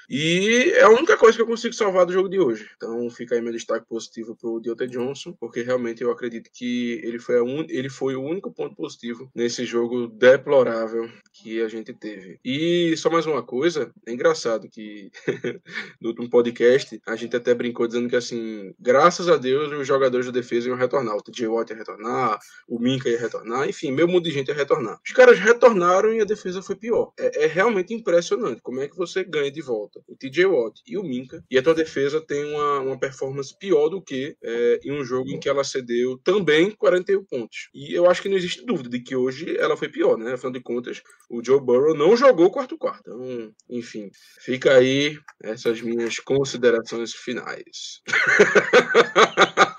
E 0.10 0.72
é 0.76 0.84
a 0.84 0.90
única 0.90 1.18
coisa 1.18 1.36
que 1.36 1.42
eu 1.42 1.48
consigo 1.48 1.74
salvar 1.74 2.06
do 2.06 2.14
jogo 2.14 2.30
de 2.30 2.40
hoje. 2.40 2.70
Então 2.76 3.10
fica 3.10 3.36
aí 3.36 3.42
meu 3.42 3.54
destaque 3.54 3.88
positivo 3.88 4.36
pro 4.36 4.60
Deontay 4.60 4.88
Johnson, 4.88 5.34
porque 5.34 5.62
realmente 5.62 6.04
eu 6.04 6.12
acredito 6.12 6.50
que 6.54 7.02
ele 7.04 7.20
foi, 7.20 7.42
un... 7.42 7.66
ele 7.70 7.90
foi 7.90 8.16
o 8.16 8.24
único 8.24 8.52
ponto 8.52 8.76
positivo 8.76 9.30
nesse 9.34 9.66
jogo 9.66 10.08
deplorável 10.08 11.10
que 11.32 11.62
a 11.62 11.68
gente 11.68 11.94
teve. 11.94 12.40
E 12.44 12.96
só 12.98 13.10
mais 13.10 13.26
uma 13.26 13.44
coisa, 13.44 13.92
é 14.06 14.12
engraçado 14.12 14.70
que 14.70 15.10
no 16.02 16.10
último 16.10 16.30
podcast 16.30 17.02
a 17.08 17.16
gente 17.16 17.36
até 17.36 17.54
brincou 17.54 17.88
dizendo 17.88 18.10
que 18.10 18.16
assim, 18.16 18.74
graças 18.80 19.30
a 19.30 19.38
Deus 19.38 19.72
os 19.72 19.88
jogadores 19.88 20.26
da 20.26 20.32
defesa 20.32 20.68
iam 20.68 20.78
retornar. 20.78 21.16
O 21.16 21.22
TJ 21.22 21.48
Watt 21.48 21.72
ia 21.72 21.78
retornar, 21.78 22.40
o 22.68 22.80
Minka 22.80 23.10
ia 23.10 23.20
retornar, 23.20 23.68
enfim, 23.68 23.92
meu 23.92 24.08
mundo 24.08 24.24
de 24.24 24.32
gente 24.32 24.50
ia 24.50 24.56
retornar. 24.56 25.00
Os 25.06 25.12
caras 25.14 25.40
retornaram 25.40 26.14
e 26.14 26.22
a 26.22 26.26
defesa 26.26 26.62
foi 26.62 26.76
pior. 26.76 27.14
É, 27.18 27.46
é 27.46 27.48
realmente 27.48 27.94
impressionante 27.94 28.62
como 28.62 28.80
é 28.80 28.88
que 28.88 28.96
você 28.96 29.24
ganha 29.24 29.52
de 29.52 29.62
volta 29.62 29.93
o 30.08 30.16
TJ 30.16 30.46
Watt 30.46 30.82
e 30.88 30.98
o 30.98 31.04
Minka, 31.04 31.44
e 31.50 31.58
a 31.58 31.64
tua 31.64 31.74
defesa 31.74 32.22
tem 32.22 32.44
uma, 32.44 32.80
uma 32.80 33.00
performance 33.00 33.56
pior 33.58 33.90
do 33.90 34.02
que 34.02 34.36
é, 34.44 34.80
em 34.84 34.92
um 34.92 35.04
jogo 35.04 35.30
em 35.30 35.40
que 35.40 35.50
ela 35.50 35.64
cedeu 35.64 36.18
também 36.24 36.72
41 36.72 37.24
pontos. 37.26 37.70
E 37.74 37.94
eu 37.94 38.10
acho 38.10 38.22
que 38.22 38.30
não 38.30 38.38
existe 38.38 38.66
dúvida 38.66 38.90
de 38.90 39.00
que 39.00 39.16
hoje 39.16 39.58
ela 39.58 39.78
foi 39.78 39.90
pior, 39.90 40.18
né? 40.18 40.34
Afinal 40.34 40.54
de 40.54 40.62
contas, 40.62 41.02
o 41.30 41.44
Joe 41.44 41.60
Burrow 41.60 41.96
não 41.96 42.16
jogou 42.16 42.48
o 42.48 42.52
quarto 42.52 42.78
quarto. 42.78 43.04
Então, 43.10 43.54
enfim, 43.70 44.10
fica 44.40 44.76
aí 44.76 45.18
essas 45.42 45.82
minhas 45.82 46.20
considerações 46.20 47.14
finais. 47.14 48.02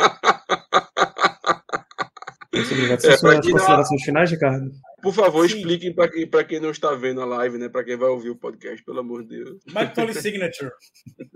Muito 2.55 2.73
obrigado. 2.75 3.05
É, 3.05 3.17
Suas 3.17 3.41
quem 3.41 3.51
não- 3.53 3.59
considerações 3.59 4.03
finais, 4.03 4.31
Ricardo? 4.31 4.71
Por 5.03 5.13
favor, 5.13 5.47
Sim. 5.49 5.59
expliquem 5.59 5.95
para 5.95 6.11
quem, 6.11 6.27
pra 6.27 6.45
quem 6.45 6.59
não 6.61 6.71
está 6.71 6.95
vendo 6.95 7.21
a 7.21 7.27
live, 7.27 7.59
né? 7.59 7.69
Para 7.69 7.85
quem 7.85 7.95
vai 7.95 8.09
ouvir 8.09 8.31
o 8.31 8.37
podcast, 8.37 8.83
pelo 8.83 9.01
amor 9.01 9.23
de 9.23 9.37
Deus. 9.37 9.59
Mike 9.67 9.95
Tolly 9.95 10.15
Signature. 10.15 10.71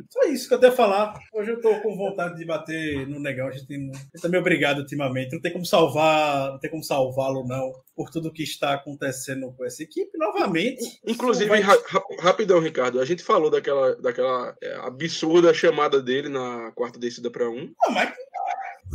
Só 0.08 0.22
isso 0.22 0.48
que 0.48 0.54
eu 0.54 0.58
devo 0.58 0.74
falar. 0.74 1.12
Hoje 1.34 1.50
eu 1.50 1.60
tô 1.60 1.78
com 1.80 1.94
vontade 1.94 2.36
de 2.36 2.46
bater 2.46 3.06
no 3.06 3.20
negão. 3.20 3.46
A 3.48 3.50
gente, 3.50 3.66
tem, 3.66 3.90
a 3.90 3.98
gente 3.98 4.22
tá 4.22 4.28
meio 4.30 4.40
obrigado 4.40 4.78
ultimamente. 4.78 5.34
Não 5.34 5.40
tem 5.42 5.52
como 5.52 5.66
salvar, 5.66 6.52
não 6.52 6.58
tem 6.58 6.70
como 6.70 6.82
salvá-lo, 6.82 7.46
não, 7.46 7.70
por 7.94 8.08
tudo 8.10 8.32
que 8.32 8.42
está 8.42 8.72
acontecendo 8.72 9.52
com 9.54 9.62
essa 9.66 9.82
equipe. 9.82 10.16
Novamente. 10.16 10.82
Inclusive, 11.06 11.50
Vai- 11.50 11.60
ra- 11.60 11.76
ra- 11.88 12.04
rapidão, 12.20 12.60
Ricardo, 12.60 12.98
a 13.00 13.04
gente 13.04 13.22
falou 13.22 13.50
daquela, 13.50 13.94
daquela 13.96 14.56
é, 14.62 14.76
absurda 14.76 15.52
chamada 15.52 16.00
dele 16.00 16.30
na 16.30 16.72
quarta 16.74 16.98
descida 16.98 17.30
para 17.30 17.50
um. 17.50 17.70
Não, 17.86 17.92
mas 17.92 18.10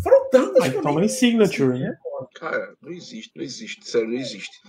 foram 0.01 0.29
tantas 0.29 0.63
Aí 0.63 0.71
que 0.71 0.77
eu 0.77 0.81
toma 0.81 0.99
nem- 1.01 1.05
em 1.05 1.09
signature, 1.09 1.77
né? 1.79 1.95
Cara, 2.35 2.75
não 2.81 2.91
existe, 2.91 3.31
não 3.35 3.43
existe, 3.43 3.87
sério, 3.87 4.07
não 4.09 4.17
existe. 4.17 4.59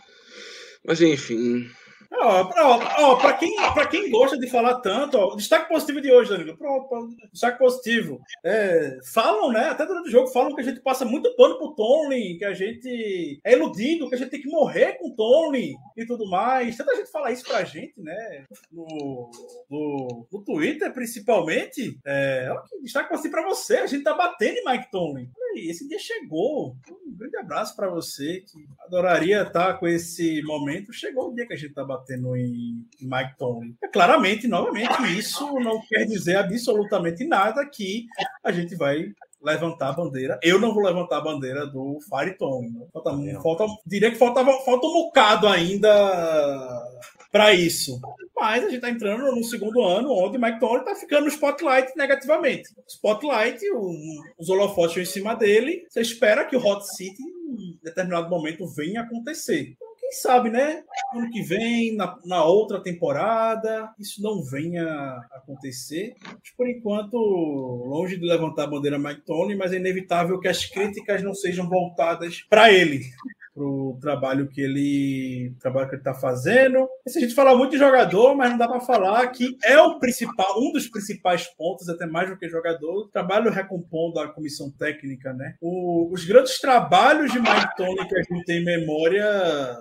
Mas 0.86 1.00
enfim, 1.00 1.68
Ó, 2.12 2.50
ó, 2.98 3.16
pra, 3.16 3.32
quem, 3.34 3.54
pra 3.56 3.86
quem 3.86 4.10
gosta 4.10 4.38
de 4.38 4.48
falar 4.48 4.80
tanto, 4.80 5.16
ó, 5.18 5.34
destaque 5.34 5.68
positivo 5.68 6.00
de 6.00 6.12
hoje, 6.12 6.30
Danilo. 6.30 6.56
Pronto, 6.56 7.08
destaque 7.32 7.58
positivo. 7.58 8.20
É, 8.44 8.98
falam, 9.12 9.52
né? 9.52 9.66
Até 9.66 9.86
durante 9.86 10.08
o 10.08 10.10
jogo, 10.10 10.28
falam 10.28 10.54
que 10.54 10.60
a 10.60 10.64
gente 10.64 10.80
passa 10.80 11.04
muito 11.04 11.34
pano 11.36 11.58
pro 11.58 11.74
Tomlin, 11.74 12.38
que 12.38 12.44
a 12.44 12.54
gente 12.54 13.40
é 13.44 13.52
iludido, 13.52 14.08
que 14.08 14.14
a 14.14 14.18
gente 14.18 14.30
tem 14.30 14.40
que 14.40 14.48
morrer 14.48 14.94
com 14.98 15.08
o 15.08 15.16
Tomlin 15.16 15.74
e 15.96 16.06
tudo 16.06 16.28
mais. 16.28 16.76
Tanta 16.76 16.94
gente 16.96 17.10
fala 17.10 17.30
isso 17.30 17.44
pra 17.44 17.64
gente, 17.64 18.00
né? 18.00 18.44
No, 18.70 19.30
no, 19.70 20.26
no 20.32 20.44
Twitter, 20.44 20.92
principalmente. 20.92 21.98
É, 22.04 22.48
ó, 22.50 22.60
que 22.62 22.80
destaque 22.82 23.08
positivo 23.08 23.34
pra 23.34 23.44
você. 23.48 23.78
A 23.78 23.86
gente 23.86 24.04
tá 24.04 24.14
batendo 24.14 24.58
em 24.58 24.64
Mike 24.64 24.88
aí, 25.54 25.70
esse 25.70 25.88
dia 25.88 25.98
chegou. 25.98 26.76
Um 27.06 27.16
grande 27.16 27.36
abraço 27.36 27.74
pra 27.76 27.88
você, 27.88 28.40
que 28.40 28.66
adoraria 28.80 29.42
estar 29.42 29.74
com 29.78 29.86
esse 29.86 30.42
momento. 30.42 30.92
Chegou 30.92 31.30
o 31.30 31.34
dia 31.34 31.46
que 31.46 31.54
a 31.54 31.56
gente 31.56 31.74
tá 31.74 31.84
batendo 31.84 32.03
em 32.12 32.84
em 33.00 33.06
Mike 33.08 33.36
Tomlin. 33.38 33.74
É, 33.82 33.88
claramente, 33.88 34.46
novamente, 34.48 35.18
isso 35.18 35.44
não 35.60 35.80
quer 35.88 36.04
dizer 36.06 36.36
absolutamente 36.36 37.24
nada 37.26 37.64
que 37.66 38.06
a 38.42 38.50
gente 38.52 38.74
vai 38.76 39.06
levantar 39.42 39.90
a 39.90 39.92
bandeira. 39.92 40.38
Eu 40.42 40.58
não 40.58 40.72
vou 40.72 40.82
levantar 40.82 41.18
a 41.18 41.20
bandeira 41.20 41.66
do 41.66 41.98
Fire 42.08 42.36
Tomlin. 42.38 42.70
né? 42.70 42.86
Falta, 42.92 43.10
falta, 43.42 43.66
diria 43.86 44.10
que 44.10 44.16
faltava, 44.16 44.52
falta 44.64 44.86
um 44.86 44.92
bocado 44.92 45.46
ainda 45.46 45.90
para 47.30 47.52
isso. 47.52 48.00
Mas 48.34 48.60
a 48.62 48.66
gente 48.66 48.76
está 48.76 48.90
entrando 48.90 49.24
no 49.34 49.44
segundo 49.44 49.82
ano 49.82 50.10
onde 50.12 50.38
Mike 50.38 50.60
Tomlin 50.60 50.80
está 50.80 50.94
ficando 50.94 51.22
no 51.24 51.28
spotlight 51.30 51.92
negativamente. 51.96 52.70
Spotlight, 52.88 53.60
o- 53.72 54.22
os 54.38 54.48
holofotes 54.48 54.96
em 54.96 55.04
cima 55.12 55.34
dele. 55.34 55.84
Você 55.90 56.00
espera 56.00 56.44
que 56.44 56.56
o 56.56 56.64
Hot 56.64 56.84
City, 56.96 57.22
em 57.22 57.78
determinado 57.82 58.28
momento, 58.30 58.66
venha 58.68 59.02
acontecer. 59.02 59.76
Sabe, 60.20 60.50
né? 60.50 60.82
Ano 61.14 61.30
que 61.30 61.42
vem, 61.42 61.96
na, 61.96 62.18
na 62.24 62.44
outra 62.44 62.80
temporada, 62.80 63.92
isso 63.98 64.22
não 64.22 64.42
venha 64.42 64.84
acontecer. 65.32 66.14
Mas, 66.24 66.50
por 66.56 66.68
enquanto, 66.68 67.16
longe 67.16 68.16
de 68.16 68.24
levantar 68.24 68.64
a 68.64 68.68
bandeira 68.68 68.98
Mike 68.98 69.22
Tomlin, 69.22 69.56
mas 69.56 69.72
é 69.72 69.76
inevitável 69.76 70.38
que 70.38 70.48
as 70.48 70.64
críticas 70.64 71.22
não 71.22 71.34
sejam 71.34 71.68
voltadas 71.68 72.42
para 72.48 72.72
ele 72.72 73.02
pro 73.54 73.96
trabalho 74.00 74.48
que 74.48 74.60
ele 74.60 75.54
trabalho 75.60 75.88
que 75.88 75.94
ele 75.94 76.00
está 76.00 76.14
fazendo. 76.14 76.88
Esse 77.06 77.18
a 77.18 77.20
gente 77.22 77.34
fala 77.34 77.56
muito 77.56 77.72
de 77.72 77.78
jogador, 77.78 78.34
mas 78.34 78.50
não 78.50 78.58
dá 78.58 78.66
para 78.68 78.80
falar 78.80 79.26
que 79.28 79.56
é 79.64 79.78
o 79.80 79.98
principal, 79.98 80.60
um 80.60 80.72
dos 80.72 80.88
principais 80.88 81.46
pontos, 81.56 81.88
até 81.88 82.06
mais 82.06 82.28
do 82.28 82.36
que 82.36 82.48
jogador, 82.48 83.08
trabalho 83.12 83.50
recompondo 83.50 84.18
a 84.18 84.28
comissão 84.28 84.70
técnica, 84.70 85.32
né? 85.32 85.54
O- 85.60 86.10
os 86.12 86.24
grandes 86.24 86.60
trabalhos 86.60 87.30
de 87.32 87.38
Mike 87.38 87.76
Tony 87.76 88.08
que 88.08 88.18
a 88.18 88.22
gente 88.22 88.44
tem 88.44 88.60
em 88.60 88.64
memória 88.64 89.24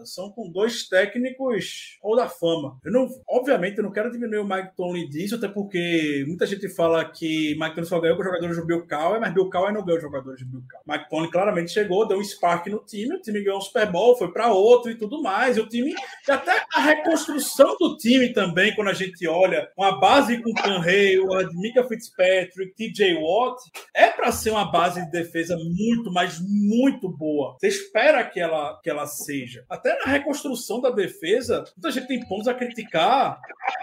são 0.06 0.30
com 0.30 0.50
dois 0.52 0.88
técnicos 0.88 1.98
ou 2.02 2.16
da 2.16 2.28
fama. 2.28 2.78
Eu 2.84 2.92
não, 2.92 3.08
obviamente, 3.30 3.78
eu 3.78 3.84
não 3.84 3.92
quero 3.92 4.12
diminuir 4.12 4.40
o 4.40 4.48
Mike 4.48 4.76
Tony 4.76 5.08
disso, 5.10 5.36
até 5.36 5.48
porque 5.48 6.24
muita 6.28 6.46
gente 6.46 6.70
fala 6.70 7.04
que 7.06 7.56
Mike 7.60 7.76
Tony 7.76 7.88
só 7.88 8.00
ganhou 8.00 8.18
com 8.18 8.24
jogadores 8.24 8.58
do 8.58 8.66
Bill 8.66 8.88
Cowher, 8.88 9.20
mas 9.20 9.34
Bill 9.34 9.50
Cowher 9.50 9.74
não 9.74 9.84
ganhou 9.84 10.00
jogadores 10.02 10.42
do 10.42 10.48
Bill. 10.48 10.64
Mike 10.88 11.10
Tony 11.10 11.32
claramente 11.32 11.72
chegou, 11.72 12.08
deu 12.08 12.18
um 12.18 12.24
spark 12.24 12.68
no 12.68 12.80
time, 12.86 13.16
o 13.16 13.22
time 13.22 13.44
ganhou 13.44 13.63
Super 13.64 13.92
Bowl, 13.92 14.18
foi 14.18 14.32
para 14.32 14.54
outro 14.54 14.92
e 14.92 14.96
tudo 14.96 15.22
mais. 15.22 15.58
E 15.58 15.60
o 15.60 15.68
time, 15.68 15.94
e 16.28 16.32
até 16.32 16.64
a 16.74 16.80
reconstrução 16.80 17.76
do 17.80 17.98
time 17.98 18.34
também, 18.34 18.76
quando 18.76 18.90
a 18.90 18.94
gente 18.94 19.28
olha 19.28 19.70
uma 19.78 20.00
base 20.00 20.42
com 20.42 20.54
Can 20.54 20.82
Hayward, 20.82 21.56
Mika 21.56 21.84
Fitzpatrick, 21.84 22.76
TJ 22.76 23.16
Watt, 23.16 23.62
é 23.94 24.10
para 24.10 24.32
ser 24.32 24.52
uma 24.52 24.72
base 24.72 25.04
de 25.06 25.12
defesa 25.12 25.58
muito, 25.58 26.12
mas 26.12 26.40
muito 26.40 27.10
boa. 27.10 27.56
Você 27.60 27.68
espera 27.68 28.24
que 28.24 28.40
ela, 28.40 28.80
que 28.84 28.90
ela 28.90 29.06
seja. 29.06 29.66
Até 29.70 29.98
na 30.00 30.12
reconstrução 30.12 30.82
da 30.82 30.90
defesa, 30.90 31.64
muita 31.76 31.92
gente 31.92 32.08
tem 32.08 32.28
pontos 32.28 32.48
a 32.48 32.54
criticar. 32.54 33.40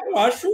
Eu 0.06 0.18
acho 0.18 0.48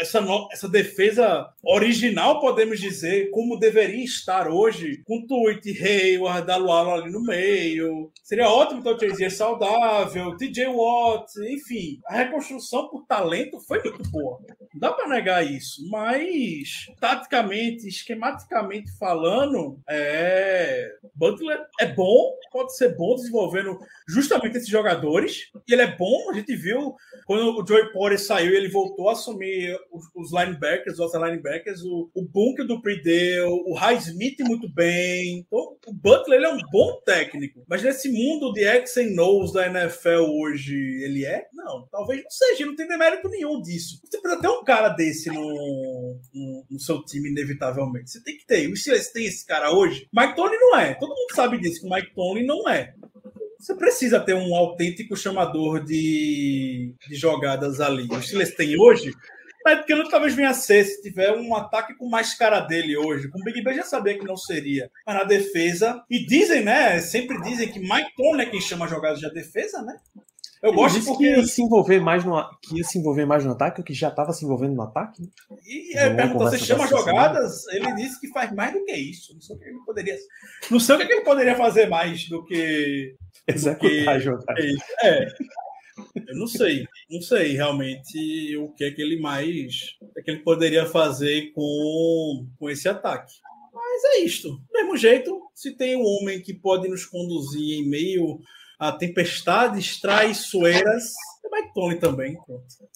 essa, 0.00 0.24
essa 0.52 0.68
defesa 0.68 1.48
original, 1.62 2.40
podemos 2.40 2.80
dizer, 2.80 3.30
como 3.30 3.58
deveria 3.58 4.04
estar 4.04 4.48
hoje, 4.48 5.02
com 5.04 5.26
Tweet, 5.26 5.70
Hayward, 5.82 6.46
Dalualo 6.46 6.92
ali 6.92 7.10
no 7.10 7.22
meio. 7.22 8.10
Seria 8.22 8.48
ótimo 8.48 8.69
ótimo 8.70 9.12
o 9.12 9.16
Jay 9.16 9.30
saudável, 9.30 10.36
TJ 10.36 10.68
Watt, 10.68 11.32
enfim. 11.52 12.00
A 12.06 12.16
reconstrução 12.16 12.88
por 12.88 13.04
talento 13.06 13.60
foi 13.60 13.82
muito 13.82 14.08
boa. 14.10 14.38
Não 14.72 14.80
dá 14.80 14.92
para 14.92 15.08
negar 15.08 15.44
isso. 15.44 15.88
Mas, 15.88 16.86
taticamente, 17.00 17.88
esquematicamente 17.88 18.96
falando, 18.98 19.78
é. 19.88 20.88
Butler 21.14 21.60
é 21.80 21.86
bom, 21.86 22.32
pode 22.52 22.76
ser 22.76 22.96
bom 22.96 23.14
desenvolvendo 23.14 23.78
justamente 24.08 24.56
esses 24.56 24.68
jogadores. 24.68 25.50
E 25.68 25.72
ele 25.72 25.82
é 25.82 25.96
bom, 25.96 26.30
a 26.30 26.34
gente 26.34 26.54
viu 26.54 26.94
quando 27.26 27.60
o 27.60 27.66
Joey 27.66 27.92
Porter 27.92 28.18
saiu, 28.18 28.54
ele 28.54 28.68
voltou 28.68 29.08
a 29.08 29.12
assumir 29.12 29.76
os, 29.92 30.04
os 30.14 30.32
linebackers, 30.32 30.98
os 30.98 31.14
linebackers, 31.14 31.82
o, 31.82 32.10
o 32.14 32.22
Bunker 32.22 32.66
do 32.66 32.80
Prideu, 32.80 33.52
o 33.66 33.74
Highsmith 33.74 34.40
muito 34.40 34.68
bem. 34.72 35.38
Então, 35.38 35.76
o 35.86 35.92
Butler 35.92 36.38
ele 36.38 36.46
é 36.46 36.54
um 36.54 36.60
bom 36.70 37.00
técnico, 37.04 37.64
mas 37.68 37.82
nesse 37.82 38.10
mundo 38.10 38.52
de 38.52 38.59
X 38.64 38.96
and 38.96 39.20
O's 39.20 39.52
da 39.52 39.66
NFL 39.66 40.30
hoje, 40.30 40.74
ele 41.02 41.24
é? 41.24 41.46
Não, 41.52 41.86
talvez 41.90 42.22
não 42.22 42.30
seja, 42.30 42.66
não 42.66 42.76
tem 42.76 42.86
demérito 42.86 43.28
nenhum 43.28 43.60
disso. 43.60 44.00
Você 44.04 44.20
precisa 44.20 44.42
ter 44.42 44.48
um 44.48 44.64
cara 44.64 44.88
desse 44.90 45.30
no, 45.30 46.18
no, 46.32 46.66
no 46.70 46.80
seu 46.80 47.02
time, 47.04 47.30
inevitavelmente. 47.30 48.10
Você 48.10 48.22
tem 48.22 48.36
que 48.36 48.46
ter. 48.46 48.70
O 48.70 48.76
Steelers 48.76 49.08
tem 49.08 49.26
esse 49.26 49.46
cara 49.46 49.72
hoje. 49.72 50.08
Mike 50.12 50.36
Tony 50.36 50.56
não 50.56 50.76
é. 50.76 50.94
Todo 50.94 51.10
mundo 51.10 51.34
sabe 51.34 51.58
disso, 51.58 51.80
que 51.80 51.86
o 51.86 51.90
Mike 51.90 52.14
Tony 52.14 52.44
não 52.44 52.68
é 52.68 52.94
você 53.60 53.74
precisa 53.74 54.18
ter 54.18 54.34
um 54.34 54.54
autêntico 54.54 55.14
chamador 55.14 55.84
de, 55.84 56.94
de 57.06 57.14
jogadas 57.14 57.80
ali. 57.80 58.08
O 58.10 58.22
Steelers 58.22 58.54
tem 58.54 58.80
hoje, 58.80 59.12
mas 59.64 59.78
porque 59.78 59.94
não 59.94 60.08
talvez 60.08 60.34
venha 60.34 60.50
a 60.50 60.54
ser 60.54 60.84
se 60.84 61.02
tiver 61.02 61.32
um 61.32 61.54
ataque 61.54 61.94
com 61.94 62.08
mais 62.08 62.34
cara 62.34 62.60
dele 62.60 62.96
hoje. 62.96 63.28
Com 63.28 63.40
o 63.40 63.44
Big 63.44 63.62
Ben 63.62 63.74
já 63.74 63.84
sabia 63.84 64.18
que 64.18 64.24
não 64.24 64.36
seria. 64.36 64.90
Mas 65.06 65.16
na 65.16 65.24
defesa. 65.24 66.02
E 66.10 66.24
dizem, 66.24 66.64
né? 66.64 67.00
Sempre 67.00 67.40
dizem 67.42 67.68
que 67.68 67.78
Mike 67.78 68.14
Tony 68.16 68.42
é 68.42 68.46
quem 68.46 68.60
chama 68.60 68.88
jogadas 68.88 69.20
de 69.20 69.30
defesa, 69.32 69.82
né? 69.82 69.96
Eu 70.62 70.74
gosto 70.74 71.02
porque... 71.02 71.24
que 71.24 71.30
ia 71.30 71.46
se 71.46 71.62
envolver 71.62 72.00
mais 72.00 72.22
no 72.22 72.38
que 72.60 72.76
ia 72.76 72.84
se 72.84 72.98
envolver 72.98 73.24
mais 73.24 73.44
no 73.44 73.52
ataque, 73.52 73.80
o 73.80 73.84
que 73.84 73.94
já 73.94 74.08
estava 74.08 74.32
se 74.32 74.44
envolvendo 74.44 74.74
no 74.74 74.82
ataque. 74.82 75.22
E 75.64 75.96
é, 75.96 76.10
pergunta, 76.14 76.50
você 76.50 76.58
chama 76.58 76.86
jogadas? 76.86 77.66
Ele 77.68 77.94
disse 77.94 78.20
que 78.20 78.28
faz 78.28 78.52
mais 78.52 78.72
do 78.74 78.84
que 78.84 78.92
isso. 78.92 79.32
Não 79.32 79.40
sei 79.40 79.56
o 79.56 79.58
que 79.58 79.64
ele 79.64 79.78
poderia. 79.86 80.16
Não 80.70 80.78
sei 80.78 80.96
o 80.96 80.98
que 80.98 81.12
ele 81.12 81.22
poderia 81.22 81.56
fazer 81.56 81.88
mais 81.88 82.28
do 82.28 82.44
que 82.44 83.16
executar 83.46 83.78
do 83.78 83.88
que... 83.88 84.20
jogadas. 84.20 84.64
É. 85.02 85.26
Eu 86.14 86.36
não 86.36 86.46
sei, 86.46 86.86
não 87.10 87.20
sei 87.20 87.52
realmente 87.52 88.56
o 88.56 88.68
que 88.72 88.84
é 88.84 88.90
que 88.90 89.00
ele 89.00 89.20
mais 89.20 89.96
é 90.16 90.22
que 90.22 90.30
ele 90.30 90.40
poderia 90.40 90.86
fazer 90.86 91.52
com, 91.52 92.46
com 92.58 92.70
esse 92.70 92.88
ataque. 92.88 93.32
Mas 93.72 94.04
é 94.14 94.18
isto. 94.20 94.48
Do 94.48 94.72
mesmo 94.72 94.96
jeito, 94.96 95.40
se 95.54 95.72
tem 95.76 95.96
um 95.96 96.04
homem 96.04 96.40
que 96.40 96.54
pode 96.54 96.88
nos 96.88 97.04
conduzir 97.04 97.80
em 97.80 97.88
meio 97.88 98.40
a 98.78 98.90
tempestades 98.90 100.00
traiçoeiras, 100.00 101.12
é 101.44 101.48
Mike 101.50 101.74
Tony 101.74 101.98
também. 101.98 102.38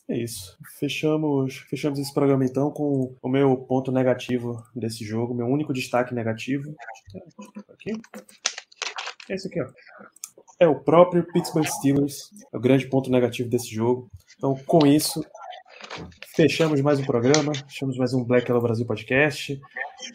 É 0.09 0.17
isso. 0.17 0.57
Fechamos, 0.79 1.57
fechamos 1.69 1.99
esse 1.99 2.13
programa 2.13 2.45
então 2.45 2.71
com 2.71 3.15
o 3.21 3.29
meu 3.29 3.57
ponto 3.57 3.93
negativo 3.93 4.63
desse 4.75 5.05
jogo, 5.05 5.35
meu 5.35 5.47
único 5.47 5.73
destaque 5.73 6.15
negativo. 6.15 6.75
Aqui. 7.69 7.93
Esse 9.29 9.49
aqui, 9.49 9.61
ó 9.61 9.69
é 10.59 10.67
o 10.69 10.75
próprio 10.75 11.25
Pittsburgh 11.33 11.67
Steelers, 11.67 12.31
é 12.53 12.57
o 12.57 12.61
grande 12.61 12.87
ponto 12.87 13.11
negativo 13.11 13.49
desse 13.49 13.75
jogo. 13.75 14.11
Então, 14.37 14.55
com 14.67 14.87
isso, 14.87 15.25
fechamos 16.35 16.81
mais 16.81 16.99
um 16.99 17.05
programa, 17.05 17.53
fechamos 17.69 17.97
mais 17.97 18.15
um 18.15 18.25
Black 18.25 18.51
Hello 18.51 18.61
Brasil 18.61 18.87
podcast. 18.87 19.61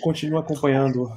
Continue 0.01 0.39
acompanhando 0.39 1.09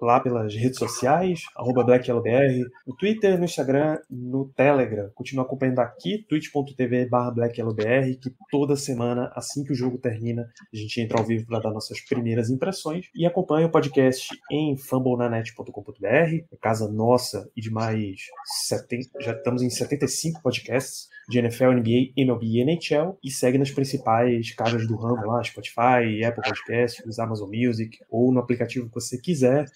lá 0.00 0.20
pelas 0.20 0.54
redes 0.54 0.78
sociais, 0.78 1.42
arroba 1.56 1.84
BlackYellowBR, 1.84 2.64
no 2.86 2.96
Twitter, 2.96 3.38
no 3.38 3.44
Instagram, 3.44 3.98
no 4.10 4.48
Telegram. 4.56 5.10
Continua 5.14 5.44
acompanhando 5.44 5.80
aqui, 5.80 6.24
twitch.tv 6.28 7.08
BlackYellowBR, 7.08 8.16
que 8.20 8.34
toda 8.50 8.76
semana, 8.76 9.32
assim 9.34 9.64
que 9.64 9.72
o 9.72 9.76
jogo 9.76 9.98
termina, 9.98 10.48
a 10.72 10.76
gente 10.76 11.00
entra 11.00 11.18
ao 11.18 11.24
vivo 11.24 11.46
para 11.46 11.60
dar 11.60 11.70
nossas 11.70 12.00
primeiras 12.00 12.50
impressões. 12.50 13.06
E 13.14 13.26
acompanha 13.26 13.66
o 13.66 13.70
podcast 13.70 14.28
em 14.50 14.76
fumblenanet.com.br, 14.76 16.56
casa 16.60 16.90
nossa 16.90 17.50
e 17.56 17.60
de 17.60 17.70
mais 17.70 18.20
70, 18.68 19.20
já 19.20 19.32
estamos 19.32 19.62
em 19.62 19.70
75 19.70 20.42
podcasts 20.42 21.08
de 21.28 21.38
NFL, 21.38 21.72
NBA, 21.72 22.12
MLB 22.16 22.46
e 22.46 22.60
NHL 22.60 23.18
e 23.22 23.30
segue 23.30 23.58
nas 23.58 23.70
principais 23.70 24.54
casas 24.54 24.86
do 24.86 24.96
ramo 24.96 25.26
lá, 25.26 25.42
Spotify, 25.42 26.24
Apple 26.24 26.42
Podcasts, 26.42 27.18
Amazon 27.18 27.50
Music 27.52 27.98
ou 28.10 28.32
no 28.32 28.40
aplicativo 28.40 28.88
que 28.88 28.94
você 28.94 29.18
quiser. 29.18 29.66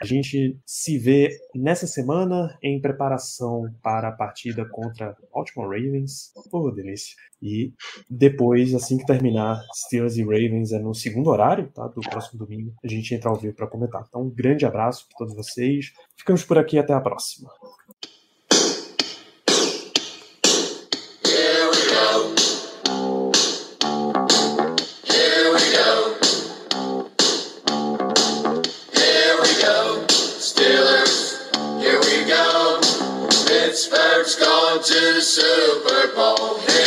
A 0.00 0.04
gente 0.04 0.58
se 0.66 0.98
vê 0.98 1.30
nessa 1.54 1.86
semana 1.86 2.56
em 2.62 2.80
preparação 2.80 3.64
para 3.82 4.08
a 4.08 4.12
partida 4.12 4.66
contra 4.68 5.16
Baltimore 5.32 5.68
Ravens. 5.68 6.32
Pô, 6.50 6.70
delícia. 6.70 7.14
E 7.40 7.72
depois, 8.08 8.74
assim 8.74 8.98
que 8.98 9.06
terminar 9.06 9.60
Steelers 9.74 10.16
e 10.16 10.22
Ravens 10.22 10.72
é 10.72 10.78
no 10.78 10.94
segundo 10.94 11.30
horário, 11.30 11.70
tá? 11.72 11.86
Do 11.88 12.00
próximo 12.00 12.38
domingo, 12.38 12.74
a 12.84 12.88
gente 12.88 13.14
entra 13.14 13.30
ao 13.30 13.36
vivo 13.36 13.54
para 13.54 13.66
comentar. 13.66 14.04
Então, 14.08 14.22
um 14.22 14.30
grande 14.30 14.66
abraço 14.66 15.06
para 15.08 15.18
todos 15.18 15.34
vocês. 15.34 15.92
Ficamos 16.16 16.44
por 16.44 16.58
aqui 16.58 16.78
até 16.78 16.92
a 16.92 17.00
próxima. 17.00 17.50
To 34.86 35.14
the 35.14 35.20
Super 35.20 36.14
Bowl. 36.14 36.60
Here 36.60 36.66
we 36.68 36.84
go. 36.84 36.85